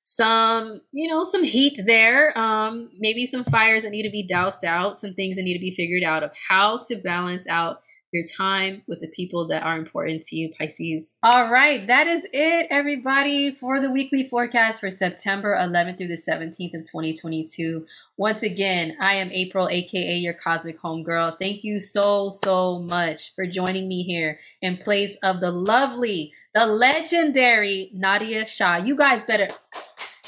some 0.07 0.81
you 0.93 1.09
know 1.09 1.24
some 1.24 1.43
heat 1.43 1.81
there 1.86 2.39
um 2.39 2.91
maybe 2.99 3.24
some 3.24 3.43
fires 3.43 3.85
that 3.85 3.91
need 3.91 4.03
to 4.03 4.11
be 4.11 4.23
doused 4.23 4.62
out 4.62 4.99
some 4.99 5.15
things 5.15 5.36
that 5.36 5.43
need 5.43 5.55
to 5.55 5.61
be 5.61 5.74
figured 5.74 6.03
out 6.03 6.23
of 6.23 6.31
how 6.49 6.77
to 6.77 6.97
balance 6.97 7.47
out 7.49 7.78
your 8.15 8.24
time 8.24 8.82
with 8.86 9.01
the 9.01 9.09
people 9.09 9.49
that 9.49 9.65
are 9.65 9.77
important 9.77 10.23
to 10.23 10.36
you, 10.36 10.53
Pisces. 10.57 11.19
All 11.23 11.51
right, 11.51 11.86
that 11.86 12.07
is 12.07 12.27
it, 12.32 12.69
everybody, 12.70 13.51
for 13.51 13.81
the 13.81 13.91
weekly 13.91 14.24
forecast 14.24 14.81
for 14.81 14.91
September 14.91 15.55
11th 15.55 15.99
through 15.99 16.07
the 16.07 16.16
17th 16.16 16.74
of 16.74 16.85
2022. 16.85 17.85
Once 18.16 18.43
again, 18.43 18.97
I 19.01 19.15
am 19.15 19.31
April, 19.32 19.69
aka 19.69 20.16
your 20.16 20.35
Cosmic 20.35 20.81
Homegirl. 20.81 21.39
Thank 21.39 21.65
you 21.65 21.81
so, 21.81 22.31
so 22.31 22.78
much 22.78 23.35
for 23.35 23.47
joining 23.47 23.89
me 23.89 24.05
here 24.05 24.39
in 24.62 24.77
place 24.78 25.19
of 25.23 25.41
the 25.41 25.51
lovely 25.51 26.32
the 26.55 26.66
legendary 26.66 27.91
Nadiya 27.95 28.47
Shah. 28.47 28.77
You 28.77 28.97
guys 28.97 29.24
better 29.24 29.49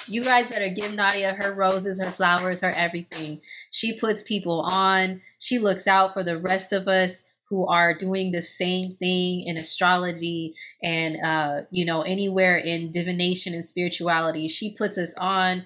you 0.08 0.22
guys 0.22 0.48
better 0.48 0.68
give 0.68 0.92
Nadiya 0.92 1.36
her 1.36 1.52
roses, 1.52 2.00
her 2.00 2.10
flowers, 2.10 2.60
her 2.60 2.72
everything. 2.72 3.40
She 3.70 3.98
puts 3.98 4.22
people 4.22 4.60
on. 4.60 5.22
She 5.38 5.58
looks 5.58 5.86
out 5.86 6.12
for 6.12 6.22
the 6.22 6.38
rest 6.38 6.72
of 6.72 6.88
us 6.88 7.24
who 7.48 7.66
are 7.66 7.94
doing 7.94 8.32
the 8.32 8.42
same 8.42 8.96
thing 8.96 9.44
in 9.46 9.56
astrology 9.56 10.54
and 10.82 11.16
uh, 11.24 11.62
you 11.70 11.84
know 11.84 12.02
anywhere 12.02 12.56
in 12.56 12.92
divination 12.92 13.54
and 13.54 13.64
spirituality. 13.64 14.48
She 14.48 14.74
puts 14.74 14.98
us 14.98 15.14
on. 15.18 15.64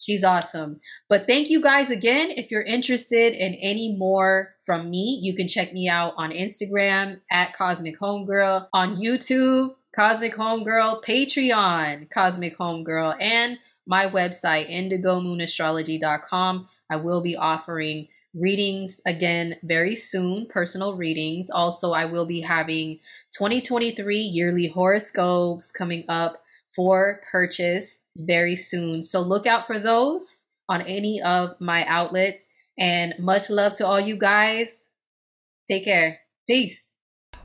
She's 0.00 0.24
awesome. 0.24 0.80
But 1.08 1.28
thank 1.28 1.48
you 1.48 1.60
guys 1.62 1.90
again. 1.90 2.30
If 2.30 2.50
you're 2.50 2.62
interested 2.62 3.34
in 3.34 3.54
any 3.54 3.96
more 3.96 4.56
from 4.66 4.90
me, 4.90 5.20
you 5.22 5.32
can 5.32 5.46
check 5.46 5.72
me 5.72 5.88
out 5.88 6.14
on 6.16 6.32
Instagram 6.32 7.20
at 7.30 7.56
Cosmic 7.56 8.00
Homegirl, 8.00 8.66
on 8.72 8.96
YouTube, 8.96 9.76
Cosmic 9.94 10.34
Homegirl, 10.34 11.04
Patreon, 11.04 12.10
Cosmic 12.10 12.58
Homegirl, 12.58 13.16
and 13.20 13.60
my 13.86 14.08
website, 14.08 14.68
indigomoonastrology.com. 14.70 16.68
I 16.90 16.96
will 16.96 17.20
be 17.20 17.36
offering 17.36 18.08
readings 18.34 19.00
again 19.06 19.56
very 19.62 19.94
soon, 19.94 20.46
personal 20.46 20.94
readings. 20.96 21.50
Also, 21.50 21.92
I 21.92 22.06
will 22.06 22.26
be 22.26 22.40
having 22.40 22.98
2023 23.36 24.18
yearly 24.18 24.68
horoscopes 24.68 25.70
coming 25.70 26.04
up 26.08 26.42
for 26.74 27.20
purchase 27.30 28.00
very 28.16 28.56
soon. 28.56 29.02
So 29.02 29.20
look 29.20 29.46
out 29.46 29.66
for 29.66 29.78
those 29.78 30.44
on 30.68 30.82
any 30.82 31.20
of 31.20 31.54
my 31.60 31.84
outlets. 31.86 32.48
And 32.78 33.14
much 33.18 33.50
love 33.50 33.74
to 33.74 33.86
all 33.86 34.00
you 34.00 34.16
guys. 34.16 34.88
Take 35.68 35.84
care. 35.84 36.20
Peace. 36.46 36.91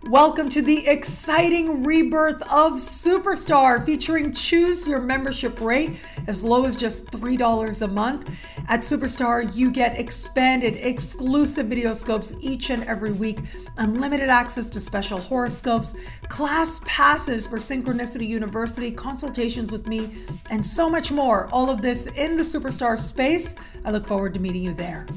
Welcome 0.04 0.48
to 0.50 0.62
the 0.62 0.88
exciting 0.88 1.84
rebirth 1.84 2.42
of 2.44 2.74
Superstar 2.74 3.84
featuring 3.84 4.32
choose 4.32 4.88
your 4.88 5.02
membership 5.02 5.60
rate 5.60 5.98
as 6.28 6.44
low 6.44 6.66
as 6.66 6.76
just 6.76 7.08
$3 7.08 7.82
a 7.82 7.88
month. 7.88 8.48
At 8.70 8.82
Superstar, 8.82 9.54
you 9.56 9.72
get 9.72 10.00
expanded 10.00 10.76
exclusive 10.76 11.66
video 11.66 11.94
scopes 11.94 12.36
each 12.40 12.70
and 12.70 12.84
every 12.84 13.12
week, 13.12 13.40
unlimited 13.78 14.30
access 14.30 14.70
to 14.70 14.80
special 14.80 15.18
horoscopes, 15.18 15.96
class 16.30 16.80
passes 16.86 17.48
for 17.48 17.58
Synchronicity 17.58 18.28
University, 18.28 18.92
consultations 18.92 19.72
with 19.72 19.88
me, 19.88 20.12
and 20.52 20.64
so 20.64 20.90
much 20.90 21.12
more. 21.12 21.50
All 21.52 21.72
of 21.72 21.82
this 21.82 22.06
in 22.06 22.38
the 22.38 22.44
Superstar 22.44 23.00
space. 23.00 23.56
I 23.84 23.90
look 23.90 24.06
forward 24.06 24.36
to 24.36 24.40
meeting 24.40 24.62
you 24.62 24.74
there. 24.76 25.08